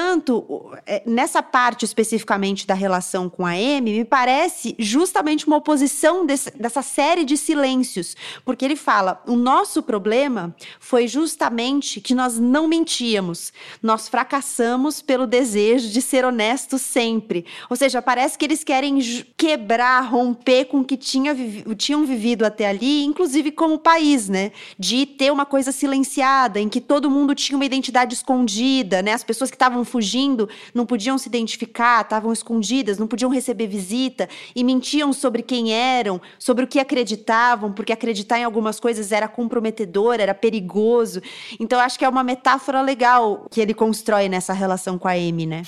é, 0.85 1.01
nessa 1.05 1.41
parte 1.41 1.85
especificamente 1.85 2.67
da 2.67 2.73
relação 2.73 3.29
com 3.29 3.45
a 3.45 3.51
Amy, 3.51 3.99
me 3.99 4.05
parece 4.05 4.75
justamente 4.77 5.47
uma 5.47 5.57
oposição 5.57 6.25
desse, 6.25 6.51
dessa 6.51 6.81
série 6.81 7.23
de 7.23 7.37
silêncios, 7.37 8.15
porque 8.45 8.63
ele 8.63 8.75
fala: 8.75 9.21
o 9.27 9.35
nosso 9.35 9.81
problema 9.81 10.55
foi 10.79 11.07
justamente 11.07 11.99
que 12.01 12.13
nós 12.13 12.37
não 12.37 12.67
mentíamos, 12.67 13.51
nós 13.81 14.07
fracassamos 14.07 15.01
pelo 15.01 15.25
desejo 15.25 15.89
de 15.89 16.01
ser 16.01 16.25
honestos 16.25 16.81
sempre. 16.81 17.45
Ou 17.69 17.75
seja, 17.75 18.01
parece 18.01 18.37
que 18.37 18.45
eles 18.45 18.63
querem 18.63 18.99
quebrar, 19.35 20.01
romper 20.01 20.65
com 20.65 20.79
o 20.79 20.85
que 20.85 20.97
tinha, 20.97 21.35
tinham 21.75 22.05
vivido 22.05 22.45
até 22.45 22.67
ali, 22.67 23.03
inclusive 23.03 23.51
como 23.51 23.79
país, 23.79 24.29
né? 24.29 24.51
De 24.77 25.05
ter 25.05 25.31
uma 25.31 25.45
coisa 25.45 25.71
silenciada, 25.71 26.59
em 26.59 26.69
que 26.69 26.81
todo 26.81 27.09
mundo 27.09 27.33
tinha 27.33 27.55
uma 27.57 27.65
identidade 27.65 28.13
escondida, 28.13 29.01
né? 29.01 29.13
As 29.13 29.23
pessoas 29.23 29.49
que 29.49 29.55
estavam 29.55 29.83
fugindo 29.87 30.47
não 30.73 30.85
podiam 30.85 31.17
se 31.17 31.27
identificar, 31.27 32.01
estavam 32.01 32.31
escondidas, 32.31 32.99
não 32.99 33.07
podiam 33.07 33.31
receber 33.31 33.65
visita 33.65 34.29
e 34.55 34.63
mentiam 34.63 35.11
sobre 35.11 35.41
quem 35.41 35.73
eram, 35.73 36.21
sobre 36.37 36.65
o 36.65 36.67
que 36.67 36.79
acreditavam, 36.79 37.73
porque 37.73 37.91
acreditar 37.91 38.37
em 38.37 38.43
algumas 38.43 38.79
coisas 38.79 39.11
era 39.11 39.27
comprometedor, 39.27 40.19
era 40.19 40.35
perigoso. 40.35 41.21
Então 41.59 41.79
acho 41.79 41.97
que 41.97 42.05
é 42.05 42.09
uma 42.09 42.23
metáfora 42.23 42.81
legal 42.81 43.47
que 43.49 43.59
ele 43.59 43.73
constrói 43.73 44.29
nessa 44.29 44.53
relação 44.53 44.99
com 44.99 45.07
a 45.07 45.13
Amy, 45.13 45.47
né? 45.47 45.63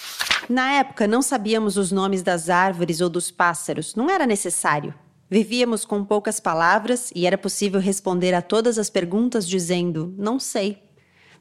Na 0.47 0.73
época 0.73 1.07
não 1.07 1.21
sabíamos 1.21 1.77
os 1.77 1.91
nomes 1.91 2.21
das 2.21 2.49
árvores 2.49 3.01
ou 3.01 3.09
dos 3.09 3.31
pássaros, 3.31 3.95
não 3.95 4.09
era 4.09 4.27
necessário. 4.27 4.93
Vivíamos 5.29 5.85
com 5.85 6.03
poucas 6.03 6.39
palavras 6.39 7.11
e 7.13 7.27
era 7.27 7.37
possível 7.37 7.79
responder 7.79 8.33
a 8.33 8.41
todas 8.41 8.79
as 8.79 8.89
perguntas 8.89 9.47
dizendo: 9.47 10.13
não 10.17 10.39
sei. 10.39 10.81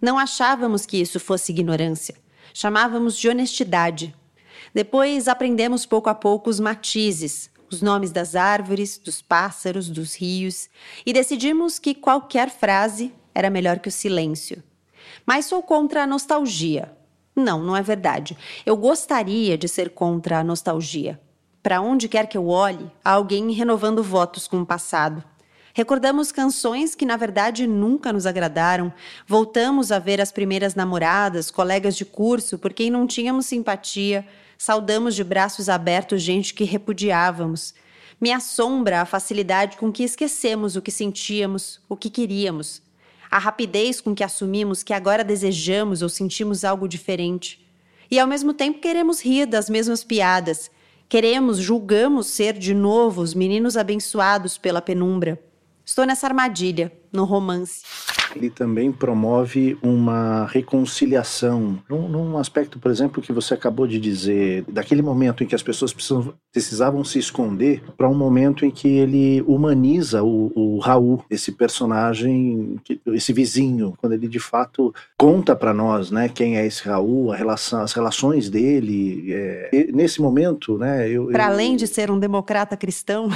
Não 0.01 0.19
achávamos 0.19 0.85
que 0.85 0.99
isso 0.99 1.19
fosse 1.19 1.53
ignorância. 1.53 2.15
Chamávamos 2.61 3.17
de 3.17 3.29
honestidade. 3.29 4.13
Depois 4.75 5.29
aprendemos 5.29 5.87
pouco 5.87 6.11
a 6.11 6.15
pouco 6.15 6.51
os 6.51 6.59
matizes, 6.59 7.49
os 7.71 7.81
nomes 7.81 8.11
das 8.11 8.35
árvores, 8.35 8.99
dos 8.99 9.23
pássaros, 9.23 9.89
dos 9.89 10.17
rios, 10.17 10.69
e 11.07 11.13
decidimos 11.13 11.79
que 11.79 11.95
qualquer 11.95 12.51
frase 12.51 13.15
era 13.33 13.49
melhor 13.49 13.79
que 13.79 13.89
o 13.89 13.93
silêncio. 13.93 14.61
Mas 15.25 15.47
sou 15.47 15.63
contra 15.63 16.03
a 16.03 16.07
nostalgia. 16.07 16.91
Não, 17.33 17.63
não 17.63 17.77
é 17.77 17.81
verdade. 17.81 18.37
Eu 18.67 18.77
gostaria 18.77 19.57
de 19.57 19.69
ser 19.69 19.91
contra 19.91 20.41
a 20.41 20.43
nostalgia. 20.43 21.21
Para 21.63 21.81
onde 21.81 22.09
quer 22.09 22.27
que 22.27 22.37
eu 22.37 22.49
olhe, 22.49 22.91
há 23.05 23.13
alguém 23.13 23.53
renovando 23.53 24.03
votos 24.03 24.49
com 24.49 24.61
o 24.61 24.67
passado. 24.67 25.23
Recordamos 25.79 26.33
canções 26.33 26.97
que 26.97 27.07
na 27.07 27.17
verdade 27.17 27.65
nunca 27.65 28.13
nos 28.13 28.27
agradaram. 28.27 28.93
Voltamos 29.29 29.93
a 29.93 30.01
ver 30.01 30.21
as 30.21 30.33
primeiras 30.33 30.75
namoradas, 30.75 31.53
colegas 31.53 31.95
de 31.95 32.05
curso 32.05 32.59
por 32.59 32.73
quem 32.73 32.91
não 32.91 33.07
tínhamos 33.07 33.47
simpatia. 33.47 34.27
Saudamos 34.59 35.15
de 35.15 35.23
braços 35.23 35.69
abertos 35.69 36.21
gente 36.21 36.53
que 36.53 36.65
repudiávamos. 36.65 37.75
Me 38.21 38.33
assombra 38.33 39.03
a 39.03 39.07
facilidade 39.07 39.77
com 39.77 39.93
que 39.93 40.03
esquecemos 40.03 40.75
o 40.75 40.83
que 40.83 40.91
sentíamos, 40.91 41.81
o 41.89 41.97
que 41.97 42.11
queríamos. 42.11 42.83
A 43.31 43.39
rapidez 43.39 44.01
com 44.01 44.17
que 44.17 44.25
assumimos 44.25 44.83
que 44.83 44.93
agora 44.93 45.23
desejamos 45.23 46.03
ou 46.03 46.09
sentimos 46.09 46.65
algo 46.65 46.89
diferente. 46.89 47.65
E 48.11 48.19
ao 48.19 48.27
mesmo 48.27 48.53
tempo 48.53 48.81
queremos 48.81 49.25
rir 49.25 49.47
das 49.47 49.71
mesmas 49.71 50.03
piadas 50.03 50.73
Queremos, 51.09 51.57
julgamos 51.57 52.27
ser 52.27 52.53
de 52.53 52.75
novo 52.75 53.23
os 53.23 53.33
meninos 53.33 53.79
abençoados 53.79 54.59
pela 54.59 54.83
penumbra. 54.83 55.41
Estou 55.89 56.05
nessa 56.05 56.27
armadilha, 56.27 56.93
no 57.13 57.25
romance. 57.25 57.83
Ele 58.35 58.51
também 58.51 58.93
promove 58.93 59.79
uma 59.83 60.47
reconciliação, 60.47 61.79
num, 61.89 62.09
num, 62.09 62.39
aspecto, 62.39 62.79
por 62.79 62.91
exemplo, 62.91 63.23
que 63.23 63.33
você 63.33 63.55
acabou 63.55 63.87
de 63.87 63.99
dizer, 63.99 64.65
daquele 64.69 65.03
momento 65.03 65.43
em 65.43 65.47
que 65.47 65.55
as 65.55 65.63
pessoas 65.63 65.93
precisam, 65.93 66.35
precisavam 66.53 67.03
se 67.05 67.19
esconder, 67.19 67.83
para 67.97 68.09
um 68.09 68.15
momento 68.15 68.65
em 68.65 68.71
que 68.71 68.89
ele 68.89 69.43
humaniza 69.43 70.23
o, 70.23 70.53
o 70.55 70.79
Raul, 70.79 71.25
esse 71.31 71.53
personagem, 71.53 72.79
esse 73.07 73.33
vizinho, 73.33 73.95
quando 73.99 74.13
ele 74.13 74.29
de 74.29 74.39
fato 74.39 74.95
conta 75.17 75.57
para 75.57 75.73
nós, 75.73 76.11
né, 76.11 76.29
quem 76.29 76.59
é 76.59 76.67
esse 76.67 76.87
Raul, 76.87 77.33
a 77.33 77.37
relação, 77.37 77.83
as 77.83 77.93
relações 77.93 78.51
dele. 78.51 79.33
É, 79.33 79.89
nesse 79.93 80.21
momento, 80.21 80.79
né, 80.79 81.09
eu. 81.09 81.27
Para 81.27 81.47
além 81.47 81.77
de 81.77 81.87
ser 81.87 82.11
um 82.11 82.19
democrata 82.19 82.77
cristão. 82.77 83.29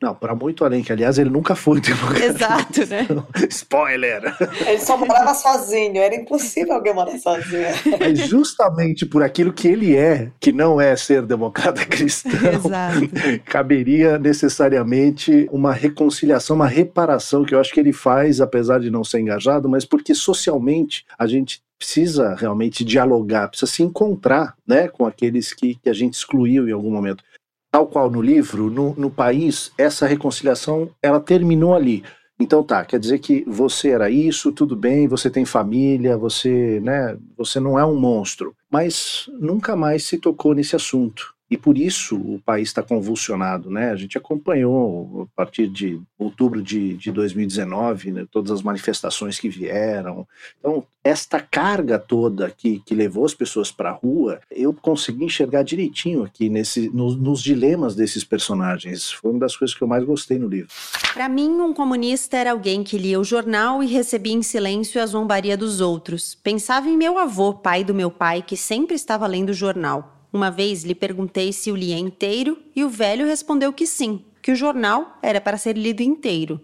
Não, 0.00 0.14
para 0.14 0.34
muito 0.34 0.64
além, 0.64 0.82
que 0.82 0.92
aliás 0.92 1.18
ele 1.18 1.30
nunca 1.30 1.54
foi 1.54 1.80
democrata. 1.80 2.24
Exato, 2.24 2.86
né? 2.86 3.03
Spoiler! 3.50 4.22
Ele 4.66 4.78
só 4.78 4.96
morava 4.96 5.34
sozinho, 5.34 5.98
era 5.98 6.14
impossível 6.14 6.74
alguém 6.74 6.94
morar 6.94 7.18
sozinho. 7.18 7.66
É 8.00 8.14
justamente 8.14 9.06
por 9.06 9.22
aquilo 9.22 9.52
que 9.52 9.68
ele 9.68 9.96
é, 9.96 10.30
que 10.40 10.52
não 10.52 10.80
é 10.80 10.96
ser 10.96 11.22
democrata 11.22 11.84
cristão, 11.86 12.30
Exato. 12.32 13.00
caberia 13.44 14.18
necessariamente 14.18 15.48
uma 15.52 15.72
reconciliação, 15.72 16.56
uma 16.56 16.68
reparação 16.68 17.44
que 17.44 17.54
eu 17.54 17.60
acho 17.60 17.72
que 17.72 17.80
ele 17.80 17.92
faz, 17.92 18.40
apesar 18.40 18.80
de 18.80 18.90
não 18.90 19.04
ser 19.04 19.20
engajado, 19.20 19.68
mas 19.68 19.84
porque 19.84 20.14
socialmente 20.14 21.04
a 21.18 21.26
gente 21.26 21.62
precisa 21.78 22.34
realmente 22.34 22.84
dialogar, 22.84 23.48
precisa 23.48 23.70
se 23.70 23.82
encontrar 23.82 24.54
né, 24.66 24.88
com 24.88 25.06
aqueles 25.06 25.52
que, 25.52 25.74
que 25.74 25.90
a 25.90 25.92
gente 25.92 26.14
excluiu 26.14 26.68
em 26.68 26.72
algum 26.72 26.90
momento. 26.90 27.22
Tal 27.70 27.86
qual 27.86 28.10
no 28.10 28.22
livro, 28.22 28.70
no, 28.70 28.94
no 28.94 29.10
país, 29.10 29.72
essa 29.76 30.06
reconciliação 30.06 30.88
ela 31.02 31.20
terminou 31.20 31.74
ali. 31.74 32.04
Então 32.38 32.64
tá, 32.64 32.84
quer 32.84 32.98
dizer 32.98 33.20
que 33.20 33.44
você 33.46 33.90
era 33.90 34.10
isso, 34.10 34.50
tudo 34.52 34.74
bem, 34.74 35.06
você 35.06 35.30
tem 35.30 35.44
família, 35.44 36.16
você, 36.18 36.80
né, 36.80 37.16
você 37.36 37.60
não 37.60 37.78
é 37.78 37.84
um 37.84 37.94
monstro, 37.98 38.56
mas 38.68 39.30
nunca 39.38 39.76
mais 39.76 40.04
se 40.04 40.18
tocou 40.18 40.52
nesse 40.52 40.74
assunto. 40.74 41.33
E 41.50 41.56
por 41.56 41.76
isso 41.76 42.16
o 42.16 42.40
país 42.44 42.68
está 42.68 42.82
convulsionado, 42.82 43.70
né? 43.70 43.90
A 43.90 43.96
gente 43.96 44.16
acompanhou 44.16 45.28
a 45.30 45.36
partir 45.36 45.68
de 45.68 46.00
outubro 46.18 46.62
de, 46.62 46.94
de 46.94 47.12
2019 47.12 48.12
né, 48.12 48.26
todas 48.30 48.50
as 48.50 48.62
manifestações 48.62 49.38
que 49.38 49.48
vieram. 49.48 50.26
Então, 50.58 50.84
esta 51.02 51.38
carga 51.38 51.98
toda 51.98 52.50
que, 52.50 52.80
que 52.80 52.94
levou 52.94 53.26
as 53.26 53.34
pessoas 53.34 53.70
para 53.70 53.90
a 53.90 53.92
rua, 53.92 54.40
eu 54.50 54.72
consegui 54.72 55.24
enxergar 55.24 55.62
direitinho 55.62 56.24
aqui 56.24 56.48
nesse, 56.48 56.88
no, 56.88 57.14
nos 57.14 57.42
dilemas 57.42 57.94
desses 57.94 58.24
personagens. 58.24 59.12
Foi 59.12 59.30
uma 59.30 59.40
das 59.40 59.54
coisas 59.54 59.76
que 59.76 59.82
eu 59.82 59.88
mais 59.88 60.02
gostei 60.02 60.38
no 60.38 60.48
livro. 60.48 60.70
Para 61.12 61.28
mim, 61.28 61.50
um 61.50 61.74
comunista 61.74 62.38
era 62.38 62.52
alguém 62.52 62.82
que 62.82 62.96
lia 62.96 63.20
o 63.20 63.24
jornal 63.24 63.82
e 63.82 63.86
recebia 63.86 64.32
em 64.32 64.42
silêncio 64.42 65.00
a 65.00 65.06
zombaria 65.06 65.56
dos 65.56 65.80
outros. 65.80 66.34
Pensava 66.34 66.88
em 66.88 66.96
meu 66.96 67.18
avô, 67.18 67.52
pai 67.52 67.84
do 67.84 67.94
meu 67.94 68.10
pai, 68.10 68.42
que 68.42 68.56
sempre 68.56 68.94
estava 68.94 69.26
lendo 69.26 69.50
o 69.50 69.54
jornal. 69.54 70.13
Uma 70.34 70.50
vez 70.50 70.82
lhe 70.82 70.96
perguntei 70.96 71.52
se 71.52 71.70
o 71.70 71.76
lia 71.76 71.96
inteiro 71.96 72.58
e 72.74 72.82
o 72.82 72.88
velho 72.88 73.24
respondeu 73.24 73.72
que 73.72 73.86
sim, 73.86 74.24
que 74.42 74.50
o 74.50 74.56
jornal 74.56 75.16
era 75.22 75.40
para 75.40 75.56
ser 75.56 75.78
lido 75.78 76.02
inteiro. 76.02 76.60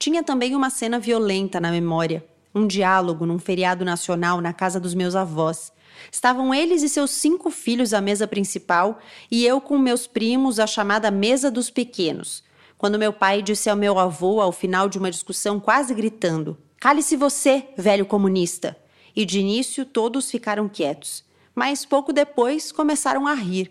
Tinha 0.00 0.24
também 0.24 0.56
uma 0.56 0.68
cena 0.68 0.98
violenta 0.98 1.60
na 1.60 1.70
memória, 1.70 2.26
um 2.52 2.66
diálogo 2.66 3.24
num 3.24 3.38
feriado 3.38 3.84
nacional 3.84 4.40
na 4.40 4.52
casa 4.52 4.80
dos 4.80 4.94
meus 4.94 5.14
avós. 5.14 5.72
Estavam 6.10 6.52
eles 6.52 6.82
e 6.82 6.88
seus 6.88 7.12
cinco 7.12 7.52
filhos 7.52 7.94
à 7.94 8.00
mesa 8.00 8.26
principal 8.26 8.98
e 9.30 9.46
eu 9.46 9.60
com 9.60 9.78
meus 9.78 10.08
primos 10.08 10.58
à 10.58 10.66
chamada 10.66 11.08
mesa 11.08 11.52
dos 11.52 11.70
pequenos. 11.70 12.42
Quando 12.76 12.98
meu 12.98 13.12
pai 13.12 13.42
disse 13.42 13.70
ao 13.70 13.76
meu 13.76 13.96
avô, 13.96 14.40
ao 14.40 14.50
final 14.50 14.88
de 14.88 14.98
uma 14.98 15.08
discussão, 15.08 15.60
quase 15.60 15.94
gritando: 15.94 16.58
Cale-se 16.80 17.14
você, 17.14 17.68
velho 17.78 18.06
comunista! 18.06 18.76
E 19.14 19.24
de 19.24 19.38
início 19.38 19.84
todos 19.84 20.28
ficaram 20.28 20.68
quietos 20.68 21.22
mas 21.54 21.84
pouco 21.84 22.12
depois 22.12 22.72
começaram 22.72 23.26
a 23.26 23.34
rir. 23.34 23.70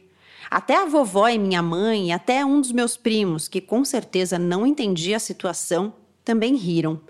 Até 0.50 0.76
a 0.76 0.86
vovó 0.86 1.28
e 1.28 1.40
minha 1.40 1.62
mãe, 1.62 2.14
até 2.14 2.46
um 2.46 2.62
dos 2.62 2.72
meus 2.72 2.96
primos, 2.96 3.48
que 3.48 3.60
com 3.60 3.84
certeza 3.84 4.38
não 4.38 4.66
entendia 4.66 5.18
a 5.18 5.20
situação, 5.20 5.94
também 6.24 6.56
riram. 6.56 7.02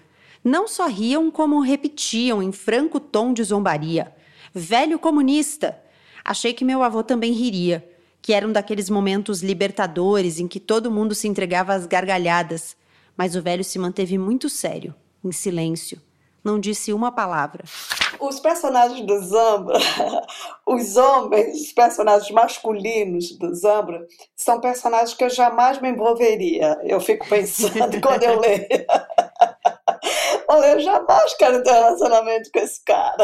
Não 0.43 0.67
só 0.67 0.87
riam, 0.87 1.31
como 1.31 1.59
repetiam 1.61 2.41
em 2.41 2.51
franco 2.51 2.99
tom 2.99 3.33
de 3.33 3.43
zombaria: 3.43 4.13
Velho 4.53 4.99
comunista! 4.99 5.79
Achei 6.23 6.53
que 6.53 6.63
meu 6.63 6.83
avô 6.83 7.03
também 7.03 7.33
riria, 7.33 7.87
que 8.21 8.33
era 8.33 8.47
um 8.47 8.51
daqueles 8.51 8.89
momentos 8.89 9.41
libertadores 9.41 10.39
em 10.39 10.47
que 10.47 10.59
todo 10.59 10.91
mundo 10.91 11.13
se 11.13 11.27
entregava 11.27 11.73
às 11.73 11.85
gargalhadas, 11.85 12.75
mas 13.17 13.35
o 13.35 13.41
velho 13.41 13.63
se 13.63 13.77
manteve 13.77 14.17
muito 14.17 14.49
sério, 14.49 14.95
em 15.23 15.31
silêncio. 15.31 16.01
Não 16.43 16.59
disse 16.59 16.91
uma 16.91 17.11
palavra. 17.11 17.63
Os 18.19 18.39
personagens 18.39 19.05
do 19.05 19.19
Zambra, 19.19 19.79
os 20.67 20.97
homens, 20.97 21.61
os 21.61 21.71
personagens 21.71 22.29
masculinos 22.31 23.37
do 23.37 23.53
Zambra, 23.55 24.05
são 24.35 24.59
personagens 24.59 25.13
que 25.13 25.23
eu 25.23 25.29
jamais 25.29 25.79
me 25.79 25.89
envolveria. 25.89 26.77
Eu 26.83 26.99
fico 26.99 27.27
pensando 27.27 27.99
quando 28.01 28.23
eu 28.23 28.39
leio. 28.39 28.67
Olha, 30.47 30.67
eu 30.67 30.79
jamais 30.81 31.33
quero 31.35 31.63
ter 31.63 31.71
um 31.71 31.73
relacionamento 31.73 32.51
com 32.51 32.59
esse 32.59 32.83
cara. 32.83 33.23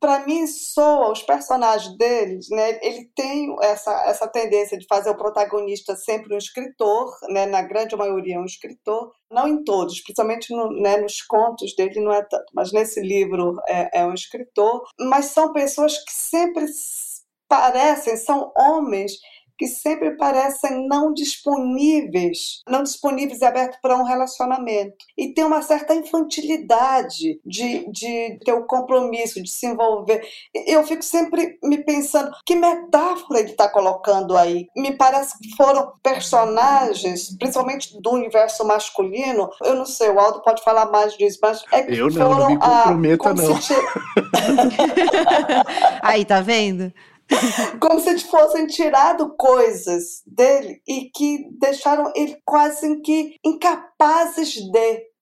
Para 0.00 0.26
mim, 0.26 0.46
soa, 0.46 1.12
os 1.12 1.22
personagens 1.22 1.96
deles, 1.96 2.48
né, 2.50 2.78
ele 2.82 3.10
tem 3.14 3.54
essa, 3.60 3.92
essa 4.06 4.28
tendência 4.28 4.78
de 4.78 4.86
fazer 4.86 5.10
o 5.10 5.16
protagonista 5.16 5.96
sempre 5.96 6.34
um 6.34 6.38
escritor, 6.38 7.10
né, 7.28 7.46
na 7.46 7.62
grande 7.62 7.96
maioria 7.96 8.40
um 8.40 8.44
escritor, 8.44 9.12
não 9.30 9.48
em 9.48 9.62
todos, 9.64 10.00
principalmente 10.02 10.54
no, 10.54 10.70
né, 10.80 10.96
nos 10.98 11.22
contos 11.22 11.74
dele 11.76 12.00
não 12.00 12.12
é 12.12 12.22
tanto, 12.22 12.46
mas 12.54 12.72
nesse 12.72 13.00
livro 13.00 13.56
é, 13.68 14.00
é 14.00 14.06
um 14.06 14.14
escritor, 14.14 14.82
mas 14.98 15.26
são 15.26 15.52
pessoas 15.52 15.98
que 16.04 16.12
sempre 16.12 16.66
parecem, 17.48 18.16
são 18.16 18.50
homens 18.56 19.12
que 19.62 19.68
sempre 19.68 20.16
parecem 20.16 20.88
não 20.88 21.14
disponíveis, 21.14 22.62
não 22.68 22.82
disponíveis 22.82 23.40
e 23.40 23.44
abertos 23.44 23.78
para 23.80 23.96
um 23.96 24.02
relacionamento. 24.02 24.96
E 25.16 25.32
tem 25.32 25.44
uma 25.44 25.62
certa 25.62 25.94
infantilidade 25.94 27.40
de, 27.46 27.88
de 27.92 28.40
ter 28.44 28.54
o 28.54 28.66
compromisso, 28.66 29.40
de 29.40 29.48
se 29.48 29.68
envolver. 29.68 30.26
Eu 30.66 30.82
fico 30.82 31.04
sempre 31.04 31.60
me 31.62 31.78
pensando, 31.84 32.32
que 32.44 32.56
metáfora 32.56 33.38
ele 33.38 33.50
está 33.50 33.68
colocando 33.68 34.36
aí? 34.36 34.66
Me 34.76 34.96
parece 34.96 35.38
que 35.38 35.54
foram 35.54 35.92
personagens, 36.02 37.36
principalmente 37.38 38.00
do 38.02 38.10
universo 38.10 38.66
masculino, 38.66 39.48
eu 39.62 39.76
não 39.76 39.86
sei, 39.86 40.08
o 40.08 40.18
Aldo 40.18 40.42
pode 40.42 40.60
falar 40.64 40.90
mais 40.90 41.16
disso, 41.16 41.38
mas 41.40 41.62
é 41.70 41.82
que 41.84 41.96
eu 41.96 42.10
não, 42.10 42.30
foram 42.30 42.38
não 42.38 42.48
me 42.48 42.58
comprometa, 42.58 43.28
a, 43.28 43.34
não. 43.34 43.62
Se... 43.62 43.74
aí, 46.02 46.24
tá 46.24 46.40
vendo? 46.40 46.92
Como 47.80 48.00
se 48.00 48.18
fossem 48.20 48.66
tirado 48.66 49.34
coisas 49.36 50.22
dele 50.26 50.80
e 50.86 51.10
que 51.14 51.48
deixaram 51.58 52.12
ele 52.14 52.36
quase 52.44 53.00
que 53.00 53.36
incapazes 53.44 54.52
de 54.52 54.70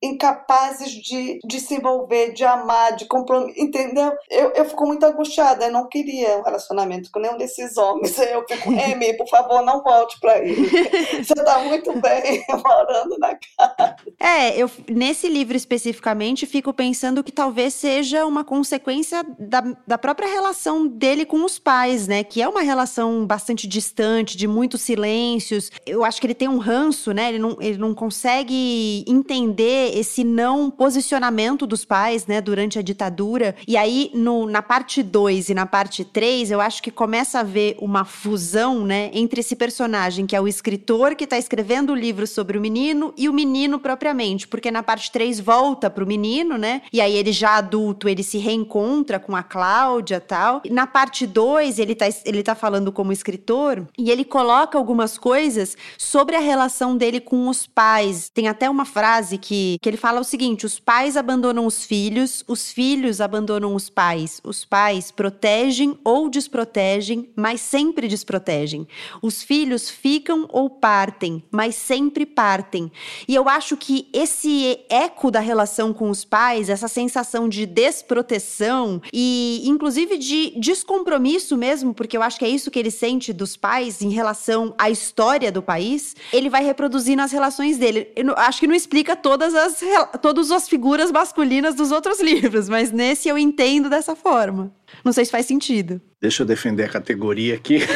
incapazes 0.02 0.92
de, 0.92 1.38
de 1.44 1.60
se 1.60 1.74
envolver, 1.74 2.32
de 2.32 2.44
amar, 2.44 2.96
de 2.96 3.04
comprometer, 3.04 3.62
entendeu? 3.62 4.12
Eu, 4.30 4.50
eu 4.50 4.64
fico 4.64 4.86
muito 4.86 5.04
angustiada, 5.04 5.66
eu 5.66 5.72
não 5.72 5.88
queria 5.88 6.38
um 6.38 6.42
relacionamento 6.42 7.10
com 7.10 7.20
nenhum 7.20 7.36
desses 7.36 7.76
homens. 7.76 8.18
Eu 8.18 8.44
fico, 8.48 8.70
Amy, 8.80 9.14
por 9.16 9.28
favor, 9.28 9.62
não 9.62 9.82
volte 9.82 10.18
para 10.18 10.38
ele. 10.38 10.68
Você 11.22 11.34
tá 11.34 11.58
muito 11.60 11.92
bem 12.00 12.44
morando 12.48 13.18
na 13.18 13.34
casa. 13.34 13.96
É, 14.18 14.56
eu 14.56 14.70
nesse 14.88 15.28
livro 15.28 15.56
especificamente 15.56 16.46
fico 16.46 16.72
pensando 16.72 17.22
que 17.22 17.32
talvez 17.32 17.74
seja 17.74 18.24
uma 18.24 18.44
consequência 18.44 19.22
da, 19.38 19.62
da 19.86 19.98
própria 19.98 20.28
relação 20.28 20.86
dele 20.86 21.26
com 21.26 21.44
os 21.44 21.58
pais, 21.58 22.08
né? 22.08 22.24
Que 22.24 22.40
é 22.40 22.48
uma 22.48 22.62
relação 22.62 23.26
bastante 23.26 23.66
distante, 23.66 24.36
de 24.36 24.46
muitos 24.46 24.80
silêncios. 24.80 25.70
Eu 25.84 26.04
acho 26.04 26.20
que 26.20 26.26
ele 26.26 26.34
tem 26.34 26.48
um 26.48 26.58
ranço, 26.58 27.12
né? 27.12 27.28
Ele 27.28 27.38
não, 27.38 27.56
ele 27.60 27.78
não 27.78 27.94
consegue 27.94 29.04
entender 29.06 29.89
esse 29.98 30.24
não 30.24 30.70
posicionamento 30.70 31.66
dos 31.66 31.84
pais, 31.84 32.26
né, 32.26 32.40
durante 32.40 32.78
a 32.78 32.82
ditadura. 32.82 33.54
E 33.66 33.76
aí, 33.76 34.10
no, 34.14 34.46
na 34.46 34.62
parte 34.62 35.02
2 35.02 35.50
e 35.50 35.54
na 35.54 35.66
parte 35.66 36.04
3, 36.04 36.50
eu 36.50 36.60
acho 36.60 36.82
que 36.82 36.90
começa 36.90 37.40
a 37.40 37.42
ver 37.42 37.76
uma 37.80 38.04
fusão, 38.04 38.84
né, 38.84 39.10
entre 39.12 39.40
esse 39.40 39.56
personagem, 39.56 40.26
que 40.26 40.36
é 40.36 40.40
o 40.40 40.48
escritor 40.48 41.14
que 41.14 41.24
está 41.24 41.38
escrevendo 41.38 41.92
o 41.92 41.94
livro 41.96 42.26
sobre 42.26 42.56
o 42.56 42.60
menino, 42.60 43.12
e 43.16 43.28
o 43.28 43.32
menino 43.32 43.78
propriamente. 43.78 44.46
Porque 44.46 44.70
na 44.70 44.82
parte 44.82 45.10
3 45.10 45.40
volta 45.40 45.90
pro 45.90 46.06
menino, 46.06 46.56
né? 46.56 46.82
E 46.92 47.00
aí 47.00 47.16
ele 47.16 47.32
já 47.32 47.56
adulto, 47.56 48.08
ele 48.08 48.22
se 48.22 48.38
reencontra 48.38 49.18
com 49.18 49.34
a 49.34 49.42
Cláudia 49.42 50.20
tal. 50.20 50.62
Na 50.70 50.86
parte 50.86 51.26
2, 51.26 51.78
ele 51.78 51.94
tá, 51.94 52.06
ele 52.24 52.42
tá 52.42 52.54
falando 52.54 52.92
como 52.92 53.12
escritor, 53.12 53.86
e 53.98 54.10
ele 54.10 54.24
coloca 54.24 54.78
algumas 54.78 55.18
coisas 55.18 55.76
sobre 55.98 56.36
a 56.36 56.40
relação 56.40 56.96
dele 56.96 57.20
com 57.20 57.48
os 57.48 57.66
pais. 57.66 58.30
Tem 58.32 58.48
até 58.48 58.68
uma 58.68 58.84
frase 58.84 59.38
que, 59.38 59.78
que 59.80 59.88
ele 59.88 59.96
fala 59.96 60.20
o 60.20 60.24
seguinte: 60.24 60.66
os 60.66 60.78
pais 60.78 61.16
abandonam 61.16 61.64
os 61.64 61.84
filhos, 61.84 62.44
os 62.46 62.70
filhos 62.70 63.20
abandonam 63.20 63.74
os 63.74 63.88
pais. 63.88 64.40
Os 64.44 64.64
pais 64.64 65.10
protegem 65.10 65.98
ou 66.04 66.28
desprotegem, 66.28 67.30
mas 67.34 67.60
sempre 67.60 68.06
desprotegem. 68.06 68.86
Os 69.22 69.42
filhos 69.42 69.88
ficam 69.88 70.46
ou 70.50 70.68
partem, 70.68 71.42
mas 71.50 71.74
sempre 71.74 72.26
partem. 72.26 72.92
E 73.26 73.34
eu 73.34 73.48
acho 73.48 73.76
que 73.76 74.08
esse 74.12 74.78
eco 74.88 75.30
da 75.30 75.40
relação 75.40 75.92
com 75.94 76.10
os 76.10 76.24
pais, 76.24 76.68
essa 76.68 76.88
sensação 76.88 77.48
de 77.48 77.64
desproteção 77.64 79.00
e 79.12 79.62
inclusive 79.64 80.18
de 80.18 80.50
descompromisso 80.58 81.56
mesmo, 81.56 81.94
porque 81.94 82.16
eu 82.16 82.22
acho 82.22 82.38
que 82.38 82.44
é 82.44 82.48
isso 82.48 82.70
que 82.70 82.78
ele 82.78 82.90
sente 82.90 83.32
dos 83.32 83.56
pais 83.56 84.02
em 84.02 84.10
relação 84.10 84.74
à 84.76 84.90
história 84.90 85.50
do 85.50 85.62
país, 85.62 86.14
ele 86.32 86.50
vai 86.50 86.62
reproduzir 86.62 87.16
nas 87.16 87.32
relações 87.32 87.78
dele. 87.78 88.08
Eu 88.14 88.34
acho 88.36 88.60
que 88.60 88.66
não 88.66 88.74
explica 88.74 89.16
todas 89.16 89.54
as 89.54 89.69
as, 89.70 90.20
todas 90.20 90.50
as 90.50 90.68
figuras 90.68 91.10
masculinas 91.10 91.74
dos 91.74 91.90
outros 91.90 92.20
livros, 92.22 92.68
mas 92.68 92.90
nesse 92.90 93.28
eu 93.28 93.38
entendo 93.38 93.88
dessa 93.88 94.16
forma. 94.16 94.72
Não 95.04 95.12
sei 95.12 95.24
se 95.24 95.30
faz 95.30 95.46
sentido. 95.46 96.00
Deixa 96.20 96.42
eu 96.42 96.46
defender 96.46 96.84
a 96.84 96.88
categoria 96.88 97.54
aqui. 97.54 97.80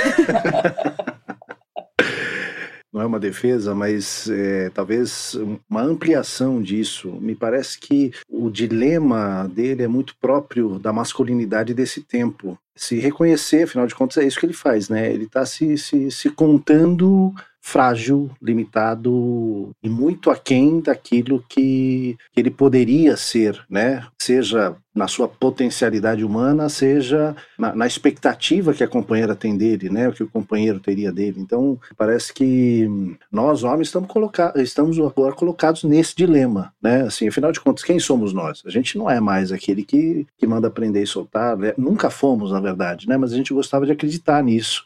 Não 2.95 3.01
é 3.01 3.07
uma 3.07 3.19
defesa, 3.19 3.75
mas 3.75 4.31
é, 4.31 4.71
talvez 4.71 5.37
uma 5.69 5.83
ampliação 5.83 6.63
disso. 6.63 7.11
Me 7.21 7.35
parece 7.35 7.77
que 7.77 8.13
o 8.29 8.49
dilema 8.49 9.51
dele 9.53 9.83
é 9.83 9.89
muito 9.89 10.15
próprio 10.21 10.79
da 10.79 10.93
masculinidade 10.93 11.75
desse 11.75 12.03
tempo. 12.03 12.57
Se 12.77 13.01
reconhecer, 13.01 13.65
afinal 13.65 13.89
de 13.89 13.97
contas, 13.97 14.19
é 14.19 14.25
isso 14.25 14.39
que 14.39 14.47
ele 14.47 14.53
faz, 14.53 14.89
né? 14.89 15.13
Ele 15.13 15.25
está 15.25 15.45
se, 15.45 15.77
se, 15.77 16.09
se 16.09 16.31
contando 16.31 17.35
frágil, 17.67 18.31
limitado 18.43 19.75
e 19.83 19.89
muito 19.89 20.31
aquém 20.31 20.83
daquilo 20.83 21.43
que, 21.49 22.15
que 22.31 22.39
ele 22.39 22.51
poderia 22.51 23.17
ser, 23.17 23.59
né? 23.71 24.07
Seja 24.19 24.77
na 24.95 25.09
sua 25.09 25.27
potencialidade 25.27 26.23
humana, 26.23 26.69
seja 26.69 27.35
na, 27.59 27.75
na, 27.75 27.87
expectativa 27.87 28.75
que 28.75 28.85
a 28.85 28.89
companheira 28.89 29.35
tem 29.35 29.57
dele, 29.57 29.89
né? 29.89 30.07
O 30.07 30.13
que 30.13 30.23
o 30.23 30.29
companheiro 30.29 30.79
teria 30.79 31.11
dele. 31.11 31.41
Então, 31.41 31.81
parece 31.97 32.35
que 32.35 32.87
nós, 33.33 33.65
homens, 33.65 33.89
estamos, 33.89 34.11
coloca 34.11 34.53
estamos 34.57 34.99
agora 35.01 35.35
colocados 35.35 35.85
nesse 35.85 36.15
dilema, 36.15 36.71
né? 36.83 37.05
Assim, 37.05 37.27
afinal 37.29 37.51
de 37.51 37.61
contas, 37.61 37.83
quem 37.83 37.99
somos 37.99 38.35
nós? 38.35 38.63
A 38.67 38.71
gente 38.71 38.99
não 38.99 39.11
é 39.11 39.19
mais 39.21 39.51
aquele 39.51 39.83
que, 39.85 40.27
que 40.37 40.47
manda 40.47 40.69
aprender 40.69 41.03
e 41.03 41.07
soltar, 41.07 41.57
né? 41.57 41.73
nunca 41.79 42.11
fomos, 42.11 42.53
na 42.53 42.61
verdade, 42.61 43.09
né? 43.09 43.17
Mas 43.17 43.33
a 43.33 43.37
gente 43.37 43.55
gostava 43.55 43.87
de 43.87 43.93
acreditar 43.93 44.45
nisso 44.45 44.85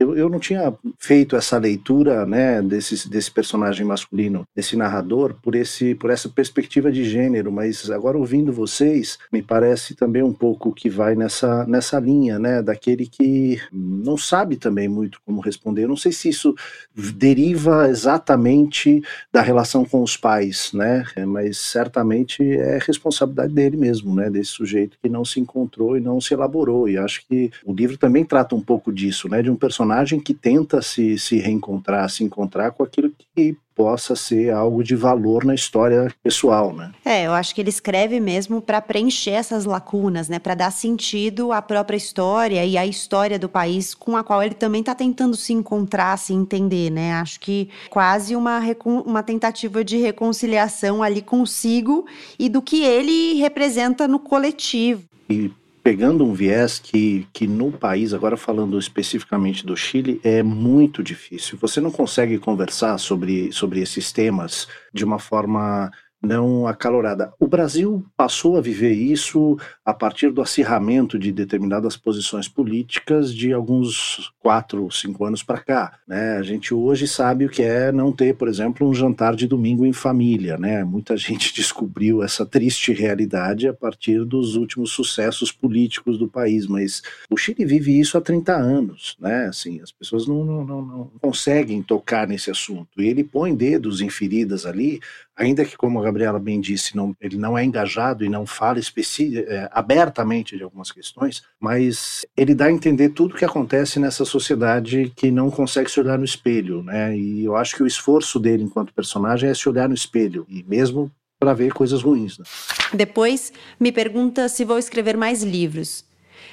eu, 0.00 0.16
eu 0.16 0.30
não 0.30 0.40
tinha 0.40 0.72
feito 0.98 1.36
essa 1.36 1.58
leitura 1.58 2.24
né, 2.24 2.62
desse, 2.62 3.06
desse 3.06 3.30
personagem 3.30 3.84
masculino, 3.84 4.46
desse 4.56 4.74
narrador, 4.74 5.34
por, 5.42 5.54
esse, 5.54 5.94
por 5.94 6.08
essa 6.08 6.26
perspectiva 6.26 6.90
de 6.90 7.04
gênero, 7.04 7.52
mas 7.52 7.90
agora 7.90 8.16
ouvindo 8.16 8.50
vocês, 8.50 9.18
me 9.30 9.42
parece 9.42 9.94
também 9.94 10.22
um 10.22 10.32
pouco 10.32 10.72
que 10.72 10.88
vai 10.88 11.14
nessa, 11.14 11.66
nessa 11.66 12.00
linha, 12.00 12.38
né, 12.38 12.62
daquele 12.62 13.06
que 13.06 13.60
não 13.70 14.16
sabe 14.16 14.56
também 14.56 14.88
muito 14.88 15.20
como 15.26 15.42
responder. 15.42 15.84
Eu 15.84 15.88
não 15.88 15.96
sei 15.96 16.12
se 16.12 16.30
isso 16.30 16.54
deriva 16.94 17.86
exatamente 17.90 19.02
da 19.30 19.42
relação 19.42 19.84
com 19.84 20.02
os 20.02 20.16
pais, 20.16 20.72
né, 20.72 21.04
mas 21.26 21.58
certamente 21.58 22.42
é 22.42 22.78
responsabilidade 22.78 23.52
dele 23.52 23.76
mesmo, 23.76 24.14
né, 24.14 24.30
desse 24.30 24.52
sujeito 24.52 24.96
que 25.02 25.10
não 25.10 25.26
se 25.26 25.38
encontrou 25.38 25.94
e 25.98 26.00
não 26.00 26.18
se 26.22 26.32
elaborou. 26.32 26.88
E 26.88 26.96
acho 26.96 27.26
que 27.28 27.50
o 27.66 27.74
livro 27.74 27.98
também 27.98 28.24
trata 28.24 28.54
um 28.54 28.62
pouco 28.62 28.90
disso, 28.90 29.28
né, 29.28 29.42
de 29.42 29.50
um 29.50 29.56
personagem 29.56 29.89
personagem 29.90 30.20
que 30.20 30.32
tenta 30.32 30.80
se, 30.80 31.18
se 31.18 31.38
reencontrar, 31.38 32.08
se 32.08 32.22
encontrar 32.22 32.70
com 32.70 32.82
aquilo 32.82 33.10
que 33.34 33.56
possa 33.74 34.14
ser 34.14 34.52
algo 34.52 34.84
de 34.84 34.94
valor 34.94 35.44
na 35.44 35.54
história 35.54 36.12
pessoal, 36.22 36.74
né? 36.74 36.92
É, 37.04 37.26
eu 37.26 37.32
acho 37.32 37.54
que 37.54 37.60
ele 37.62 37.70
escreve 37.70 38.20
mesmo 38.20 38.60
para 38.60 38.80
preencher 38.80 39.30
essas 39.30 39.64
lacunas, 39.64 40.28
né, 40.28 40.38
para 40.38 40.54
dar 40.54 40.70
sentido 40.70 41.50
à 41.50 41.62
própria 41.62 41.96
história 41.96 42.64
e 42.64 42.76
à 42.76 42.86
história 42.86 43.38
do 43.38 43.48
país 43.48 43.94
com 43.94 44.16
a 44.16 44.22
qual 44.22 44.42
ele 44.42 44.54
também 44.54 44.80
está 44.80 44.94
tentando 44.94 45.34
se 45.34 45.52
encontrar, 45.52 46.18
se 46.18 46.34
entender, 46.34 46.90
né? 46.90 47.14
Acho 47.14 47.40
que 47.40 47.70
quase 47.88 48.36
uma, 48.36 48.60
uma 48.84 49.22
tentativa 49.22 49.82
de 49.82 49.96
reconciliação 49.96 51.02
ali 51.02 51.22
consigo 51.22 52.04
e 52.38 52.48
do 52.48 52.60
que 52.60 52.84
ele 52.84 53.34
representa 53.40 54.06
no 54.06 54.18
coletivo. 54.18 55.04
E 55.28 55.50
pegando 55.82 56.24
um 56.24 56.32
viés 56.32 56.78
que, 56.78 57.26
que 57.32 57.46
no 57.46 57.72
país, 57.72 58.12
agora 58.12 58.36
falando 58.36 58.78
especificamente 58.78 59.64
do 59.64 59.76
Chile, 59.76 60.20
é 60.22 60.42
muito 60.42 61.02
difícil. 61.02 61.58
Você 61.58 61.80
não 61.80 61.90
consegue 61.90 62.38
conversar 62.38 62.98
sobre, 62.98 63.52
sobre 63.52 63.80
esses 63.80 64.12
temas 64.12 64.68
de 64.92 65.04
uma 65.04 65.18
forma 65.18 65.90
não 66.22 66.66
acalorada. 66.66 67.32
O 67.40 67.46
Brasil 67.46 68.04
passou 68.16 68.56
a 68.56 68.60
viver 68.60 68.92
isso 68.92 69.58
a 69.84 69.94
partir 69.94 70.30
do 70.30 70.42
acirramento 70.42 71.18
de 71.18 71.32
determinadas 71.32 71.96
posições 71.96 72.46
políticas 72.46 73.34
de 73.34 73.52
alguns 73.52 74.32
quatro, 74.38 74.90
cinco 74.90 75.24
anos 75.24 75.42
para 75.42 75.60
cá. 75.60 75.98
Né? 76.06 76.36
A 76.36 76.42
gente 76.42 76.74
hoje 76.74 77.08
sabe 77.08 77.46
o 77.46 77.48
que 77.48 77.62
é 77.62 77.90
não 77.90 78.12
ter, 78.12 78.34
por 78.36 78.48
exemplo, 78.48 78.86
um 78.86 78.92
jantar 78.92 79.34
de 79.34 79.46
domingo 79.46 79.86
em 79.86 79.92
família. 79.92 80.58
Né? 80.58 80.84
Muita 80.84 81.16
gente 81.20 81.54
descobriu 81.54 82.22
essa 82.22 82.44
triste 82.44 82.92
realidade 82.92 83.66
a 83.66 83.72
partir 83.72 84.24
dos 84.24 84.56
últimos 84.56 84.90
sucessos 84.90 85.50
políticos 85.50 86.18
do 86.18 86.28
país, 86.28 86.66
mas 86.66 87.02
o 87.30 87.36
Chile 87.36 87.64
vive 87.64 87.98
isso 87.98 88.18
há 88.18 88.20
30 88.20 88.54
anos. 88.54 89.16
Né? 89.18 89.46
Assim, 89.46 89.80
as 89.80 89.90
pessoas 89.90 90.26
não, 90.26 90.44
não, 90.44 90.64
não, 90.64 90.82
não 90.82 91.10
conseguem 91.20 91.82
tocar 91.82 92.28
nesse 92.28 92.50
assunto. 92.50 92.88
E 92.98 93.08
ele 93.08 93.24
põe 93.24 93.54
dedos 93.54 94.02
em 94.02 94.10
feridas 94.10 94.66
ali 94.66 95.00
ainda 95.40 95.64
que, 95.64 95.76
como 95.76 95.98
a 95.98 96.02
Gabriela 96.02 96.38
bem 96.38 96.60
disse, 96.60 96.94
não, 96.94 97.16
ele 97.20 97.36
não 97.36 97.56
é 97.56 97.64
engajado 97.64 98.24
e 98.24 98.28
não 98.28 98.44
fala 98.44 98.78
é, 98.78 99.68
abertamente 99.72 100.56
de 100.56 100.62
algumas 100.62 100.92
questões, 100.92 101.42
mas 101.58 102.26
ele 102.36 102.54
dá 102.54 102.66
a 102.66 102.72
entender 102.72 103.10
tudo 103.10 103.34
o 103.34 103.38
que 103.38 103.44
acontece 103.44 103.98
nessa 103.98 104.24
sociedade 104.24 105.12
que 105.16 105.30
não 105.30 105.50
consegue 105.50 105.90
se 105.90 105.98
olhar 105.98 106.18
no 106.18 106.24
espelho, 106.24 106.82
né? 106.82 107.16
E 107.16 107.44
eu 107.44 107.56
acho 107.56 107.74
que 107.74 107.82
o 107.82 107.86
esforço 107.86 108.38
dele 108.38 108.62
enquanto 108.62 108.92
personagem 108.92 109.48
é 109.48 109.54
se 109.54 109.68
olhar 109.68 109.88
no 109.88 109.94
espelho, 109.94 110.46
e 110.48 110.62
mesmo 110.62 111.10
para 111.38 111.54
ver 111.54 111.72
coisas 111.72 112.02
ruins. 112.02 112.38
Né? 112.38 112.44
Depois, 112.92 113.50
me 113.78 113.90
pergunta 113.90 114.46
se 114.48 114.64
vou 114.64 114.78
escrever 114.78 115.16
mais 115.16 115.42
livros. 115.42 116.04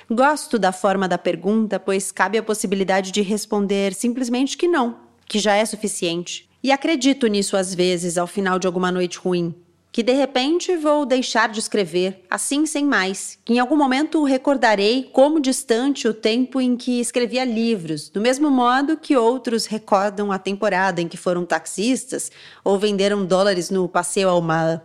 Gosto 0.09 0.57
da 0.57 0.71
forma 0.71 1.07
da 1.07 1.17
pergunta, 1.17 1.77
pois 1.77 2.11
cabe 2.11 2.37
a 2.37 2.43
possibilidade 2.43 3.11
de 3.11 3.21
responder 3.21 3.93
simplesmente 3.93 4.57
que 4.57 4.67
não, 4.67 4.97
que 5.27 5.39
já 5.39 5.55
é 5.55 5.65
suficiente. 5.65 6.46
E 6.63 6.71
acredito 6.71 7.27
nisso 7.27 7.55
às 7.55 7.73
vezes, 7.73 8.17
ao 8.17 8.27
final 8.27 8.57
de 8.57 8.67
alguma 8.67 8.91
noite 8.91 9.17
ruim. 9.17 9.53
Que 9.91 10.03
de 10.03 10.13
repente 10.13 10.75
vou 10.75 11.05
deixar 11.05 11.49
de 11.49 11.59
escrever, 11.59 12.23
assim 12.29 12.65
sem 12.65 12.85
mais. 12.85 13.39
Que 13.45 13.53
em 13.53 13.59
algum 13.59 13.75
momento 13.75 14.23
recordarei 14.23 15.09
como 15.11 15.39
distante 15.39 16.07
o 16.07 16.13
tempo 16.13 16.59
em 16.59 16.75
que 16.75 16.99
escrevia 16.99 17.43
livros, 17.43 18.09
do 18.09 18.21
mesmo 18.21 18.49
modo 18.49 18.97
que 18.97 19.15
outros 19.15 19.65
recordam 19.65 20.31
a 20.31 20.37
temporada 20.37 21.01
em 21.01 21.07
que 21.07 21.17
foram 21.17 21.45
taxistas 21.45 22.31
ou 22.63 22.77
venderam 22.77 23.25
dólares 23.25 23.69
no 23.69 23.87
passeio 23.87 24.29
ao 24.29 24.41
mar. 24.41 24.83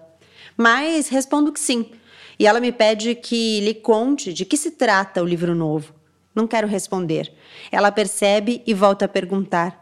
Mas 0.56 1.08
respondo 1.08 1.52
que 1.52 1.60
sim. 1.60 1.90
E 2.38 2.46
ela 2.46 2.60
me 2.60 2.72
pede 2.72 3.14
que 3.14 3.60
lhe 3.60 3.74
conte 3.74 4.32
de 4.32 4.44
que 4.44 4.56
se 4.56 4.70
trata 4.72 5.22
o 5.22 5.26
livro 5.26 5.54
novo. 5.54 5.94
Não 6.34 6.46
quero 6.46 6.66
responder. 6.66 7.32
Ela 7.70 7.92
percebe 7.92 8.62
e 8.66 8.72
volta 8.72 9.04
a 9.04 9.08
perguntar. 9.08 9.81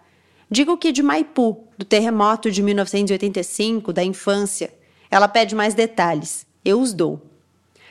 Digo 0.51 0.77
que 0.77 0.91
de 0.91 1.03
Maipu, 1.03 1.69
do 1.79 1.85
terremoto 1.85 2.51
de 2.51 2.61
1985, 2.61 3.93
da 3.93 4.03
infância. 4.03 4.75
Ela 5.09 5.29
pede 5.29 5.55
mais 5.55 5.75
detalhes. 5.75 6.45
Eu 6.65 6.81
os 6.81 6.93
dou. 6.93 7.23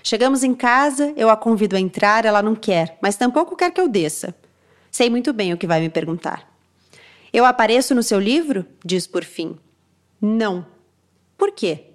Chegamos 0.04 0.44
em 0.44 0.54
casa, 0.54 1.14
eu 1.16 1.30
a 1.30 1.38
convido 1.38 1.76
a 1.76 1.80
entrar, 1.80 2.26
ela 2.26 2.42
não 2.42 2.56
quer, 2.56 2.98
mas 3.02 3.16
tampouco 3.16 3.56
quer 3.56 3.72
que 3.72 3.80
eu 3.80 3.88
desça. 3.88 4.36
Sei 4.92 5.10
muito 5.10 5.32
bem 5.32 5.54
o 5.54 5.58
que 5.58 5.68
vai 5.68 5.80
me 5.80 5.90
perguntar. 5.90 6.50
Eu 7.32 7.46
apareço 7.46 7.96
no 7.96 8.04
seu 8.04 8.20
livro? 8.20 8.66
Diz 8.84 9.08
por 9.08 9.24
fim. 9.24 9.58
Não. 10.20 10.66
Por 11.38 11.52
quê? 11.52 11.86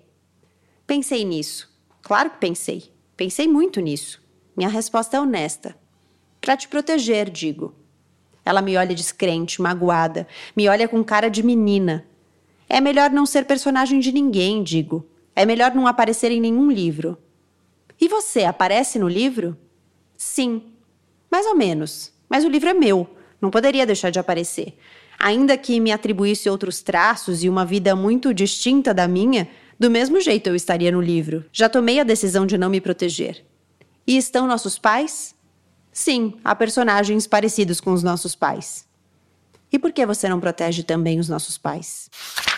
Pensei 0.86 1.24
nisso. 1.24 1.70
Claro 2.02 2.30
que 2.30 2.38
pensei. 2.38 2.90
Pensei 3.16 3.46
muito 3.46 3.80
nisso. 3.80 4.22
Minha 4.56 4.68
resposta 4.68 5.16
é 5.16 5.20
honesta. 5.20 5.76
Para 6.40 6.56
te 6.56 6.68
proteger, 6.68 7.28
digo. 7.30 7.74
Ela 8.44 8.60
me 8.60 8.76
olha 8.76 8.94
descrente, 8.94 9.62
magoada, 9.62 10.26
me 10.54 10.68
olha 10.68 10.86
com 10.86 11.02
cara 11.02 11.28
de 11.28 11.42
menina. 11.42 12.04
É 12.68 12.80
melhor 12.80 13.10
não 13.10 13.26
ser 13.26 13.44
personagem 13.44 14.00
de 14.00 14.12
ninguém, 14.12 14.62
digo. 14.62 15.06
É 15.34 15.44
melhor 15.44 15.74
não 15.74 15.86
aparecer 15.86 16.30
em 16.30 16.40
nenhum 16.40 16.70
livro. 16.70 17.18
E 18.00 18.08
você 18.08 18.44
aparece 18.44 18.98
no 18.98 19.08
livro? 19.08 19.56
Sim. 20.16 20.62
Mais 21.30 21.46
ou 21.46 21.56
menos. 21.56 22.12
Mas 22.28 22.44
o 22.44 22.48
livro 22.48 22.68
é 22.68 22.74
meu. 22.74 23.08
Não 23.40 23.50
poderia 23.50 23.86
deixar 23.86 24.10
de 24.10 24.18
aparecer. 24.18 24.78
Ainda 25.18 25.56
que 25.56 25.80
me 25.80 25.92
atribuísse 25.92 26.48
outros 26.48 26.82
traços 26.82 27.42
e 27.44 27.48
uma 27.48 27.64
vida 27.64 27.94
muito 27.94 28.34
distinta 28.34 28.92
da 28.92 29.06
minha, 29.06 29.48
do 29.78 29.90
mesmo 29.90 30.20
jeito 30.20 30.48
eu 30.48 30.54
estaria 30.54 30.90
no 30.90 31.00
livro. 31.00 31.44
Já 31.52 31.68
tomei 31.68 32.00
a 32.00 32.04
decisão 32.04 32.46
de 32.46 32.58
não 32.58 32.70
me 32.70 32.80
proteger. 32.80 33.44
E 34.06 34.16
estão 34.16 34.46
nossos 34.46 34.78
pais? 34.78 35.33
Sim, 35.94 36.34
há 36.42 36.56
personagens 36.56 37.24
parecidos 37.24 37.80
com 37.80 37.92
os 37.92 38.02
nossos 38.02 38.34
pais. 38.34 38.84
E 39.74 39.78
por 39.78 39.90
que 39.90 40.06
você 40.06 40.28
não 40.28 40.38
protege 40.38 40.84
também 40.84 41.18
os 41.18 41.28
nossos 41.28 41.58
pais? 41.58 42.08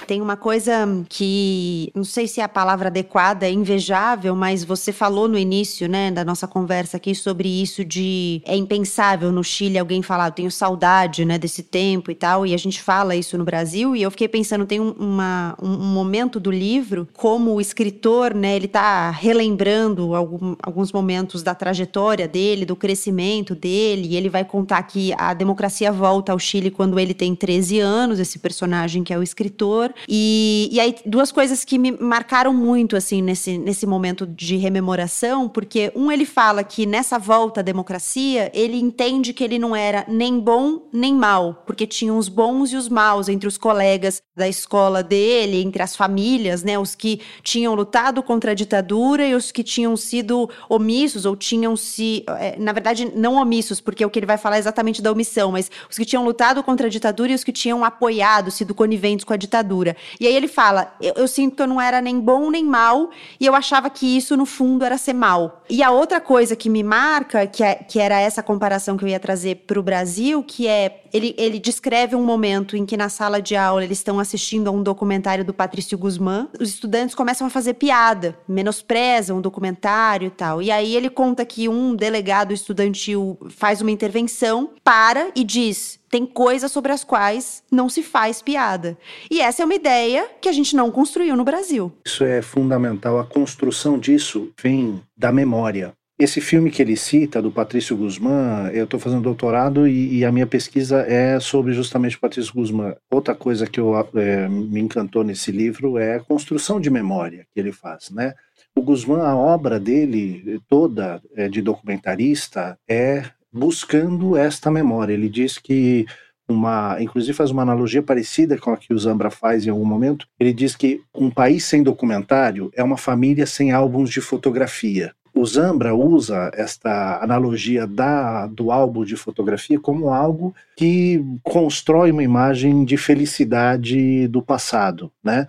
Tem 0.07 0.21
uma 0.21 0.37
coisa 0.37 0.87
que 1.09 1.91
não 1.95 2.05
sei 2.05 2.29
se 2.29 2.41
é 2.43 2.45
a 2.45 2.49
palavra 2.49 2.89
adequada, 2.89 3.47
é 3.47 3.51
invejável, 3.51 4.37
mas 4.37 4.63
você 4.63 4.93
falou 4.93 5.27
no 5.27 5.39
início, 5.39 5.89
né, 5.89 6.11
da 6.11 6.25
nossa 6.25 6.47
conversa 6.47 6.99
aqui 6.99 7.15
sobre 7.15 7.49
isso 7.49 7.83
de 7.85 8.43
é 8.45 8.55
impensável 8.55 9.33
no 9.33 9.43
Chile 9.43 9.79
alguém 9.79 10.03
falar, 10.03 10.29
eu 10.29 10.33
tenho 10.33 10.51
saudade, 10.51 11.25
né, 11.25 11.39
desse 11.39 11.63
tempo 11.63 12.11
e 12.11 12.15
tal, 12.15 12.47
e 12.47 12.53
a 12.53 12.57
gente 12.59 12.81
fala 12.83 13.17
isso 13.17 13.37
no 13.37 13.45
Brasil, 13.45 13.97
e 13.97 14.03
eu 14.03 14.11
fiquei 14.11 14.29
pensando, 14.29 14.67
tem 14.67 14.79
uma, 14.79 15.57
um, 15.61 15.69
momento 15.69 16.39
do 16.39 16.51
livro 16.51 17.09
como 17.15 17.55
o 17.55 17.61
escritor, 17.61 18.35
né, 18.35 18.55
ele 18.55 18.69
tá 18.69 19.11
relembrando 19.11 20.15
algum, 20.15 20.55
alguns 20.63 20.93
momentos 20.93 21.43
da 21.43 21.55
trajetória 21.55 22.29
dele, 22.29 22.65
do 22.65 22.77
crescimento 22.77 23.55
dele, 23.55 24.09
e 24.11 24.17
ele 24.17 24.29
vai 24.29 24.45
contar 24.45 24.83
que 24.83 25.13
a 25.19 25.35
democracia 25.35 25.91
volta 25.91 26.31
ao 26.31 26.39
Chile 26.39 26.71
quando 26.71 27.01
ele 27.01 27.06
ele 27.07 27.15
tem 27.15 27.35
13 27.35 27.81
anos, 27.81 28.21
esse 28.21 28.39
personagem 28.39 29.03
que 29.03 29.13
é 29.13 29.19
o 29.19 29.23
escritor. 29.23 29.95
E, 30.09 30.69
e 30.71 30.81
aí, 30.81 30.95
duas 31.07 31.33
coisas 31.33 31.65
que 31.65 31.79
me 31.79 31.93
marcaram 31.93 32.53
muito, 32.53 32.97
assim, 32.97 33.23
nesse, 33.23 33.57
nesse 33.59 33.87
momento 33.87 34.27
de 34.27 34.57
rememoração, 34.57 35.49
porque 35.49 35.93
um, 35.95 36.11
ele 36.11 36.27
fala 36.27 36.63
que 36.63 36.85
nessa 36.85 37.19
volta 37.19 37.61
à 37.61 37.63
democracia, 37.63 38.51
ele 38.55 38.77
entende 38.77 39.33
que 39.33 39.45
ele 39.45 39.59
não 39.59 39.75
era 39.75 40.05
nem 40.09 40.39
bom 40.39 40.89
nem 40.93 41.15
mal, 41.15 41.63
porque 41.67 41.87
tinha 41.87 42.13
os 42.13 42.29
bons 42.29 42.73
e 42.73 42.77
os 42.77 42.89
maus 42.89 43.29
entre 43.29 43.49
os 43.49 43.57
colegas 43.57 44.23
da 44.35 44.49
escola 44.49 45.03
dele, 45.03 45.63
entre 45.63 45.83
as 45.83 45.97
famílias, 45.97 46.63
né? 46.63 46.79
Os 46.79 46.95
que 46.95 47.21
tinham 47.43 47.75
lutado 47.75 48.23
contra 48.23 48.53
a 48.53 48.55
ditadura 48.55 49.27
e 49.27 49.35
os 49.35 49.51
que 49.51 49.63
tinham 49.63 49.97
sido 49.97 50.49
omissos 50.69 51.25
ou 51.25 51.37
tinham 51.37 51.77
se. 51.77 52.25
É, 52.39 52.57
na 52.59 52.73
verdade, 52.73 53.11
não 53.15 53.35
omissos, 53.35 53.81
porque 53.81 54.05
o 54.05 54.11
que 54.11 54.19
ele 54.19 54.27
vai 54.27 54.39
falar 54.39 54.57
é 54.57 54.59
exatamente 54.59 55.01
da 55.01 55.13
omissão, 55.13 55.53
mas 55.53 55.71
os 55.89 55.97
que 55.97 56.05
tinham 56.05 56.25
lutado 56.25 56.63
contra 56.63 56.86
a 56.87 56.91
ditadura 56.91 57.33
e 57.33 57.35
os 57.35 57.45
que 57.45 57.53
tinham 57.53 57.85
apoiado, 57.85 58.51
sido 58.51 58.75
coniventes 58.75 59.25
com 59.25 59.33
a 59.33 59.37
ditadura. 59.37 59.97
E 60.21 60.27
aí 60.27 60.35
ele 60.35 60.49
fala: 60.49 60.95
eu, 61.01 61.15
eu, 61.17 61.29
sinto 61.29 61.57
que 61.57 61.63
eu 61.63 61.67
não 61.67 61.81
era 61.81 62.01
nem 62.01 62.19
bom 62.19 62.51
nem 62.51 62.65
mal, 62.65 63.11
e 63.39 63.47
eu 63.47 63.55
achava 63.55 63.91
que 63.91 64.17
isso, 64.17 64.37
no 64.37 64.47
fundo, 64.47 64.85
era 64.85 64.99
ser 64.99 65.13
mal. 65.13 65.63
E 65.69 65.83
a 65.83 65.91
outra 65.91 66.21
coisa 66.21 66.55
que 66.55 66.69
me 66.69 66.83
marca, 66.83 67.47
que, 67.47 67.63
é, 67.63 67.75
que 67.75 67.99
era 67.99 68.21
essa 68.21 68.43
comparação 68.43 68.97
que 68.97 69.05
eu 69.05 69.09
ia 69.09 69.21
trazer 69.21 69.65
para 69.67 69.79
o 69.79 69.83
Brasil, 69.83 70.43
que 70.43 70.67
é 70.67 71.03
ele, 71.13 71.35
ele 71.39 71.59
descreve 71.59 72.15
um 72.15 72.23
momento 72.23 72.77
em 72.77 72.85
que 72.85 72.97
na 72.97 73.09
sala 73.09 73.41
de 73.41 73.57
aula 73.57 73.83
eles 73.83 73.99
estão 73.99 74.19
assistindo 74.19 74.69
a 74.69 74.71
um 74.71 74.83
documentário 74.83 75.45
do 75.45 75.55
Patrício 75.55 75.97
Guzmán. 75.97 76.49
Os 76.61 76.69
estudantes 76.69 77.15
começam 77.15 77.47
a 77.47 77.51
fazer 77.51 77.75
piada, 77.75 78.39
menosprezam 78.47 79.39
o 79.39 79.41
documentário 79.41 80.27
e 80.27 80.31
tal. 80.31 80.61
E 80.61 80.71
aí 80.71 80.95
ele 80.95 81.09
conta 81.09 81.45
que 81.45 81.69
um 81.69 81.95
delegado 81.95 82.53
estudantil 82.53 83.39
faz 83.49 83.81
uma 83.81 83.91
intervenção, 83.91 84.71
para 84.85 85.31
e 85.35 85.43
diz: 85.43 85.99
tem 86.11 86.27
coisas 86.27 86.71
sobre 86.71 86.93
as 86.93 87.05
quais 87.05 87.63
não 87.71 87.89
se 87.89 88.03
faz 88.03 88.41
piada. 88.43 88.97
E 89.31 89.41
essa 89.41 89.63
é 89.63 89.65
uma 89.65 89.75
ideia 89.75 90.29
que 90.41 90.49
a 90.49 90.53
gente 90.53 90.77
não 90.77 90.91
construiu 90.91 91.37
no 91.37 91.45
Brasil. 91.45 91.93
Isso 92.05 92.25
é 92.25 92.41
fundamental. 92.43 93.19
A 93.19 93.25
construção 93.25 93.99
disso 93.99 94.53
vem 94.61 95.03
da 95.17 95.33
memória. 95.33 95.93
Esse 96.19 96.41
filme 96.41 96.71
que 96.71 96.81
ele 96.81 96.97
cita, 96.97 97.43
do 97.43 97.53
Patrício 97.53 97.95
Guzmán, 97.95 98.71
eu 98.73 98.85
estou 98.85 98.99
fazendo 98.99 99.23
doutorado 99.23 99.87
e, 99.87 100.19
e, 100.19 100.25
a 100.25 100.33
minha 100.33 100.47
pesquisa 100.47 101.01
é 101.01 101.39
sobre 101.39 101.75
justamente 101.75 102.17
o 102.17 102.21
Patrício 102.21 102.55
Guzmán. 102.55 102.95
Outra 103.11 103.35
coisa 103.35 103.67
que 103.67 103.79
eu, 103.79 103.95
é, 104.15 104.49
me 104.49 104.81
encantou 104.81 105.23
nesse 105.23 105.53
livro 105.53 105.99
é 105.99 106.17
a 106.17 106.21
construção 106.21 106.81
de 106.81 106.89
memória 106.89 107.47
que 107.53 107.61
ele 107.61 107.71
faz, 107.71 108.09
né? 108.11 108.33
O 108.75 108.81
Guzmán, 108.81 109.23
a 109.23 109.37
obra 109.37 109.79
dele 109.79 110.59
toda 110.69 111.21
é, 111.35 111.51
de 111.51 111.61
documentarista 111.61 112.79
é 112.89 113.25
buscando 113.57 114.37
esta 114.37 114.71
memória. 114.71 115.13
Ele 115.13 115.29
diz 115.29 115.59
que 115.59 116.07
uma, 116.49 116.97
inclusive 117.01 117.33
faz 117.33 117.51
uma 117.51 117.63
analogia 117.63 118.03
parecida 118.03 118.57
com 118.57 118.71
a 118.71 118.77
que 118.77 118.95
o 118.95 118.99
Zambra 118.99 119.31
faz 119.31 119.67
em 119.67 119.71
algum 119.71 119.85
momento. 119.85 120.27
Ele 120.39 120.53
diz 120.53 120.77
que 120.77 121.01
um 121.15 121.31
país 121.31 121.65
sem 121.65 121.83
documentário 121.83 122.71
é 122.75 122.83
uma 122.83 122.97
família 122.97 123.47
sem 123.47 123.73
álbuns 123.73 124.11
de 124.11 124.21
fotografia 124.21 125.13
o 125.37 125.45
Zambra 125.45 125.95
usa 125.95 126.51
esta 126.55 127.23
analogia 127.23 127.87
da, 127.87 128.47
do 128.47 128.73
álbum 128.73 129.05
de 129.05 129.17
fotografia 129.17 129.79
como 129.79 130.09
algo 130.09 130.55
que 130.75 131.23
constrói 131.43 132.11
uma 132.11 132.23
imagem 132.23 132.85
de 132.87 132.97
felicidade 132.97 134.27
do 134.29 134.41
passado, 134.41 135.13
né? 135.23 135.47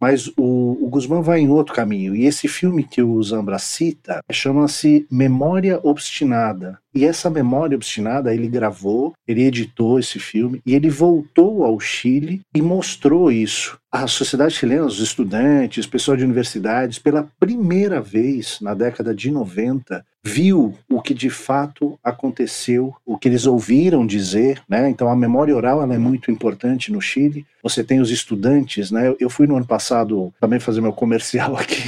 Mas 0.00 0.28
o, 0.36 0.78
o 0.80 0.88
Guzmán 0.88 1.22
vai 1.22 1.40
em 1.40 1.48
outro 1.48 1.74
caminho. 1.74 2.14
E 2.14 2.24
esse 2.24 2.46
filme 2.46 2.84
que 2.84 3.02
o 3.02 3.22
Zambra 3.22 3.58
cita 3.58 4.20
chama-se 4.30 5.06
Memória 5.10 5.80
Obstinada. 5.82 6.78
E 6.94 7.04
essa 7.04 7.30
memória 7.30 7.76
obstinada 7.76 8.34
ele 8.34 8.48
gravou, 8.48 9.12
ele 9.26 9.44
editou 9.44 9.98
esse 10.00 10.18
filme 10.18 10.60
e 10.66 10.74
ele 10.74 10.88
voltou 10.88 11.62
ao 11.62 11.78
Chile 11.78 12.40
e 12.54 12.60
mostrou 12.60 13.30
isso. 13.30 13.78
A 13.92 14.06
sociedade 14.06 14.54
chilena, 14.54 14.84
os 14.84 14.98
estudantes, 14.98 15.86
pessoal 15.86 16.16
de 16.16 16.24
universidades, 16.24 16.98
pela 16.98 17.28
primeira 17.38 18.00
vez 18.00 18.58
na 18.60 18.74
década 18.74 19.14
de 19.14 19.30
90, 19.30 20.04
viu 20.28 20.74
o 20.88 21.00
que 21.00 21.14
de 21.14 21.30
fato 21.30 21.98
aconteceu, 22.04 22.94
o 23.04 23.16
que 23.16 23.28
eles 23.28 23.46
ouviram 23.46 24.06
dizer, 24.06 24.62
né? 24.68 24.88
Então 24.90 25.08
a 25.08 25.16
memória 25.16 25.56
oral 25.56 25.82
é 25.82 25.98
muito 25.98 26.30
importante 26.30 26.92
no 26.92 27.00
Chile. 27.00 27.46
Você 27.62 27.82
tem 27.82 27.98
os 27.98 28.10
estudantes, 28.10 28.90
né? 28.90 29.14
Eu 29.18 29.30
fui 29.30 29.46
no 29.46 29.56
ano 29.56 29.66
passado 29.66 30.32
também 30.40 30.60
fazer 30.60 30.80
meu 30.80 30.92
comercial 30.92 31.56
aqui. 31.58 31.82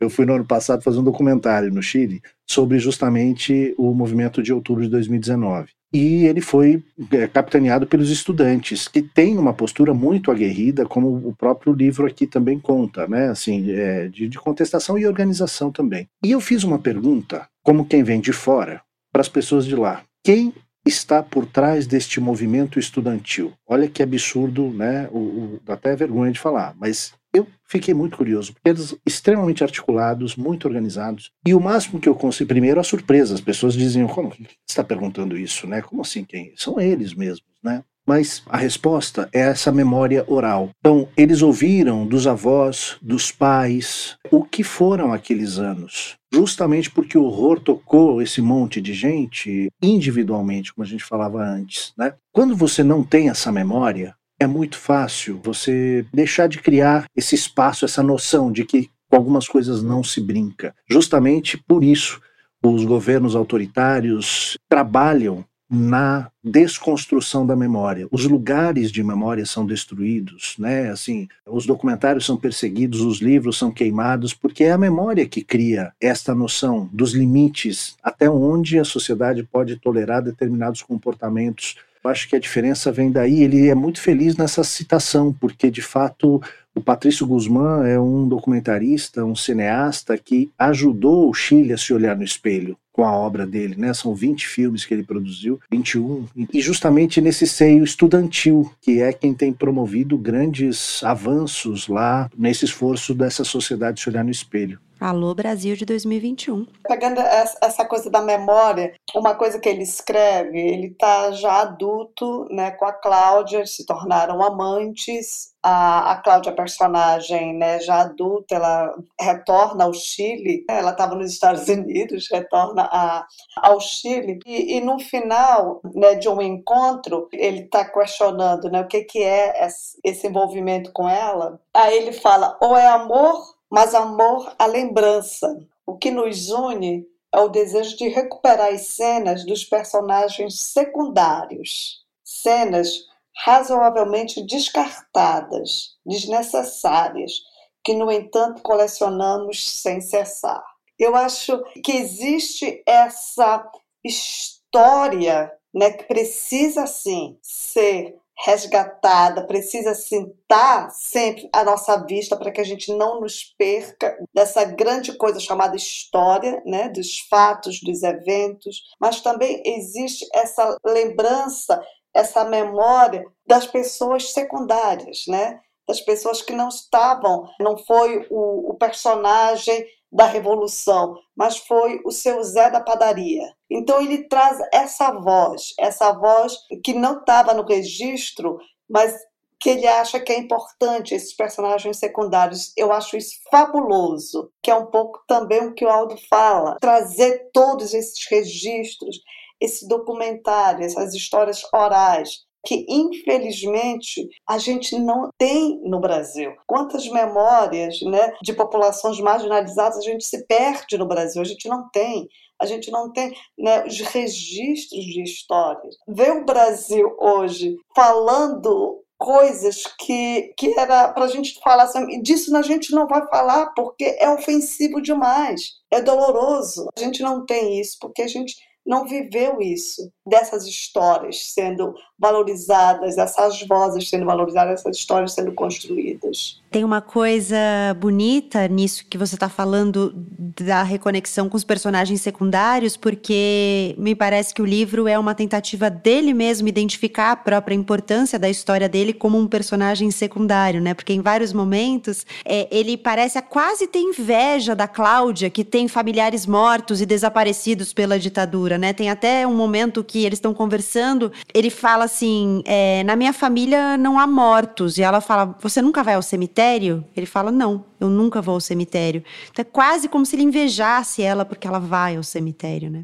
Eu 0.00 0.10
fui 0.10 0.26
no 0.26 0.34
ano 0.34 0.44
passado 0.44 0.82
fazer 0.82 0.98
um 0.98 1.04
documentário 1.04 1.72
no 1.72 1.82
Chile 1.82 2.20
sobre 2.46 2.78
justamente 2.78 3.74
o 3.78 3.94
movimento 3.94 4.42
de 4.42 4.52
outubro 4.52 4.82
de 4.82 4.90
2019 4.90 5.68
e 5.96 6.26
ele 6.26 6.42
foi 6.42 6.82
é, 7.10 7.26
capitaneado 7.26 7.86
pelos 7.86 8.10
estudantes, 8.10 8.86
que 8.86 9.00
têm 9.00 9.38
uma 9.38 9.54
postura 9.54 9.94
muito 9.94 10.30
aguerrida, 10.30 10.84
como 10.84 11.08
o 11.26 11.34
próprio 11.34 11.72
livro 11.72 12.06
aqui 12.06 12.26
também 12.26 12.58
conta, 12.58 13.06
né? 13.06 13.30
Assim, 13.30 13.70
é, 13.70 14.08
de, 14.08 14.28
de 14.28 14.38
contestação 14.38 14.98
e 14.98 15.06
organização 15.06 15.72
também. 15.72 16.06
E 16.22 16.32
eu 16.32 16.40
fiz 16.40 16.64
uma 16.64 16.78
pergunta, 16.78 17.48
como 17.62 17.86
quem 17.86 18.02
vem 18.02 18.20
de 18.20 18.32
fora, 18.32 18.82
para 19.10 19.22
as 19.22 19.28
pessoas 19.28 19.64
de 19.64 19.74
lá. 19.74 20.02
Quem 20.22 20.52
está 20.84 21.22
por 21.22 21.46
trás 21.46 21.86
deste 21.86 22.20
movimento 22.20 22.78
estudantil? 22.78 23.52
Olha 23.66 23.88
que 23.88 24.02
absurdo, 24.02 24.68
né? 24.68 25.08
O, 25.10 25.18
o, 25.18 25.60
dá 25.64 25.74
até 25.74 25.96
vergonha 25.96 26.30
de 26.30 26.38
falar, 26.38 26.74
mas 26.78 27.14
eu 27.36 27.46
fiquei 27.64 27.94
muito 27.94 28.16
curioso, 28.16 28.52
porque 28.52 28.68
eles 28.68 28.96
extremamente 29.04 29.62
articulados, 29.62 30.36
muito 30.36 30.66
organizados. 30.66 31.30
E 31.46 31.54
o 31.54 31.60
máximo 31.60 32.00
que 32.00 32.08
eu 32.08 32.14
consegui, 32.14 32.48
primeiro, 32.48 32.80
a 32.80 32.84
surpresa. 32.84 33.34
As 33.34 33.40
pessoas 33.40 33.74
diziam, 33.74 34.08
como 34.08 34.30
você 34.30 34.46
está 34.68 34.82
perguntando 34.82 35.36
isso, 35.36 35.66
né? 35.66 35.82
Como 35.82 36.02
assim 36.02 36.24
quem? 36.24 36.52
São 36.56 36.80
eles 36.80 37.14
mesmos, 37.14 37.48
né? 37.62 37.82
Mas 38.06 38.44
a 38.46 38.56
resposta 38.56 39.28
é 39.32 39.40
essa 39.40 39.72
memória 39.72 40.24
oral. 40.28 40.70
Então, 40.78 41.08
eles 41.16 41.42
ouviram 41.42 42.06
dos 42.06 42.26
avós, 42.28 42.96
dos 43.02 43.32
pais, 43.32 44.16
o 44.30 44.44
que 44.44 44.62
foram 44.62 45.12
aqueles 45.12 45.58
anos. 45.58 46.16
Justamente 46.32 46.88
porque 46.88 47.18
o 47.18 47.24
horror 47.24 47.58
tocou 47.58 48.22
esse 48.22 48.40
monte 48.40 48.80
de 48.80 48.94
gente 48.94 49.68
individualmente, 49.82 50.72
como 50.72 50.84
a 50.84 50.88
gente 50.88 51.02
falava 51.02 51.42
antes. 51.42 51.92
Né? 51.98 52.14
Quando 52.32 52.54
você 52.54 52.84
não 52.84 53.02
tem 53.02 53.28
essa 53.28 53.50
memória, 53.50 54.14
é 54.38 54.46
muito 54.46 54.78
fácil 54.78 55.40
você 55.42 56.04
deixar 56.12 56.48
de 56.48 56.58
criar 56.58 57.06
esse 57.16 57.34
espaço, 57.34 57.84
essa 57.84 58.02
noção 58.02 58.52
de 58.52 58.64
que 58.64 58.90
com 59.08 59.16
algumas 59.16 59.48
coisas 59.48 59.82
não 59.82 60.02
se 60.02 60.20
brinca. 60.20 60.74
Justamente 60.88 61.56
por 61.56 61.82
isso, 61.82 62.20
os 62.62 62.84
governos 62.84 63.36
autoritários 63.36 64.58
trabalham 64.68 65.44
na 65.68 66.30
desconstrução 66.44 67.44
da 67.44 67.56
memória. 67.56 68.06
Os 68.12 68.24
lugares 68.24 68.92
de 68.92 69.02
memória 69.02 69.44
são 69.44 69.66
destruídos, 69.66 70.54
né? 70.58 70.90
Assim, 70.90 71.26
os 71.44 71.66
documentários 71.66 72.24
são 72.24 72.36
perseguidos, 72.36 73.00
os 73.00 73.20
livros 73.20 73.58
são 73.58 73.72
queimados, 73.72 74.32
porque 74.32 74.64
é 74.64 74.72
a 74.72 74.78
memória 74.78 75.26
que 75.26 75.42
cria 75.42 75.92
esta 76.00 76.34
noção 76.34 76.88
dos 76.92 77.12
limites 77.12 77.96
até 78.00 78.30
onde 78.30 78.78
a 78.78 78.84
sociedade 78.84 79.42
pode 79.42 79.76
tolerar 79.76 80.22
determinados 80.22 80.82
comportamentos 80.82 81.76
acho 82.06 82.28
que 82.28 82.36
a 82.36 82.40
diferença 82.40 82.92
vem 82.92 83.10
daí. 83.10 83.42
Ele 83.42 83.68
é 83.68 83.74
muito 83.74 84.00
feliz 84.00 84.36
nessa 84.36 84.62
citação, 84.64 85.32
porque 85.32 85.70
de 85.70 85.82
fato 85.82 86.40
o 86.74 86.80
Patrício 86.80 87.26
Guzmán 87.26 87.86
é 87.86 87.98
um 87.98 88.28
documentarista, 88.28 89.24
um 89.24 89.34
cineasta 89.34 90.18
que 90.18 90.50
ajudou 90.58 91.30
o 91.30 91.34
Chile 91.34 91.72
a 91.72 91.78
se 91.78 91.94
olhar 91.94 92.16
no 92.16 92.22
espelho 92.22 92.76
com 92.92 93.04
a 93.04 93.12
obra 93.12 93.46
dele, 93.46 93.76
né? 93.76 93.92
São 93.92 94.14
20 94.14 94.46
filmes 94.46 94.86
que 94.86 94.94
ele 94.94 95.02
produziu, 95.02 95.60
21, 95.70 96.26
e 96.52 96.60
justamente 96.62 97.20
nesse 97.20 97.46
seio 97.46 97.84
estudantil, 97.84 98.72
que 98.80 99.02
é 99.02 99.12
quem 99.12 99.34
tem 99.34 99.52
promovido 99.52 100.16
grandes 100.16 101.04
avanços 101.04 101.88
lá 101.88 102.30
nesse 102.36 102.64
esforço 102.64 103.14
dessa 103.14 103.44
sociedade 103.44 104.00
se 104.00 104.08
olhar 104.08 104.24
no 104.24 104.30
espelho. 104.30 104.78
Alô 104.98 105.34
Brasil 105.34 105.76
de 105.76 105.84
2021. 105.84 106.66
Pegando 106.88 107.20
essa 107.20 107.84
coisa 107.84 108.08
da 108.08 108.22
memória, 108.22 108.94
uma 109.14 109.34
coisa 109.34 109.58
que 109.58 109.68
ele 109.68 109.82
escreve, 109.82 110.58
ele 110.58 110.86
está 110.86 111.30
já 111.32 111.60
adulto, 111.60 112.46
né, 112.50 112.70
com 112.70 112.86
a 112.86 112.92
Cláudia, 112.92 113.66
se 113.66 113.84
tornaram 113.84 114.42
amantes. 114.42 115.54
A, 115.62 116.12
a 116.12 116.16
Cláudia, 116.22 116.52
personagem, 116.52 117.52
né, 117.58 117.78
já 117.80 118.02
adulta, 118.02 118.54
ela 118.54 118.94
retorna 119.20 119.84
ao 119.84 119.92
Chile. 119.92 120.64
Ela 120.68 120.92
estava 120.92 121.14
nos 121.14 121.30
Estados 121.30 121.68
Unidos, 121.68 122.28
retorna 122.30 122.88
a, 122.90 123.26
ao 123.56 123.78
Chile. 123.80 124.38
E, 124.46 124.78
e 124.78 124.80
no 124.80 124.98
final, 124.98 125.80
né, 125.94 126.14
de 126.14 126.28
um 126.28 126.40
encontro, 126.40 127.28
ele 127.32 127.64
está 127.64 127.84
questionando, 127.84 128.70
né, 128.70 128.80
o 128.80 128.86
que 128.86 129.02
que 129.04 129.22
é 129.22 129.68
esse 130.02 130.26
envolvimento 130.26 130.90
com 130.92 131.06
ela. 131.06 131.60
Aí 131.74 131.98
ele 131.98 132.12
fala: 132.12 132.56
ou 132.62 132.76
é 132.76 132.86
amor 132.86 133.55
mas 133.70 133.94
amor 133.94 134.54
à 134.58 134.66
lembrança. 134.66 135.58
O 135.86 135.96
que 135.96 136.10
nos 136.10 136.50
une 136.50 137.06
é 137.32 137.38
o 137.40 137.48
desejo 137.48 137.96
de 137.96 138.08
recuperar 138.08 138.72
as 138.72 138.88
cenas 138.88 139.44
dos 139.44 139.64
personagens 139.64 140.60
secundários, 140.60 142.04
cenas 142.24 143.04
razoavelmente 143.44 144.42
descartadas, 144.46 145.96
desnecessárias, 146.04 147.42
que, 147.84 147.94
no 147.94 148.10
entanto, 148.10 148.62
colecionamos 148.62 149.80
sem 149.80 150.00
cessar. 150.00 150.64
Eu 150.98 151.14
acho 151.14 151.62
que 151.84 151.92
existe 151.92 152.82
essa 152.86 153.70
história 154.02 155.52
né, 155.74 155.90
que 155.90 156.04
precisa, 156.04 156.86
sim, 156.86 157.38
ser 157.42 158.16
resgatada, 158.44 159.46
precisa 159.46 159.94
sentar 159.94 160.90
sempre 160.90 161.48
à 161.52 161.64
nossa 161.64 161.96
vista 162.04 162.36
para 162.36 162.50
que 162.50 162.60
a 162.60 162.64
gente 162.64 162.92
não 162.94 163.20
nos 163.20 163.44
perca 163.56 164.16
dessa 164.34 164.64
grande 164.64 165.16
coisa 165.16 165.40
chamada 165.40 165.76
história, 165.76 166.62
né, 166.66 166.88
dos 166.90 167.20
fatos, 167.30 167.80
dos 167.80 168.02
eventos, 168.02 168.82
mas 169.00 169.20
também 169.20 169.62
existe 169.64 170.26
essa 170.34 170.76
lembrança, 170.84 171.80
essa 172.14 172.44
memória 172.44 173.24
das 173.46 173.66
pessoas 173.66 174.32
secundárias, 174.32 175.24
né? 175.28 175.60
Das 175.86 176.00
pessoas 176.00 176.42
que 176.42 176.52
não 176.52 176.68
estavam, 176.68 177.48
não 177.60 177.78
foi 177.78 178.26
o, 178.28 178.70
o 178.70 178.74
personagem 178.74 179.86
da 180.16 180.24
revolução, 180.24 181.14
mas 181.36 181.58
foi 181.58 182.00
o 182.04 182.10
seu 182.10 182.42
Zé 182.42 182.70
da 182.70 182.80
padaria. 182.80 183.54
Então 183.70 184.00
ele 184.00 184.26
traz 184.26 184.58
essa 184.72 185.12
voz, 185.12 185.74
essa 185.78 186.10
voz 186.12 186.56
que 186.82 186.94
não 186.94 187.18
estava 187.18 187.52
no 187.52 187.64
registro, 187.64 188.58
mas 188.88 189.14
que 189.60 189.70
ele 189.70 189.86
acha 189.86 190.18
que 190.18 190.32
é 190.32 190.38
importante 190.38 191.14
esses 191.14 191.34
personagens 191.34 191.98
secundários. 191.98 192.72
Eu 192.76 192.92
acho 192.92 193.16
isso 193.16 193.34
fabuloso, 193.50 194.50
que 194.62 194.70
é 194.70 194.74
um 194.74 194.86
pouco 194.86 195.22
também 195.28 195.66
o 195.66 195.74
que 195.74 195.84
o 195.84 195.90
Aldo 195.90 196.16
fala, 196.30 196.78
trazer 196.80 197.50
todos 197.52 197.92
esses 197.92 198.26
registros, 198.30 199.18
esse 199.60 199.86
documentário, 199.86 200.84
essas 200.84 201.14
histórias 201.14 201.62
orais, 201.74 202.46
que 202.66 202.84
infelizmente 202.88 204.28
a 204.46 204.58
gente 204.58 204.98
não 204.98 205.30
tem 205.38 205.80
no 205.84 206.00
Brasil. 206.00 206.52
Quantas 206.66 207.08
memórias 207.08 208.00
né, 208.02 208.34
de 208.42 208.52
populações 208.52 209.20
marginalizadas 209.20 209.98
a 209.98 210.02
gente 210.02 210.26
se 210.26 210.44
perde 210.46 210.98
no 210.98 211.06
Brasil? 211.06 211.40
A 211.40 211.44
gente 211.44 211.68
não 211.68 211.88
tem. 211.90 212.28
A 212.60 212.66
gente 212.66 212.90
não 212.90 213.12
tem 213.12 213.32
né, 213.56 213.84
os 213.86 214.00
registros 214.00 215.04
de 215.04 215.22
histórias. 215.22 215.94
Ver 216.08 216.32
o 216.32 216.44
Brasil 216.44 217.14
hoje 217.20 217.76
falando 217.94 219.02
coisas 219.18 219.82
que, 219.98 220.52
que 220.56 220.78
era 220.78 221.12
para 221.12 221.24
a 221.24 221.28
gente 221.28 221.58
falar 221.62 221.84
assim, 221.84 222.20
disso 222.20 222.54
a 222.56 222.62
gente 222.62 222.92
não 222.92 223.06
vai 223.06 223.26
falar 223.28 223.72
porque 223.74 224.16
é 224.18 224.28
ofensivo 224.30 225.00
demais, 225.00 225.74
é 225.90 226.02
doloroso. 226.02 226.88
A 226.96 227.00
gente 227.00 227.22
não 227.22 227.46
tem 227.46 227.80
isso 227.80 227.96
porque 228.00 228.22
a 228.22 228.28
gente 228.28 228.56
não 228.86 229.04
viveu 229.04 229.60
isso, 229.60 230.10
dessas 230.24 230.64
histórias 230.64 231.52
sendo 231.52 231.92
valorizadas, 232.18 233.18
essas 233.18 233.60
vozes 233.66 234.08
sendo 234.08 234.26
valorizadas, 234.26 234.80
essas 234.80 234.96
histórias 234.96 235.32
sendo 235.32 235.52
construídas. 235.52 236.62
Tem 236.70 236.84
uma 236.84 237.00
coisa 237.00 237.56
bonita 237.98 238.66
nisso 238.68 239.04
que 239.08 239.16
você 239.16 239.34
está 239.34 239.48
falando 239.48 240.12
da 240.14 240.82
reconexão 240.82 241.48
com 241.48 241.56
os 241.56 241.64
personagens 241.64 242.20
secundários, 242.20 242.96
porque 242.96 243.94
me 243.98 244.14
parece 244.14 244.54
que 244.54 244.62
o 244.62 244.66
livro 244.66 245.08
é 245.08 245.18
uma 245.18 245.34
tentativa 245.34 245.88
dele 245.90 246.34
mesmo 246.34 246.68
identificar 246.68 247.32
a 247.32 247.36
própria 247.36 247.74
importância 247.74 248.38
da 248.38 248.48
história 248.48 248.88
dele 248.88 249.12
como 249.12 249.38
um 249.38 249.46
personagem 249.46 250.10
secundário, 250.10 250.80
né? 250.80 250.94
Porque 250.94 251.12
em 251.12 251.20
vários 251.20 251.52
momentos 251.52 252.26
é, 252.44 252.68
ele 252.70 252.96
parece 252.96 253.38
a 253.38 253.42
quase 253.42 253.86
ter 253.86 254.00
inveja 254.00 254.74
da 254.74 254.88
Cláudia, 254.88 255.50
que 255.50 255.64
tem 255.64 255.88
familiares 255.88 256.46
mortos 256.46 257.00
e 257.00 257.06
desaparecidos 257.06 257.92
pela 257.92 258.18
ditadura 258.18 258.76
né? 258.78 258.92
Tem 258.92 259.10
até 259.10 259.46
um 259.46 259.54
momento 259.54 260.02
que 260.02 260.24
eles 260.24 260.38
estão 260.38 260.54
conversando, 260.54 261.32
ele 261.54 261.70
fala 261.70 262.05
assim: 262.06 262.62
é, 262.64 263.04
na 263.04 263.14
minha 263.14 263.32
família 263.32 263.96
não 263.96 264.18
há 264.18 264.26
mortos. 264.26 264.98
E 264.98 265.02
ela 265.02 265.20
fala: 265.20 265.56
Você 265.60 265.82
nunca 265.82 266.02
vai 266.02 266.14
ao 266.14 266.22
cemitério? 266.22 267.04
Ele 267.14 267.26
fala: 267.26 267.52
Não, 267.52 267.84
eu 268.00 268.08
nunca 268.08 268.40
vou 268.40 268.54
ao 268.54 268.60
cemitério. 268.60 269.22
Então 269.50 269.62
é 269.62 269.64
quase 269.64 270.08
como 270.08 270.24
se 270.24 270.34
ele 270.34 270.42
invejasse 270.42 271.22
ela 271.22 271.44
porque 271.44 271.66
ela 271.66 271.78
vai 271.78 272.16
ao 272.16 272.22
cemitério, 272.22 272.90
né? 272.90 273.02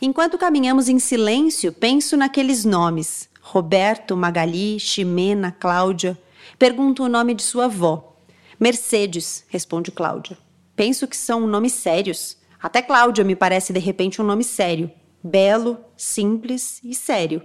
Enquanto 0.00 0.38
caminhamos 0.38 0.88
em 0.88 0.98
silêncio, 0.98 1.72
penso 1.72 2.16
naqueles 2.16 2.64
nomes: 2.64 3.28
Roberto, 3.40 4.16
Magali, 4.16 4.80
Ximena, 4.80 5.52
Cláudia. 5.52 6.18
Pergunto 6.58 7.04
o 7.04 7.08
nome 7.08 7.34
de 7.34 7.42
sua 7.42 7.66
avó. 7.66 8.16
Mercedes, 8.58 9.44
responde 9.48 9.90
Cláudia. 9.90 10.38
Penso 10.74 11.06
que 11.06 11.16
são 11.16 11.46
nomes 11.46 11.74
sérios. 11.74 12.38
Até 12.62 12.80
Cláudia 12.80 13.22
me 13.22 13.36
parece 13.36 13.72
de 13.72 13.78
repente 13.78 14.20
um 14.20 14.24
nome 14.24 14.42
sério. 14.42 14.90
Belo, 15.22 15.78
simples 15.96 16.80
e 16.82 16.94
sério. 16.94 17.42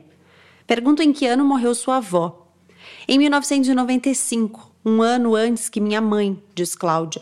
Pergunto 0.66 1.02
em 1.02 1.12
que 1.12 1.26
ano 1.26 1.44
morreu 1.44 1.74
sua 1.76 1.98
avó. 1.98 2.48
Em 3.08 3.18
1995, 3.18 4.72
um 4.86 5.02
ano 5.02 5.36
antes 5.36 5.70
que 5.70 5.80
minha 5.80 6.02
mãe, 6.02 6.42
diz 6.56 6.76
Cláudia. 6.76 7.22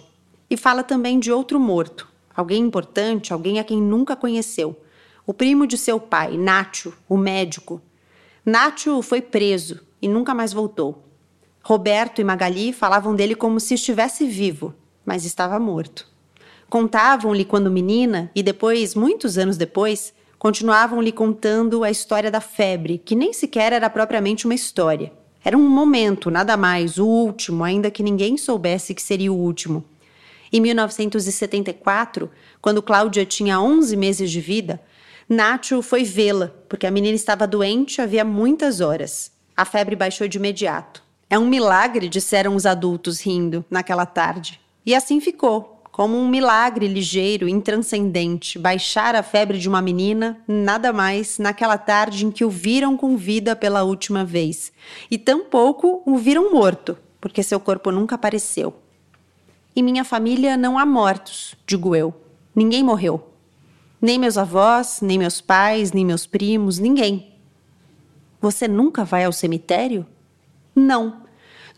E 0.49 0.57
fala 0.57 0.83
também 0.83 1.19
de 1.19 1.31
outro 1.31 1.59
morto, 1.59 2.07
alguém 2.35 2.63
importante, 2.63 3.31
alguém 3.33 3.59
a 3.59 3.63
quem 3.63 3.81
nunca 3.81 4.15
conheceu. 4.15 4.79
O 5.25 5.33
primo 5.33 5.67
de 5.67 5.77
seu 5.77 5.99
pai, 5.99 6.37
Nátio, 6.37 6.93
o 7.07 7.17
médico. 7.17 7.81
Nátio 8.45 9.01
foi 9.01 9.21
preso 9.21 9.79
e 10.01 10.07
nunca 10.07 10.33
mais 10.33 10.53
voltou. 10.53 11.03
Roberto 11.61 12.19
e 12.19 12.23
Magali 12.23 12.73
falavam 12.73 13.13
dele 13.15 13.35
como 13.35 13.59
se 13.59 13.75
estivesse 13.75 14.25
vivo, 14.25 14.73
mas 15.05 15.25
estava 15.25 15.59
morto. 15.59 16.07
Contavam-lhe 16.69 17.45
quando 17.45 17.69
menina 17.69 18.31
e 18.33 18.41
depois, 18.41 18.95
muitos 18.95 19.37
anos 19.37 19.57
depois, 19.57 20.13
continuavam-lhe 20.39 21.11
contando 21.11 21.83
a 21.83 21.91
história 21.91 22.31
da 22.31 22.39
febre, 22.39 22.97
que 22.97 23.13
nem 23.13 23.33
sequer 23.33 23.73
era 23.73 23.89
propriamente 23.89 24.45
uma 24.45 24.55
história. 24.55 25.11
Era 25.43 25.57
um 25.57 25.69
momento, 25.69 26.31
nada 26.31 26.55
mais, 26.55 26.97
o 26.97 27.05
último, 27.05 27.63
ainda 27.63 27.91
que 27.91 28.01
ninguém 28.01 28.37
soubesse 28.37 28.95
que 28.95 29.01
seria 29.01 29.31
o 29.31 29.37
último. 29.37 29.83
Em 30.51 30.61
1974, 30.61 32.31
quando 32.61 32.81
Cláudia 32.81 33.25
tinha 33.25 33.59
11 33.59 33.95
meses 33.97 34.31
de 34.31 34.39
vida, 34.39 34.81
Nacho 35.27 35.81
foi 35.81 36.03
vê-la, 36.03 36.51
porque 36.67 36.87
a 36.87 36.91
menina 36.91 37.15
estava 37.15 37.45
doente 37.45 38.01
havia 38.01 38.23
muitas 38.23 38.79
horas. 38.79 39.31
A 39.55 39.65
febre 39.65 39.95
baixou 39.95 40.27
de 40.27 40.37
imediato. 40.37 41.03
É 41.29 41.37
um 41.37 41.47
milagre, 41.47 42.09
disseram 42.09 42.55
os 42.55 42.65
adultos 42.65 43.19
rindo 43.19 43.63
naquela 43.69 44.05
tarde. 44.05 44.59
E 44.85 44.95
assim 44.95 45.19
ficou, 45.19 45.78
como 45.99 46.17
um 46.17 46.29
milagre 46.29 46.87
ligeiro, 46.87 47.45
intranscendente, 47.49 48.57
baixar 48.57 49.15
a 49.15 49.21
febre 49.21 49.57
de 49.57 49.67
uma 49.67 49.81
menina, 49.81 50.41
nada 50.47 50.93
mais, 50.93 51.37
naquela 51.37 51.77
tarde 51.77 52.25
em 52.25 52.31
que 52.31 52.45
o 52.45 52.49
viram 52.49 52.95
com 52.95 53.17
vida 53.17 53.53
pela 53.53 53.83
última 53.83 54.23
vez. 54.23 54.71
E 55.11 55.17
tampouco 55.17 56.01
o 56.05 56.15
viram 56.15 56.53
morto, 56.53 56.97
porque 57.19 57.43
seu 57.43 57.59
corpo 57.59 57.91
nunca 57.91 58.15
apareceu. 58.15 58.73
Em 59.75 59.83
minha 59.83 60.05
família 60.05 60.55
não 60.55 60.79
há 60.79 60.85
mortos, 60.85 61.53
digo 61.67 61.93
eu. 61.93 62.15
Ninguém 62.55 62.81
morreu. 62.81 63.33
Nem 64.01 64.17
meus 64.17 64.37
avós, 64.37 65.01
nem 65.01 65.19
meus 65.19 65.41
pais, 65.41 65.91
nem 65.91 66.05
meus 66.05 66.25
primos, 66.25 66.79
ninguém. 66.79 67.33
Você 68.39 68.69
nunca 68.69 69.03
vai 69.03 69.25
ao 69.25 69.33
cemitério? 69.33 70.05
Não. 70.73 71.23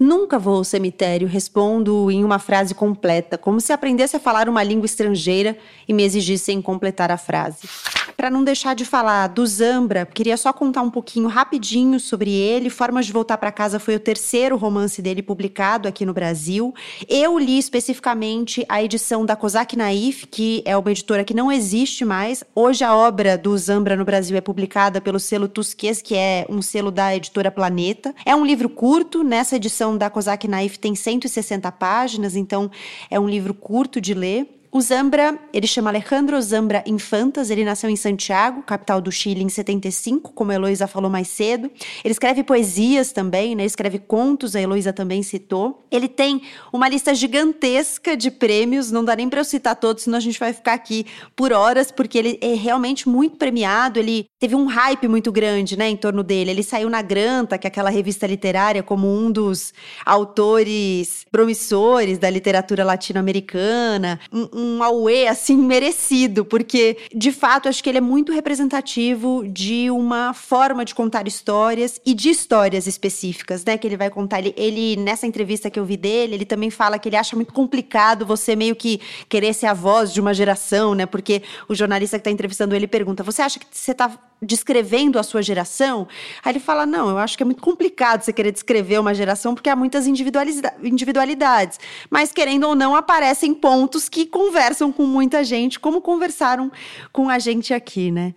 Nunca 0.02 0.40
vou 0.40 0.56
ao 0.56 0.64
cemitério, 0.64 1.28
respondo 1.28 2.10
em 2.10 2.24
uma 2.24 2.40
frase 2.40 2.74
completa, 2.74 3.38
como 3.38 3.62
se 3.62 3.72
aprendesse 3.72 4.16
a 4.16 4.20
falar 4.20 4.50
uma 4.50 4.64
língua 4.64 4.88
estrangeira 4.88 5.56
e 5.88 5.94
me 5.94 6.02
exigissem 6.02 6.60
completar 6.60 7.12
a 7.12 7.18
frase. 7.18 7.70
Para 8.18 8.30
não 8.30 8.44
deixar 8.44 8.76
de 8.76 8.86
falar 8.86 9.28
do 9.28 9.46
Zambra, 9.46 10.06
queria 10.06 10.38
só 10.38 10.54
contar 10.54 10.82
um 10.82 10.92
pouquinho 10.92 11.28
rapidinho 11.28 12.00
sobre 12.00 12.32
ele. 12.32 12.70
Formas 12.70 13.06
de 13.06 13.12
Voltar 13.12 13.38
para 13.38 13.52
Casa 13.52 13.80
foi 13.80 13.96
o 13.96 14.00
terceiro 14.00 14.58
romance 14.58 15.02
dele 15.02 15.24
publicado 15.24 15.88
aqui 15.88 16.06
no 16.06 16.14
Brasil. 16.14 16.74
Eu 17.08 17.40
li 17.40 17.58
especificamente 17.58 18.66
a 18.70 18.84
edição 18.84 19.26
da 19.26 19.36
Kozak 19.36 19.76
Naif, 19.76 20.28
que 20.28 20.62
é 20.66 20.78
uma 20.78 20.92
editora 20.92 21.24
que 21.24 21.34
não 21.34 21.52
existe 21.52 22.06
mais. 22.06 22.44
Hoje 22.54 22.84
a 22.84 22.96
obra 22.96 23.38
do 23.38 23.58
Zambra 23.58 23.96
no 23.96 24.06
Brasil 24.06 24.38
é 24.38 24.42
publicada 24.42 25.02
pelo 25.02 25.20
selo 25.20 25.48
Tusquês, 25.48 26.02
que 26.02 26.16
é 26.16 26.46
um 26.50 26.62
selo 26.62 26.92
da 26.92 27.16
editora 27.16 27.50
Planeta. 27.50 28.14
É 28.26 28.36
um 28.36 28.46
livro 28.46 28.70
curto, 28.70 29.24
nessa 29.24 29.56
edição 29.56 29.91
edição 29.92 29.98
da 29.98 30.10
Kozak 30.10 30.48
Naif 30.48 30.78
tem 30.78 30.96
160 30.96 31.72
páginas, 31.74 32.36
então 32.36 32.70
é 33.10 33.20
um 33.20 33.28
livro 33.28 33.54
curto 33.54 34.00
de 34.00 34.14
ler. 34.14 34.61
O 34.74 34.80
Zambra, 34.80 35.38
ele 35.52 35.68
chama 35.68 35.90
Alejandro 35.90 36.42
Zambra 36.42 36.82
Infantas, 36.88 37.50
ele 37.50 37.66
nasceu 37.66 37.90
em 37.90 37.98
Santiago, 37.98 38.64
capital 38.64 39.02
do 39.02 39.12
Chile, 39.12 39.44
em 39.44 39.50
75, 39.50 40.32
como 40.32 40.52
a 40.52 40.56
Heloísa 40.56 40.88
falou 40.88 41.12
mais 41.12 41.28
cedo. 41.28 41.70
Ele 42.06 42.12
escreve 42.14 42.42
poesias 42.42 43.12
também, 43.12 43.54
né? 43.54 43.66
Escreve 43.66 44.00
contos, 44.00 44.56
a 44.56 44.62
Heloísa 44.62 44.94
também 44.94 45.24
citou. 45.24 45.86
Ele 45.92 46.08
tem 46.08 46.44
uma 46.72 46.88
lista 46.88 47.14
gigantesca 47.14 48.16
de 48.16 48.32
prêmios, 48.32 48.92
não 48.92 49.04
dá 49.04 49.14
nem 49.14 49.28
para 49.28 49.42
eu 49.42 49.44
citar 49.44 49.76
todos, 49.76 50.04
senão 50.04 50.18
a 50.18 50.22
gente 50.22 50.40
vai 50.40 50.54
ficar 50.54 50.72
aqui 50.72 51.06
por 51.36 51.52
horas, 51.52 51.92
porque 51.92 52.18
ele 52.18 52.40
é 52.40 52.54
realmente 52.54 53.10
muito 53.10 53.36
premiado, 53.36 54.00
ele 54.00 54.26
teve 54.40 54.56
um 54.56 54.68
hype 54.68 55.06
muito 55.10 55.34
grande, 55.34 55.78
né, 55.78 55.90
em 55.90 55.98
torno 55.98 56.24
dele. 56.24 56.50
Ele 56.50 56.64
saiu 56.64 56.90
na 56.90 57.02
Granta, 57.02 57.58
que 57.58 57.68
é 57.68 57.70
aquela 57.70 57.90
revista 57.90 58.26
literária, 58.26 58.82
como 58.82 59.06
um 59.06 59.30
dos 59.30 59.74
autores 60.06 61.26
promissores 61.30 62.18
da 62.18 62.30
literatura 62.30 62.86
latino-americana. 62.86 64.18
Um, 64.32 64.61
um 64.62 64.84
auê, 64.84 65.28
assim, 65.28 65.58
merecido, 65.58 66.46
porque, 66.46 66.98
de 67.14 67.32
fato, 67.32 67.68
acho 67.68 67.84
que 67.84 67.90
ele 67.90 67.98
é 67.98 68.02
muito 68.02 68.32
representativo 68.32 69.44
de 69.48 69.90
uma 69.90 70.34
forma 70.34 70.86
de 70.86 70.94
contar 70.94 71.28
histórias 71.28 72.00
e 72.06 72.14
de 72.14 72.30
histórias 72.30 72.88
específicas, 72.88 73.66
né? 73.66 73.78
Que 73.78 73.88
ele 73.88 73.98
vai 73.98 74.10
contar. 74.10 74.40
Ele, 74.40 74.54
ele, 74.56 74.96
nessa 74.98 75.28
entrevista 75.28 75.70
que 75.70 75.80
eu 75.80 75.86
vi 75.86 75.98
dele, 75.98 76.36
ele 76.36 76.46
também 76.46 76.70
fala 76.70 77.00
que 77.00 77.10
ele 77.10 77.16
acha 77.16 77.36
muito 77.36 77.54
complicado 77.54 78.26
você 78.26 78.56
meio 78.56 78.76
que 78.76 79.00
querer 79.28 79.54
ser 79.54 79.68
a 79.68 79.74
voz 79.74 80.14
de 80.14 80.22
uma 80.22 80.34
geração, 80.34 80.94
né? 80.94 81.06
Porque 81.06 81.42
o 81.68 81.76
jornalista 81.76 82.18
que 82.18 82.22
está 82.22 82.32
entrevistando 82.32 82.76
ele 82.76 82.88
pergunta: 82.88 83.24
Você 83.24 83.42
acha 83.42 83.60
que 83.60 83.66
você 83.72 83.92
está 83.92 84.18
descrevendo 84.42 85.20
a 85.20 85.24
sua 85.24 85.42
geração? 85.42 86.08
Aí 86.44 86.52
ele 86.52 86.60
fala: 86.60 86.86
Não, 86.86 87.10
eu 87.10 87.18
acho 87.18 87.38
que 87.38 87.44
é 87.44 87.46
muito 87.46 87.62
complicado 87.62 88.22
você 88.22 88.34
querer 88.34 88.52
descrever 88.52 89.00
uma 89.00 89.14
geração 89.14 89.54
porque 89.54 89.70
há 89.70 89.76
muitas 89.76 90.08
individualidades. 90.08 91.80
Mas, 92.10 92.32
querendo 92.32 92.68
ou 92.68 92.76
não, 92.76 92.96
aparecem 92.96 93.54
pontos 93.54 94.10
que 94.10 94.26
conversam 94.26 94.92
com 94.92 95.06
muita 95.06 95.44
gente, 95.44 95.80
como 95.80 96.02
conversaram 96.02 96.72
com 97.12 97.30
a 97.30 97.40
gente 97.40 97.74
aqui, 97.74 98.12
né? 98.12 98.34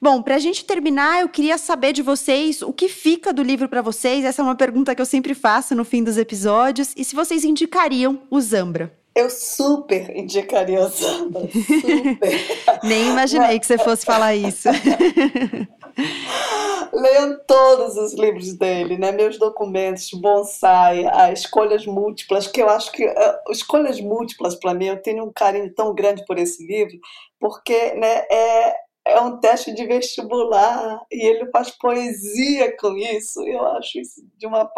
Bom, 0.00 0.22
para 0.22 0.36
a 0.36 0.38
gente 0.38 0.64
terminar, 0.64 1.20
eu 1.20 1.28
queria 1.28 1.58
saber 1.58 1.92
de 1.92 2.02
vocês 2.02 2.62
o 2.62 2.72
que 2.72 2.88
fica 2.88 3.32
do 3.32 3.42
livro 3.42 3.68
para 3.68 3.82
vocês. 3.82 4.24
Essa 4.24 4.42
é 4.42 4.44
uma 4.44 4.54
pergunta 4.54 4.94
que 4.94 5.00
eu 5.00 5.06
sempre 5.06 5.34
faço 5.34 5.74
no 5.74 5.84
fim 5.84 6.02
dos 6.02 6.16
episódios. 6.16 6.92
E 6.96 7.04
se 7.04 7.14
vocês 7.14 7.44
indicariam 7.44 8.20
o 8.30 8.40
Zambra? 8.40 9.05
Eu 9.16 9.30
super 9.30 10.14
indicaria 10.14 10.78
o 10.78 10.88
Zambra. 10.88 11.48
Super. 11.50 12.38
Nem 12.84 13.08
imaginei 13.08 13.58
que 13.58 13.66
você 13.66 13.78
fosse 13.78 14.04
falar 14.04 14.34
isso. 14.34 14.68
Leiam 16.92 17.40
todos 17.46 17.96
os 17.96 18.12
livros 18.12 18.52
dele, 18.58 18.98
né? 18.98 19.12
Meus 19.12 19.38
documentos, 19.38 20.10
bonsai, 20.10 21.06
as 21.06 21.40
escolhas 21.40 21.86
múltiplas, 21.86 22.46
que 22.46 22.60
eu 22.60 22.68
acho 22.68 22.92
que 22.92 23.06
uh, 23.06 23.50
escolhas 23.50 23.98
múltiplas 24.02 24.54
para 24.54 24.74
mim, 24.74 24.88
eu 24.88 25.00
tenho 25.00 25.24
um 25.24 25.32
carinho 25.32 25.72
tão 25.74 25.94
grande 25.94 26.22
por 26.26 26.36
esse 26.36 26.66
livro, 26.66 26.98
porque 27.40 27.94
né, 27.94 28.26
é, 28.30 28.76
é 29.06 29.20
um 29.22 29.38
teste 29.38 29.72
de 29.72 29.86
vestibular 29.86 31.00
e 31.10 31.26
ele 31.26 31.50
faz 31.50 31.70
poesia 31.70 32.76
com 32.76 32.94
isso. 32.98 33.42
Eu 33.48 33.66
acho 33.68 33.98
isso 33.98 34.22
de 34.36 34.46
uma 34.46 34.70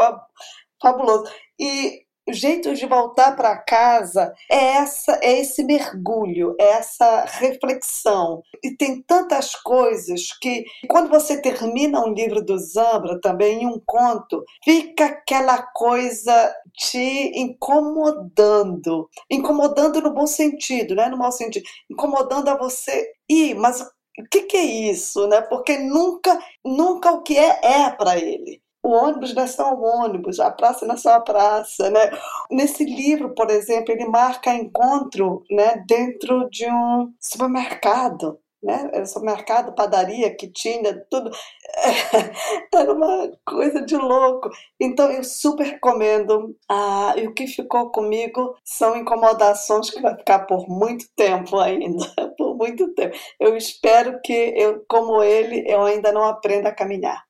fabuloso. 0.81 1.29
E 1.59 2.07
jeitos 2.31 2.79
de 2.79 2.87
voltar 2.87 3.37
para 3.37 3.57
casa 3.57 4.33
é 4.51 4.77
essa 4.77 5.19
é 5.23 5.41
esse 5.41 5.65
mergulho, 5.65 6.55
é 6.59 6.71
essa 6.73 7.25
reflexão. 7.25 8.43
E 8.63 8.77
tem 8.77 9.03
tantas 9.03 9.55
coisas 9.55 10.33
que 10.41 10.65
quando 10.89 11.09
você 11.09 11.41
termina 11.41 12.01
um 12.01 12.13
livro 12.13 12.45
do 12.45 12.59
Zambra, 12.59 13.21
também 13.21 13.67
um 13.67 13.81
conto, 13.85 14.45
fica 14.65 15.07
aquela 15.07 15.63
coisa 15.63 16.55
te 16.75 17.33
incomodando, 17.39 19.09
incomodando 19.31 20.01
no 20.01 20.15
bom 20.15 20.27
sentido, 20.27 20.95
né? 20.95 21.09
No 21.09 21.19
mau 21.19 21.33
sentido, 21.33 21.65
incomodando 21.91 22.49
a 22.49 22.57
você. 22.57 23.13
E 23.29 23.55
mas 23.55 23.81
o 23.81 24.25
que, 24.31 24.43
que 24.43 24.57
é 24.57 24.65
isso, 24.65 25.27
né? 25.29 25.41
Porque 25.43 25.79
nunca, 25.79 26.39
nunca 26.65 27.13
o 27.13 27.23
que 27.23 27.37
é 27.37 27.61
é 27.63 27.91
para 27.91 28.19
ele 28.19 28.61
o 28.83 28.91
ônibus 28.91 29.35
não 29.35 29.43
é 29.43 29.47
só 29.47 29.75
o 29.75 29.83
ônibus, 29.83 30.41
a 30.41 30.51
praça 30.51 30.87
não 30.87 30.95
é 30.95 30.99
só 30.99 31.15
a 31.15 31.21
praça, 31.21 31.91
né? 31.91 32.11
Nesse 32.51 32.85
livro, 32.85 33.35
por 33.35 33.51
exemplo, 33.51 33.93
ele 33.93 34.07
marca 34.07 34.55
encontro, 34.55 35.43
né, 35.51 35.85
dentro 35.87 36.49
de 36.51 36.67
um 36.67 37.13
supermercado, 37.21 38.39
né? 38.63 38.91
Era 38.93 39.07
supermercado, 39.07 39.75
padaria 39.75 40.35
que 40.35 40.51
tinha 40.51 40.95
tudo. 41.11 41.31
Era 42.75 42.93
uma 42.93 43.31
coisa 43.45 43.83
de 43.83 43.97
louco. 43.97 44.51
Então 44.81 45.11
eu 45.11 45.23
super 45.25 45.65
recomendo. 45.65 46.57
Ah, 46.69 47.15
e 47.17 47.27
o 47.27 47.35
que 47.35 47.47
ficou 47.47 47.91
comigo 47.91 48.57
são 48.65 48.97
incomodações 48.97 49.91
que 49.91 50.01
vai 50.01 50.17
ficar 50.17 50.41
por 50.41 50.69
muito 50.69 51.07
tempo 51.15 51.59
ainda, 51.59 52.05
por 52.37 52.57
muito 52.57 52.93
tempo. 52.95 53.17
Eu 53.39 53.57
espero 53.57 54.21
que 54.23 54.33
eu, 54.33 54.85
como 54.89 55.23
ele, 55.23 55.65
eu 55.67 55.83
ainda 55.83 56.13
não 56.13 56.25
aprenda 56.25 56.69
a 56.71 56.75
caminhar. 56.75 57.28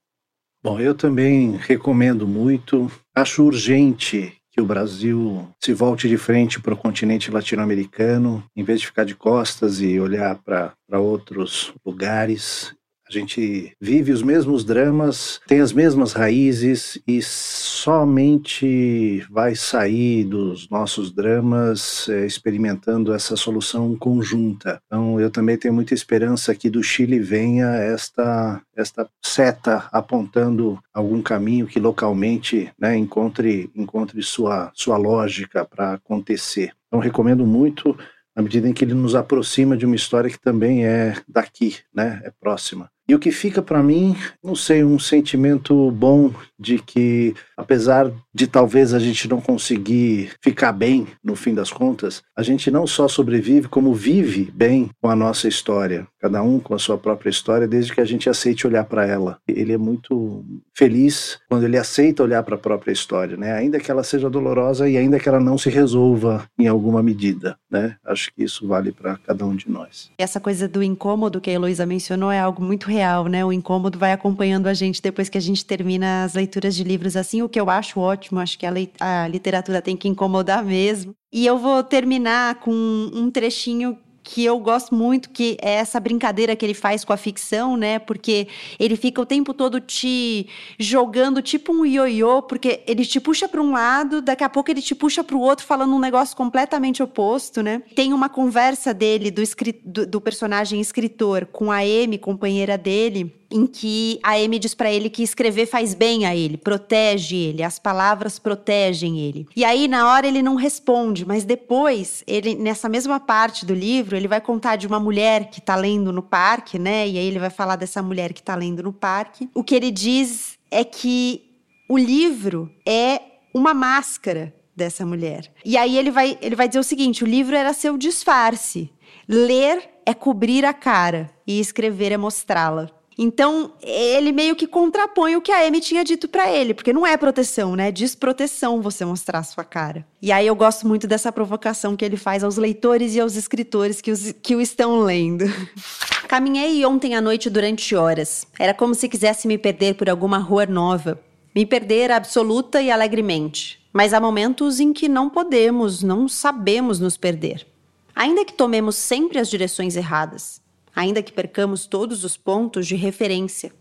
Bom, 0.63 0.81
eu 0.81 0.93
também 0.93 1.57
recomendo 1.57 2.27
muito. 2.27 2.91
Acho 3.15 3.45
urgente 3.45 4.35
que 4.51 4.61
o 4.61 4.67
Brasil 4.67 5.49
se 5.63 5.73
volte 5.73 6.09
de 6.09 6.17
frente 6.17 6.61
para 6.61 6.75
o 6.75 6.77
continente 6.77 7.31
latino-americano, 7.31 8.43
em 8.57 8.65
vez 8.65 8.81
de 8.81 8.87
ficar 8.87 9.05
de 9.05 9.15
costas 9.15 9.81
e 9.81 10.01
olhar 10.01 10.37
para 10.43 10.75
outros 10.99 11.73
lugares. 11.87 12.75
A 13.09 13.13
gente 13.13 13.73
vive 13.81 14.13
os 14.13 14.23
mesmos 14.23 14.65
dramas, 14.65 15.41
tem 15.47 15.61
as 15.61 15.73
mesmas 15.73 16.13
raízes 16.13 17.01
e 17.07 17.23
somente 17.23 19.25
vai 19.31 19.55
sair 19.55 20.25
dos 20.25 20.69
nossos 20.69 21.11
dramas 21.11 22.07
é, 22.11 22.27
experimentando 22.27 23.15
essa 23.15 23.35
solução 23.35 23.97
conjunta. 23.97 24.79
Então, 24.87 25.19
eu 25.19 25.31
também 25.31 25.57
tenho 25.57 25.73
muita 25.73 25.95
esperança 25.95 26.55
que 26.55 26.69
do 26.69 26.83
Chile 26.83 27.19
venha 27.19 27.69
esta, 27.69 28.61
esta 28.77 29.09
seta 29.25 29.89
apontando 29.91 30.79
algum 30.93 31.23
caminho 31.23 31.67
que 31.67 31.81
localmente 31.81 32.71
né, 32.79 32.95
encontre, 32.95 33.71
encontre 33.75 34.23
sua, 34.23 34.71
sua 34.75 34.99
lógica 34.99 35.65
para 35.65 35.95
acontecer. 35.95 36.73
Então, 36.89 37.01
recomendo 37.01 37.47
muito 37.47 37.97
na 38.37 38.43
medida 38.43 38.69
em 38.69 38.75
que 38.75 38.85
ele 38.85 38.95
nos 38.95 39.15
aproxima 39.15 39.79
de 39.79 39.87
uma 39.87 39.97
história 39.97 40.31
que 40.31 40.39
também 40.39 40.85
é 40.85 41.15
daqui, 41.27 41.79
né, 41.93 42.21
é 42.23 42.31
próxima. 42.39 42.91
E 43.09 43.15
o 43.15 43.19
que 43.19 43.31
fica 43.33 43.63
para 43.63 43.83
mim, 43.83 44.15
não 44.45 44.55
sei, 44.55 44.85
um 44.85 44.99
sentimento 44.99 45.91
bom 45.91 46.31
de 46.59 46.79
que, 46.79 47.35
apesar 47.57 48.11
de 48.35 48.47
talvez 48.47 48.93
a 48.93 48.99
gente 48.99 49.29
não 49.29 49.41
conseguir 49.41 50.33
ficar 50.43 50.73
bem 50.73 51.07
no 51.25 51.35
fim 51.37 51.55
das 51.55 51.71
contas, 51.71 52.23
a 52.37 52.43
gente 52.43 52.71
não 52.71 52.87
só 52.87 53.09
sobrevive, 53.09 53.69
como 53.69 53.95
vive 53.95 54.51
bem 54.53 54.91
com 55.01 55.09
a 55.09 55.17
nossa 55.17 55.49
história. 55.49 56.07
Cada 56.21 56.43
um 56.43 56.59
com 56.59 56.75
a 56.75 56.79
sua 56.79 56.99
própria 56.99 57.31
história, 57.31 57.67
desde 57.67 57.95
que 57.95 58.01
a 58.01 58.05
gente 58.05 58.29
aceite 58.29 58.67
olhar 58.67 58.85
para 58.85 59.07
ela. 59.07 59.39
Ele 59.47 59.73
é 59.73 59.79
muito 59.79 60.45
feliz 60.75 61.39
quando 61.49 61.65
ele 61.65 61.79
aceita 61.79 62.25
olhar 62.25 62.43
para 62.43 62.57
a 62.57 62.59
própria 62.59 62.93
história, 62.93 63.37
né? 63.37 63.53
Ainda 63.53 63.79
que 63.79 63.91
ela 63.91 64.03
seja 64.03 64.29
dolorosa 64.29 64.89
e 64.89 64.97
ainda 64.97 65.19
que 65.19 65.29
ela 65.29 65.41
não 65.41 65.57
se 65.57 65.71
resolva 65.71 66.45
em 66.59 66.67
alguma 66.67 67.03
medida, 67.03 67.57
né? 67.71 67.97
Acho 68.05 68.33
que 68.35 68.43
isso 68.43 68.67
vale 68.67 68.91
para 68.91 69.17
cada 69.19 69.47
um 69.47 69.55
de 69.55 69.71
nós. 69.71 70.11
Essa 70.19 70.41
coisa 70.41 70.67
do 70.67 70.83
incômodo 70.83 71.41
que 71.41 71.51
a 71.51 71.53
Heloísa 71.53 71.87
mencionou 71.87 72.33
é 72.33 72.41
algo 72.41 72.63
muito 72.63 72.89
real, 72.99 73.27
né? 73.27 73.45
O 73.45 73.53
incômodo 73.53 73.99
vai 73.99 74.13
acompanhando 74.13 74.67
a 74.67 74.75
gente 74.75 75.01
depois 75.01 75.29
que 75.29 75.39
a 75.39 75.41
gente 75.41 75.65
termina 75.65 76.25
as 76.25 76.35
leituras 76.35 76.75
de 76.75 76.83
livros 76.83 77.17
assim, 77.17 77.43
o 77.43 77.49
que 77.49 77.61
eu 77.61 77.71
acho 77.71 78.01
ótimo, 78.01 78.41
acho 78.41 78.59
que 78.59 78.67
a, 78.67 78.73
a 79.01 79.29
literatura 79.29 79.81
tem 79.81 79.97
que 79.97 80.09
incomodar 80.09 80.65
mesmo. 80.65 81.15
E 81.33 81.47
eu 81.47 81.59
vou 81.59 81.83
terminar 81.85 82.57
com 82.57 82.73
um 82.73 83.31
trechinho 83.31 83.97
que 84.29 84.45
eu 84.45 84.59
gosto 84.59 84.95
muito, 84.95 85.31
que 85.31 85.57
é 85.63 85.77
essa 85.77 85.99
brincadeira 85.99 86.55
que 86.55 86.65
ele 86.65 86.75
faz 86.75 87.03
com 87.03 87.15
a 87.15 87.17
ficção, 87.17 87.79
né? 87.79 87.99
Porque 87.99 88.47
ele 88.79 88.95
fica 88.95 89.23
o 89.23 89.27
tempo 89.27 89.55
todo 89.55 89.81
te 89.81 90.47
jogando 90.79 91.41
tipo 91.41 91.73
um 91.73 91.87
ioiô, 91.87 92.43
porque 92.43 92.83
ele 92.87 93.07
te 93.07 93.19
puxa 93.21 93.49
para 93.49 93.63
um 93.63 93.73
lado, 93.73 94.21
daqui 94.21 94.45
a 94.45 94.49
pouco 94.51 94.71
ele 94.71 94.83
te 94.83 94.95
puxa 94.95 95.25
para 95.25 95.35
o 95.35 95.41
outro, 95.41 95.65
falando 95.65 95.95
um 95.95 95.99
negócio 95.99 96.37
completamente 96.37 97.03
oposto, 97.03 97.63
né? 97.63 97.83
Tem 97.95 98.13
uma 98.13 98.29
conversa 98.29 98.93
dele, 98.93 99.31
do, 99.31 99.43
do, 99.83 100.07
do 100.07 100.21
personagem 100.21 100.79
escritor, 100.79 101.47
com 101.47 101.73
a 101.73 101.79
Amy, 101.79 102.19
companheira 102.19 102.77
dele, 102.77 103.35
em 103.51 103.67
que 103.67 104.19
a 104.23 104.33
Amy 104.33 104.59
diz 104.59 104.75
para 104.75 104.91
ele 104.93 105.09
que 105.09 105.23
escrever 105.23 105.67
faz 105.67 105.95
bem 105.95 106.27
a 106.27 106.37
ele, 106.37 106.57
protege 106.57 107.37
ele, 107.37 107.63
as 107.63 107.79
palavras 107.79 108.39
protegem 108.39 109.19
ele. 109.21 109.47
E 109.57 109.65
aí 109.65 109.89
na 109.89 110.11
hora 110.11 110.27
ele 110.27 110.43
não 110.43 110.55
responde, 110.55 111.25
mas 111.25 111.45
depois, 111.45 112.23
ele 112.27 112.55
nessa 112.55 112.89
mesma 112.89 113.19
parte 113.19 113.65
do 113.65 113.75
livro, 113.75 114.17
ele 114.17 114.29
vai 114.29 114.41
contar 114.41 114.77
de 114.77 114.87
uma 114.87 115.01
mulher 115.01 115.51
que 115.51 115.61
tá 115.61 115.77
lendo 115.77 116.13
no 116.13 116.23
parque, 116.23 116.79
né? 116.79 117.09
E 117.09 117.19
aí 117.19 117.27
ele 117.27 117.39
vai 117.39 117.51
falar 117.51 117.77
dessa 117.77 118.03
mulher 118.03 118.33
que 118.33 118.43
tá 118.43 118.55
lendo 118.55 118.83
no 118.83 118.93
parque. 118.93 119.49
O 119.55 119.65
que 119.65 119.75
ele 119.75 119.91
diz 119.91 120.59
é 120.71 120.85
que 120.85 121.49
o 121.89 121.97
livro 121.97 122.71
é 122.87 123.21
uma 123.55 123.73
máscara 123.73 124.55
dessa 124.77 125.05
mulher. 125.05 125.51
E 125.65 125.77
aí 125.77 125.97
ele 125.97 126.11
vai, 126.11 126.39
ele 126.41 126.55
vai 126.55 126.69
dizer 126.69 126.81
o 126.81 126.85
seguinte: 126.85 127.25
o 127.25 127.27
livro 127.27 127.57
era 127.57 127.73
seu 127.73 127.97
disfarce. 127.97 128.91
Ler 129.27 129.91
é 130.07 130.15
cobrir 130.15 130.65
a 130.65 130.73
cara 130.73 131.31
e 131.47 131.61
escrever 131.61 132.13
é 132.13 132.17
mostrá-la. 132.17 132.91
Então, 133.21 133.73
ele 133.83 134.31
meio 134.31 134.55
que 134.55 134.65
contrapõe 134.65 135.35
o 135.35 135.41
que 135.41 135.51
a 135.51 135.67
Amy 135.67 135.81
tinha 135.81 136.05
dito 136.05 136.29
para 136.29 136.49
ele, 136.53 136.73
porque 136.73 136.93
não 136.93 137.05
é 137.05 137.17
proteção, 137.17 137.75
né? 137.75 137.89
É 137.89 137.91
desproteção 137.91 138.81
você 138.81 139.05
mostrar 139.05 139.41
a 139.41 139.43
sua 139.43 139.65
cara. 139.65 140.07
E 140.23 140.31
aí 140.31 140.47
eu 140.47 140.55
gosto 140.55 140.87
muito 140.87 141.09
dessa 141.09 141.33
provocação 141.33 141.97
que 141.97 142.05
ele 142.05 142.17
faz 142.17 142.45
aos 142.45 142.57
leitores 142.57 143.17
e 143.17 143.21
aos 143.21 143.35
escritores 143.35 144.01
que, 144.01 144.13
os, 144.13 144.31
que 144.41 144.55
o 144.55 144.61
estão 144.61 145.01
lendo. 145.01 145.47
Caminhei 146.29 146.87
ontem 146.87 147.17
à 147.17 147.21
noite 147.21 147.51
durante 147.51 147.97
horas. 147.97 148.47
Era 148.57 148.73
como 148.73 148.95
se 148.95 149.09
quisesse 149.09 149.49
me 149.49 149.59
perder 149.59 149.97
por 149.97 150.09
alguma 150.09 150.39
rua 150.39 150.65
nova. 150.65 151.21
Me 151.53 151.67
perder 151.67 152.13
absoluta 152.13 152.81
e 152.81 152.89
alegremente. 152.89 153.85
Mas 153.93 154.15
há 154.15 154.21
momentos 154.21 154.79
em 154.79 154.93
que 154.93 155.09
não 155.09 155.29
podemos, 155.29 156.05
não 156.05 156.29
sabemos 156.29 157.01
nos 157.01 157.17
perder. 157.17 157.67
Ainda 158.15 158.45
que 158.45 158.53
tomemos 158.53 158.95
sempre 158.95 159.41
as 159.41 159.51
direções 159.51 159.97
erradas 159.97 160.61
ainda 160.99 161.23
que 161.23 161.31
percamos 161.31 161.87
todos 161.87 162.25
os 162.25 162.37
pontos 162.37 162.85
de 162.85 162.97
referência, 162.97 163.73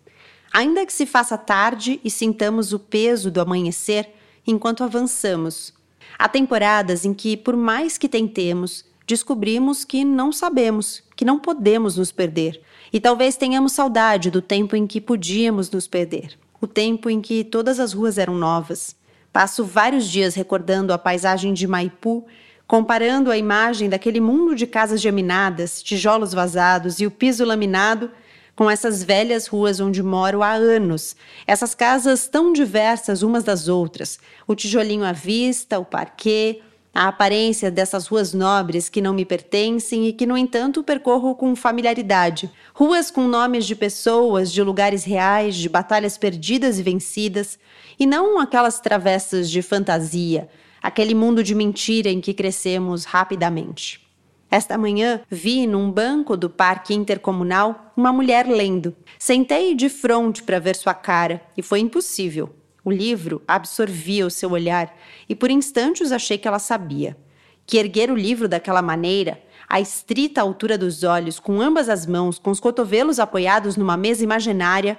ainda 0.54 0.86
que 0.86 0.94
se 0.94 1.04
faça 1.04 1.36
tarde 1.36 2.00
e 2.04 2.12
sintamos 2.12 2.74
o 2.74 2.78
peso 2.78 3.32
do 3.32 3.42
amanhecer 3.42 4.14
enquanto 4.46 4.84
avançamos. 4.84 5.74
Há 6.20 6.30
temporadas 6.30 7.06
em 7.06 7.16
que, 7.16 7.36
por 7.36 7.58
mais 7.58 7.98
que 7.98 8.08
tentemos, 8.08 8.86
descobrimos 9.08 9.84
que 9.84 10.06
não 10.06 10.32
sabemos, 10.32 11.02
que 11.16 11.26
não 11.26 11.40
podemos 11.40 11.98
nos 11.98 12.12
perder. 12.12 12.62
E 12.94 13.00
talvez 13.00 13.36
tenhamos 13.36 13.74
saudade 13.74 14.30
do 14.30 14.40
tempo 14.42 14.76
em 14.76 14.86
que 14.86 15.02
podíamos 15.02 15.72
nos 15.72 15.88
perder, 15.88 16.38
o 16.62 16.68
tempo 16.68 17.10
em 17.10 17.20
que 17.20 17.44
todas 17.44 17.80
as 17.80 17.94
ruas 17.94 18.20
eram 18.20 18.36
novas. 18.36 18.96
Passo 19.34 19.66
vários 19.66 20.08
dias 20.08 20.36
recordando 20.36 20.94
a 20.94 21.00
paisagem 21.00 21.52
de 21.52 21.66
Maipu 21.66 22.28
comparando 22.68 23.32
a 23.32 23.38
imagem 23.38 23.88
daquele 23.88 24.20
mundo 24.20 24.54
de 24.54 24.68
casas 24.68 25.00
geminadas, 25.00 25.82
tijolos 25.82 26.34
vazados 26.34 27.00
e 27.00 27.06
o 27.06 27.12
piso 27.12 27.46
laminado 27.46 28.12
com 28.56 28.70
essas 28.70 29.04
velhas 29.04 29.48
ruas 29.48 29.80
onde 29.80 30.04
moro 30.04 30.44
há 30.44 30.52
anos. 30.52 31.16
Essas 31.46 31.74
casas 31.74 32.28
tão 32.28 32.52
diversas 32.52 33.22
umas 33.22 33.44
das 33.44 33.68
outras, 33.68 34.20
o 34.46 34.56
tijolinho 34.56 35.06
à 35.06 35.12
vista, 35.12 35.80
o 35.80 35.86
parquet, 35.86 36.62
a 36.94 37.10
aparência 37.10 37.70
dessas 37.70 38.08
ruas 38.08 38.34
nobres 38.34 38.90
que 38.90 39.02
não 39.02 39.14
me 39.14 39.24
pertencem 39.24 40.08
e 40.08 40.14
que, 40.14 40.26
no 40.26 40.36
entanto, 40.36 40.84
percorro 40.84 41.36
com 41.36 41.56
familiaridade. 41.56 42.50
Ruas 42.74 43.12
com 43.12 43.28
nomes 43.28 43.68
de 43.68 43.76
pessoas, 43.76 44.52
de 44.52 44.64
lugares 44.64 45.04
reais, 45.04 45.56
de 45.56 45.70
batalhas 45.70 46.18
perdidas 46.18 46.80
e 46.80 46.84
vencidas, 46.84 47.60
e 48.00 48.08
não 48.08 48.40
aquelas 48.40 48.80
travessas 48.80 49.52
de 49.52 49.62
fantasia, 49.62 50.50
aquele 50.82 51.14
mundo 51.14 51.44
de 51.44 51.54
mentira 51.56 52.10
em 52.10 52.22
que 52.22 52.34
crescemos 52.34 53.06
rapidamente. 53.06 54.08
Esta 54.50 54.78
manhã 54.78 55.22
vi 55.30 55.68
num 55.68 55.92
banco 55.92 56.38
do 56.38 56.50
parque 56.50 56.94
intercomunal 56.94 57.92
uma 57.98 58.14
mulher 58.14 58.48
lendo. 58.48 58.96
Sentei 59.20 59.76
de 59.76 59.90
frente 59.90 60.42
para 60.44 60.60
ver 60.60 60.76
sua 60.76 60.94
cara 60.94 61.42
e 61.58 61.62
foi 61.62 61.80
impossível. 61.80 62.50
O 62.84 62.90
livro 62.90 63.42
absorvia 63.46 64.26
o 64.26 64.32
seu 64.32 64.52
olhar 64.52 64.96
e 65.28 65.36
por 65.36 65.52
instantes 65.52 66.14
achei 66.14 66.38
que 66.38 66.48
ela 66.48 66.60
sabia. 66.60 67.18
Que 67.66 67.78
erguer 67.78 68.10
o 68.10 68.16
livro 68.16 68.48
daquela 68.48 68.82
maneira, 68.82 69.42
à 69.68 69.82
estrita 69.82 70.40
altura 70.40 70.78
dos 70.78 71.04
olhos, 71.04 71.38
com 71.38 71.60
ambas 71.60 71.90
as 71.90 72.06
mãos, 72.06 72.40
com 72.40 72.50
os 72.50 72.62
cotovelos 72.62 73.20
apoiados 73.20 73.76
numa 73.76 73.98
mesa 73.98 74.24
imaginária, 74.24 74.98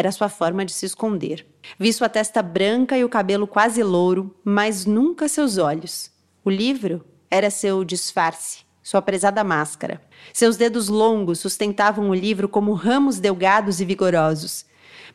era 0.00 0.10
sua 0.10 0.28
forma 0.28 0.64
de 0.64 0.72
se 0.72 0.86
esconder. 0.86 1.46
Vi 1.78 1.92
sua 1.92 2.08
testa 2.08 2.42
branca 2.42 2.96
e 2.96 3.04
o 3.04 3.08
cabelo 3.08 3.46
quase 3.46 3.82
louro, 3.82 4.34
mas 4.42 4.86
nunca 4.86 5.28
seus 5.28 5.58
olhos. 5.58 6.10
O 6.42 6.48
livro 6.48 7.04
era 7.30 7.50
seu 7.50 7.84
disfarce, 7.84 8.60
sua 8.82 9.02
prezada 9.02 9.44
máscara. 9.44 10.00
Seus 10.32 10.56
dedos 10.56 10.88
longos 10.88 11.38
sustentavam 11.38 12.08
o 12.08 12.14
livro 12.14 12.48
como 12.48 12.72
ramos 12.72 13.18
delgados 13.18 13.80
e 13.80 13.84
vigorosos. 13.84 14.64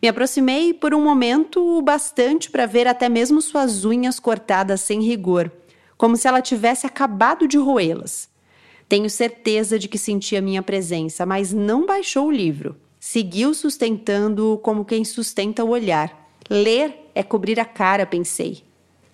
Me 0.01 0.07
aproximei 0.07 0.71
por 0.71 0.93
um 0.93 1.03
momento 1.03 1.77
o 1.77 1.81
bastante 1.81 2.51
para 2.51 2.67
ver 2.67 2.87
até 2.87 3.09
mesmo 3.09 3.41
suas 3.41 3.85
unhas 3.85 4.19
cortadas 4.19 4.81
sem 4.81 5.01
rigor, 5.01 5.51
como 5.97 6.15
se 6.15 6.27
ela 6.27 6.41
tivesse 6.41 6.85
acabado 6.85 7.47
de 7.47 7.57
roê-las. 7.57 8.29
Tenho 8.87 9.09
certeza 9.09 9.79
de 9.79 9.87
que 9.87 9.97
sentia 9.97 10.41
minha 10.41 10.61
presença, 10.61 11.25
mas 11.25 11.51
não 11.51 11.87
baixou 11.87 12.27
o 12.27 12.31
livro. 12.31 12.75
Seguiu 13.07 13.53
sustentando-o 13.53 14.57
como 14.57 14.83
quem 14.83 15.05
sustenta 15.05 15.63
o 15.63 15.69
olhar. 15.69 16.27
Ler 16.49 17.11
é 17.13 17.21
cobrir 17.21 17.59
a 17.59 17.63
cara, 17.63 18.03
pensei. 18.03 18.63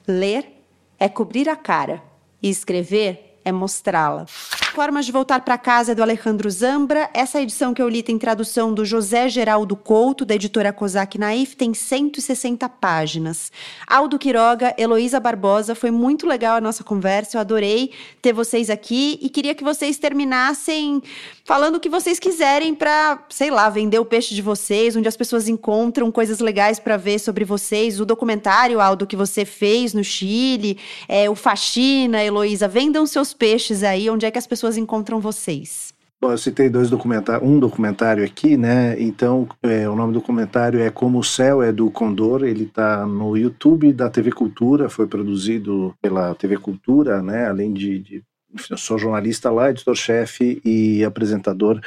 Ler 0.08 0.64
é 0.98 1.10
cobrir 1.10 1.50
a 1.50 1.58
cara. 1.58 2.02
E 2.42 2.50
escrever 2.50 3.38
é 3.44 3.52
mostrá-la. 3.52 4.26
Formas 4.72 5.06
de 5.06 5.12
Voltar 5.12 5.42
para 5.42 5.58
Casa 5.58 5.92
é 5.92 5.96
do 5.96 6.02
Alejandro 6.02 6.50
Zambra. 6.50 7.10
Essa 7.14 7.42
edição 7.42 7.74
que 7.74 7.82
eu 7.82 7.90
li 7.90 8.02
tem 8.02 8.18
tradução 8.18 8.74
do 8.74 8.86
José 8.86 9.28
Geraldo 9.28 9.76
Couto, 9.76 10.24
da 10.24 10.34
editora 10.34 10.72
Kozak 10.72 11.18
Naif, 11.18 11.58
tem 11.58 11.74
160 11.74 12.70
páginas. 12.70 13.52
Aldo 13.86 14.18
Quiroga, 14.18 14.74
Heloísa 14.78 15.20
Barbosa, 15.20 15.76
foi 15.76 15.92
muito 15.92 16.26
legal 16.26 16.56
a 16.56 16.62
nossa 16.62 16.86
conversa, 16.86 17.36
eu 17.36 17.42
adorei 17.42 17.92
ter 18.22 18.32
vocês 18.32 18.70
aqui 18.70 19.20
e 19.22 19.30
queria 19.30 19.54
que 19.54 19.64
vocês 19.64 19.98
terminassem 19.98 21.04
falando 21.44 21.76
o 21.76 21.80
que 21.82 21.90
vocês 21.90 22.18
quiserem 22.18 22.74
para, 22.74 23.26
sei 23.28 23.52
lá, 23.52 23.70
vender 23.70 24.00
o 24.00 24.06
peixe 24.06 24.34
de 24.34 24.42
vocês, 24.42 24.96
onde 24.96 25.08
as 25.08 25.18
pessoas 25.18 25.50
encontram 25.50 26.10
coisas 26.10 26.40
legais 26.40 26.80
para 26.80 26.96
ver 26.96 27.20
sobre 27.20 27.44
vocês, 27.44 28.00
o 28.00 28.06
documentário, 28.06 28.80
Aldo, 28.80 29.06
que 29.06 29.18
você 29.18 29.44
fez 29.44 29.94
no 29.94 30.04
Chile, 30.04 30.78
é, 31.10 31.30
o 31.30 31.36
Faxina, 31.36 32.24
Heloísa, 32.24 32.70
vendam 32.70 33.06
seus 33.06 33.34
peixes 33.34 33.84
aí, 33.84 34.10
onde 34.10 34.26
é 34.26 34.32
que 34.32 34.40
as 34.40 34.48
pessoas 34.48 34.61
encontram 34.78 35.20
vocês? 35.20 35.94
Bom, 36.22 36.32
eu 36.32 36.38
citei 36.38 36.70
dois 36.70 36.88
documentários, 36.88 37.50
um 37.50 37.60
documentário 37.60 38.24
aqui, 38.24 38.56
né? 38.56 38.96
Então, 39.02 39.50
é, 39.64 39.90
o 39.90 39.96
nome 39.96 40.14
do 40.14 40.20
documentário 40.20 40.80
é 40.80 40.92
Como 40.92 41.18
o 41.18 41.24
Céu 41.24 41.64
é 41.64 41.72
do 41.72 41.90
Condor. 41.90 42.44
Ele 42.44 42.66
está 42.66 43.08
no 43.08 43.36
YouTube 43.36 43.92
da 43.92 44.08
TV 44.08 44.32
Cultura, 44.32 44.88
foi 44.88 45.08
produzido 45.08 45.96
pela 46.00 46.36
TV 46.36 46.58
Cultura, 46.58 47.24
né? 47.24 47.48
Além 47.48 47.74
de, 47.74 47.98
de 47.98 48.24
eu 48.70 48.78
sou 48.78 49.00
jornalista 49.00 49.50
lá, 49.50 49.72
editor-chefe 49.72 50.62
e 50.64 51.04
apresentador 51.04 51.82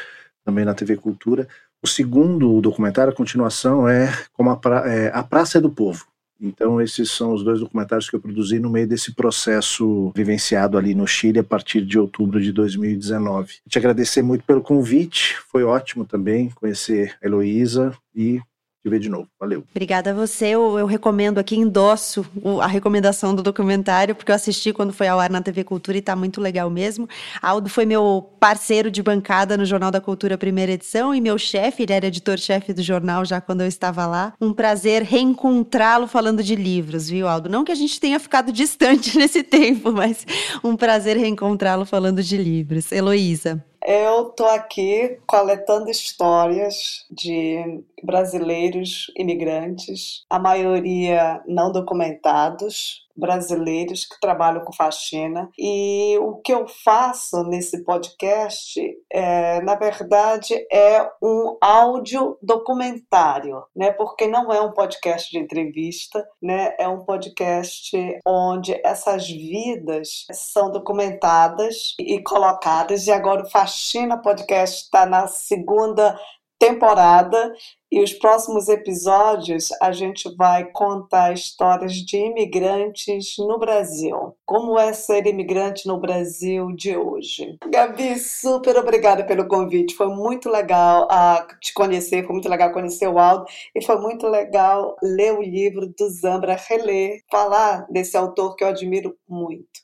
também 0.44 0.64
na 0.64 0.74
TV 0.74 0.96
Cultura. 0.96 1.46
O 1.80 1.86
segundo 1.86 2.60
documentário, 2.60 3.12
a 3.12 3.16
continuação, 3.16 3.88
é 3.88 4.08
como 4.32 4.50
a, 4.50 4.56
pra, 4.56 4.90
é, 4.90 5.12
a 5.14 5.22
Praça 5.22 5.58
é 5.58 5.60
do 5.60 5.70
Povo. 5.70 6.06
Então, 6.40 6.80
esses 6.80 7.10
são 7.10 7.32
os 7.32 7.42
dois 7.42 7.60
documentários 7.60 8.08
que 8.08 8.16
eu 8.16 8.20
produzi 8.20 8.58
no 8.58 8.70
meio 8.70 8.86
desse 8.86 9.14
processo 9.14 10.12
vivenciado 10.14 10.76
ali 10.76 10.94
no 10.94 11.06
Chile 11.06 11.38
a 11.38 11.44
partir 11.44 11.84
de 11.84 11.98
outubro 11.98 12.40
de 12.40 12.52
2019. 12.52 13.54
Te 13.68 13.78
agradecer 13.78 14.22
muito 14.22 14.44
pelo 14.44 14.60
convite, 14.60 15.36
foi 15.50 15.64
ótimo 15.64 16.04
também 16.04 16.50
conhecer 16.50 17.16
a 17.22 17.26
Heloísa 17.26 17.96
e 18.14 18.40
te 18.84 18.90
ver 18.90 19.00
de 19.00 19.08
novo. 19.08 19.26
Valeu. 19.40 19.64
Obrigada 19.70 20.10
a 20.10 20.14
você. 20.14 20.48
Eu, 20.48 20.78
eu 20.78 20.86
recomendo 20.86 21.38
aqui, 21.38 21.56
endosso 21.56 22.24
a 22.60 22.66
recomendação 22.66 23.34
do 23.34 23.42
documentário, 23.42 24.14
porque 24.14 24.30
eu 24.30 24.36
assisti 24.36 24.72
quando 24.72 24.92
foi 24.92 25.08
ao 25.08 25.18
ar 25.18 25.30
na 25.30 25.40
TV 25.40 25.64
Cultura 25.64 25.96
e 25.96 26.00
está 26.00 26.14
muito 26.14 26.40
legal 26.40 26.68
mesmo. 26.68 27.08
Aldo 27.40 27.70
foi 27.70 27.86
meu 27.86 28.30
parceiro 28.38 28.90
de 28.90 29.02
bancada 29.02 29.56
no 29.56 29.64
Jornal 29.64 29.90
da 29.90 30.00
Cultura 30.00 30.36
primeira 30.36 30.72
edição 30.72 31.14
e 31.14 31.20
meu 31.20 31.38
chefe, 31.38 31.84
ele 31.84 31.92
era 31.94 32.06
editor-chefe 32.06 32.74
do 32.74 32.82
jornal 32.82 33.24
já 33.24 33.40
quando 33.40 33.62
eu 33.62 33.66
estava 33.66 34.06
lá. 34.06 34.34
Um 34.38 34.52
prazer 34.52 35.02
reencontrá-lo 35.02 36.06
falando 36.06 36.42
de 36.42 36.54
livros, 36.54 37.08
viu, 37.08 37.26
Aldo? 37.26 37.48
Não 37.48 37.64
que 37.64 37.72
a 37.72 37.76
gente 37.76 37.98
tenha 37.98 38.20
ficado 38.20 38.52
distante 38.52 39.16
nesse 39.18 39.42
tempo, 39.42 39.90
mas 39.90 40.26
um 40.62 40.76
prazer 40.76 41.16
reencontrá-lo 41.16 41.86
falando 41.86 42.22
de 42.22 42.36
livros. 42.36 42.92
Heloísa. 42.92 43.64
Eu 43.86 44.28
estou 44.28 44.46
aqui 44.46 45.18
coletando 45.26 45.90
histórias 45.90 47.04
de 47.10 47.82
brasileiros 48.04 49.06
imigrantes, 49.16 50.24
a 50.28 50.38
maioria 50.38 51.42
não 51.46 51.72
documentados, 51.72 53.04
brasileiros 53.16 54.04
que 54.04 54.18
trabalham 54.20 54.64
com 54.64 54.72
faxina. 54.72 55.48
E 55.58 56.18
o 56.18 56.36
que 56.36 56.52
eu 56.52 56.66
faço 56.66 57.44
nesse 57.44 57.84
podcast, 57.84 58.80
é, 59.10 59.60
na 59.62 59.76
verdade, 59.76 60.54
é 60.70 61.08
um 61.22 61.56
áudio 61.60 62.36
documentário, 62.42 63.62
né? 63.74 63.92
Porque 63.92 64.26
não 64.26 64.52
é 64.52 64.60
um 64.60 64.72
podcast 64.72 65.30
de 65.30 65.38
entrevista, 65.38 66.26
né? 66.42 66.74
É 66.78 66.88
um 66.88 67.04
podcast 67.04 67.96
onde 68.26 68.78
essas 68.84 69.28
vidas 69.28 70.26
são 70.32 70.70
documentadas 70.70 71.94
e 71.98 72.20
colocadas. 72.22 73.06
E 73.06 73.12
agora 73.12 73.44
o 73.44 73.50
Faxina 73.50 74.20
Podcast 74.20 74.84
está 74.84 75.06
na 75.06 75.26
segunda 75.26 76.18
temporada 76.58 77.52
e 77.94 78.02
os 78.02 78.12
próximos 78.12 78.68
episódios 78.68 79.68
a 79.80 79.92
gente 79.92 80.28
vai 80.36 80.64
contar 80.72 81.32
histórias 81.32 81.92
de 81.92 82.16
imigrantes 82.16 83.36
no 83.38 83.58
Brasil. 83.58 84.36
Como 84.44 84.76
é 84.78 84.92
ser 84.92 85.26
imigrante 85.26 85.86
no 85.86 86.00
Brasil 86.00 86.72
de 86.72 86.96
hoje? 86.96 87.56
Gabi, 87.68 88.18
super 88.18 88.76
obrigada 88.76 89.24
pelo 89.24 89.46
convite. 89.46 89.94
Foi 89.94 90.08
muito 90.08 90.48
legal 90.48 91.06
te 91.60 91.72
conhecer, 91.72 92.24
foi 92.24 92.32
muito 92.32 92.48
legal 92.48 92.72
conhecer 92.72 93.06
o 93.06 93.18
Aldo 93.18 93.44
e 93.74 93.84
foi 93.84 94.00
muito 94.00 94.26
legal 94.26 94.96
ler 95.00 95.34
o 95.34 95.42
livro 95.42 95.86
do 95.86 96.08
Zambra, 96.10 96.56
reler, 96.68 97.22
falar 97.30 97.86
desse 97.90 98.16
autor 98.16 98.56
que 98.56 98.64
eu 98.64 98.68
admiro 98.68 99.16
muito. 99.28 99.83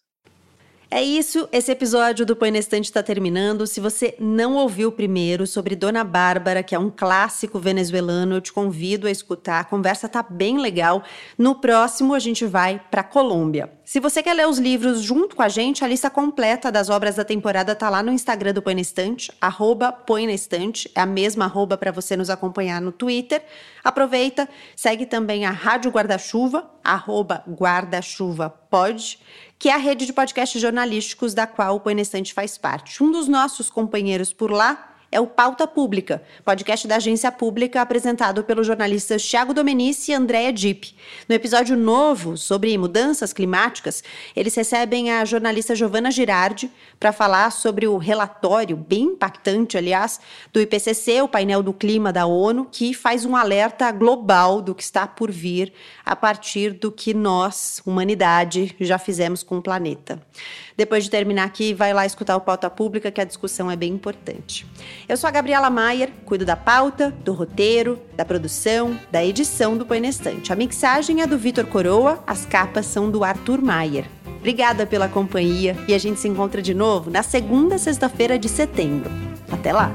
É 0.93 1.01
isso, 1.01 1.49
esse 1.53 1.70
episódio 1.70 2.26
do 2.26 2.34
Põe 2.34 2.51
na 2.51 2.59
Estante 2.59 2.86
está 2.86 3.01
terminando. 3.01 3.64
Se 3.64 3.78
você 3.78 4.16
não 4.18 4.57
ouviu 4.57 4.88
o 4.88 4.93
primeiro 4.93 5.47
sobre 5.47 5.76
Dona 5.76 6.03
Bárbara, 6.03 6.64
que 6.64 6.74
é 6.74 6.78
um 6.80 6.91
clássico 6.91 7.61
venezuelano, 7.61 8.34
eu 8.34 8.41
te 8.41 8.53
convido 8.53 9.07
a 9.07 9.11
escutar. 9.11 9.61
A 9.61 9.64
conversa 9.64 10.09
tá 10.09 10.20
bem 10.20 10.59
legal. 10.59 11.05
No 11.38 11.55
próximo 11.55 12.12
a 12.12 12.18
gente 12.18 12.45
vai 12.45 12.82
para 12.91 13.05
Colômbia. 13.05 13.70
Se 13.91 13.99
você 13.99 14.22
quer 14.22 14.34
ler 14.34 14.47
os 14.47 14.61
livros 14.61 15.03
junto 15.03 15.34
com 15.34 15.43
a 15.43 15.49
gente, 15.49 15.84
a 15.84 15.88
lista 15.88 16.09
completa 16.09 16.70
das 16.70 16.88
obras 16.88 17.16
da 17.16 17.24
temporada 17.24 17.74
tá 17.74 17.91
lá 17.91 18.05
no 18.05 18.12
Instagram 18.12 18.55
do 18.55 18.62
Põe 18.62 18.76
na 18.76 18.80
Estante, 18.80 19.32
arroba 19.41 19.91
Põe 19.91 20.26
na 20.26 20.32
Estante, 20.32 20.88
é 20.95 21.01
a 21.01 21.07
mesma 21.07 21.47
arroba 21.47 21.76
para 21.76 21.91
você 21.91 22.16
nos 22.16 22.30
acompanhar 22.30 22.80
no 22.80 22.93
Twitter. 22.93 23.43
Aproveita, 23.82 24.49
segue 24.76 25.07
também 25.07 25.45
a 25.45 25.51
Rádio 25.51 25.91
Guarda-Chuva, 25.91 26.70
arroba 26.84 27.43
Guarda-Chuva 27.49 28.49
Pode 28.70 29.18
que 29.61 29.68
é 29.68 29.74
a 29.74 29.76
rede 29.76 30.07
de 30.07 30.12
podcasts 30.14 30.59
jornalísticos 30.59 31.34
da 31.34 31.47
qual 31.47 31.76
o 31.76 31.80
Põe 31.80 31.95
faz 32.34 32.57
parte. 32.57 33.05
Um 33.05 33.12
dos 33.12 33.28
nossos 33.28 33.68
companheiros 33.68 34.32
por 34.32 34.51
lá 34.51 34.89
é 35.12 35.20
o 35.20 35.26
Pauta 35.26 35.66
Pública, 35.66 36.22
podcast 36.44 36.86
da 36.86 36.96
agência 36.96 37.32
pública 37.32 37.82
apresentado 37.82 38.44
pelos 38.44 38.66
jornalistas 38.66 39.28
Thiago 39.28 39.52
Domenici 39.52 40.12
e 40.12 40.14
Andréa 40.14 40.52
Dipp. 40.52 40.94
No 41.28 41.34
episódio 41.34 41.76
novo 41.76 42.36
sobre 42.36 42.76
mudanças 42.78 43.32
climáticas, 43.32 44.04
eles 44.36 44.54
recebem 44.54 45.11
a 45.11 45.24
jornalista 45.24 45.74
Giovana 45.74 46.12
Girardi 46.12 46.70
para 46.98 47.12
falar 47.12 47.50
sobre 47.50 47.88
o 47.88 47.96
relatório, 47.96 48.76
bem 48.76 49.02
impactante, 49.02 49.76
aliás, 49.76 50.20
do 50.52 50.61
IPCC, 50.61 51.22
o 51.22 51.28
painel 51.28 51.62
do 51.62 51.72
clima 51.72 52.12
da 52.12 52.26
ONU, 52.26 52.68
que 52.70 52.94
faz 52.94 53.24
um 53.24 53.34
alerta 53.34 53.90
global 53.90 54.62
do 54.62 54.74
que 54.74 54.82
está 54.82 55.08
por 55.08 55.30
vir 55.30 55.72
a 56.04 56.14
partir 56.14 56.72
do 56.72 56.92
que 56.92 57.12
nós, 57.12 57.82
humanidade, 57.84 58.76
já 58.78 58.98
fizemos 58.98 59.42
com 59.42 59.58
o 59.58 59.62
planeta. 59.62 60.22
Depois 60.80 61.04
de 61.04 61.10
terminar 61.10 61.44
aqui, 61.44 61.74
vai 61.74 61.92
lá 61.92 62.06
escutar 62.06 62.34
o 62.36 62.40
Pauta 62.40 62.70
Pública, 62.70 63.10
que 63.10 63.20
a 63.20 63.24
discussão 63.24 63.70
é 63.70 63.76
bem 63.76 63.92
importante. 63.92 64.66
Eu 65.06 65.14
sou 65.14 65.28
a 65.28 65.30
Gabriela 65.30 65.68
Maier, 65.68 66.10
cuido 66.24 66.42
da 66.42 66.56
pauta, 66.56 67.10
do 67.22 67.34
roteiro, 67.34 68.00
da 68.16 68.24
produção, 68.24 68.98
da 69.12 69.22
edição 69.22 69.76
do 69.76 69.84
Põe 69.84 70.00
A 70.48 70.56
mixagem 70.56 71.20
é 71.20 71.26
do 71.26 71.36
Vitor 71.36 71.66
Coroa, 71.66 72.24
as 72.26 72.46
capas 72.46 72.86
são 72.86 73.10
do 73.10 73.22
Arthur 73.22 73.60
Maier. 73.60 74.06
Obrigada 74.38 74.86
pela 74.86 75.06
companhia 75.06 75.76
e 75.86 75.92
a 75.92 75.98
gente 75.98 76.18
se 76.18 76.28
encontra 76.28 76.62
de 76.62 76.72
novo 76.72 77.10
na 77.10 77.22
segunda 77.22 77.76
sexta-feira 77.76 78.38
de 78.38 78.48
setembro. 78.48 79.10
Até 79.52 79.74
lá! 79.74 79.92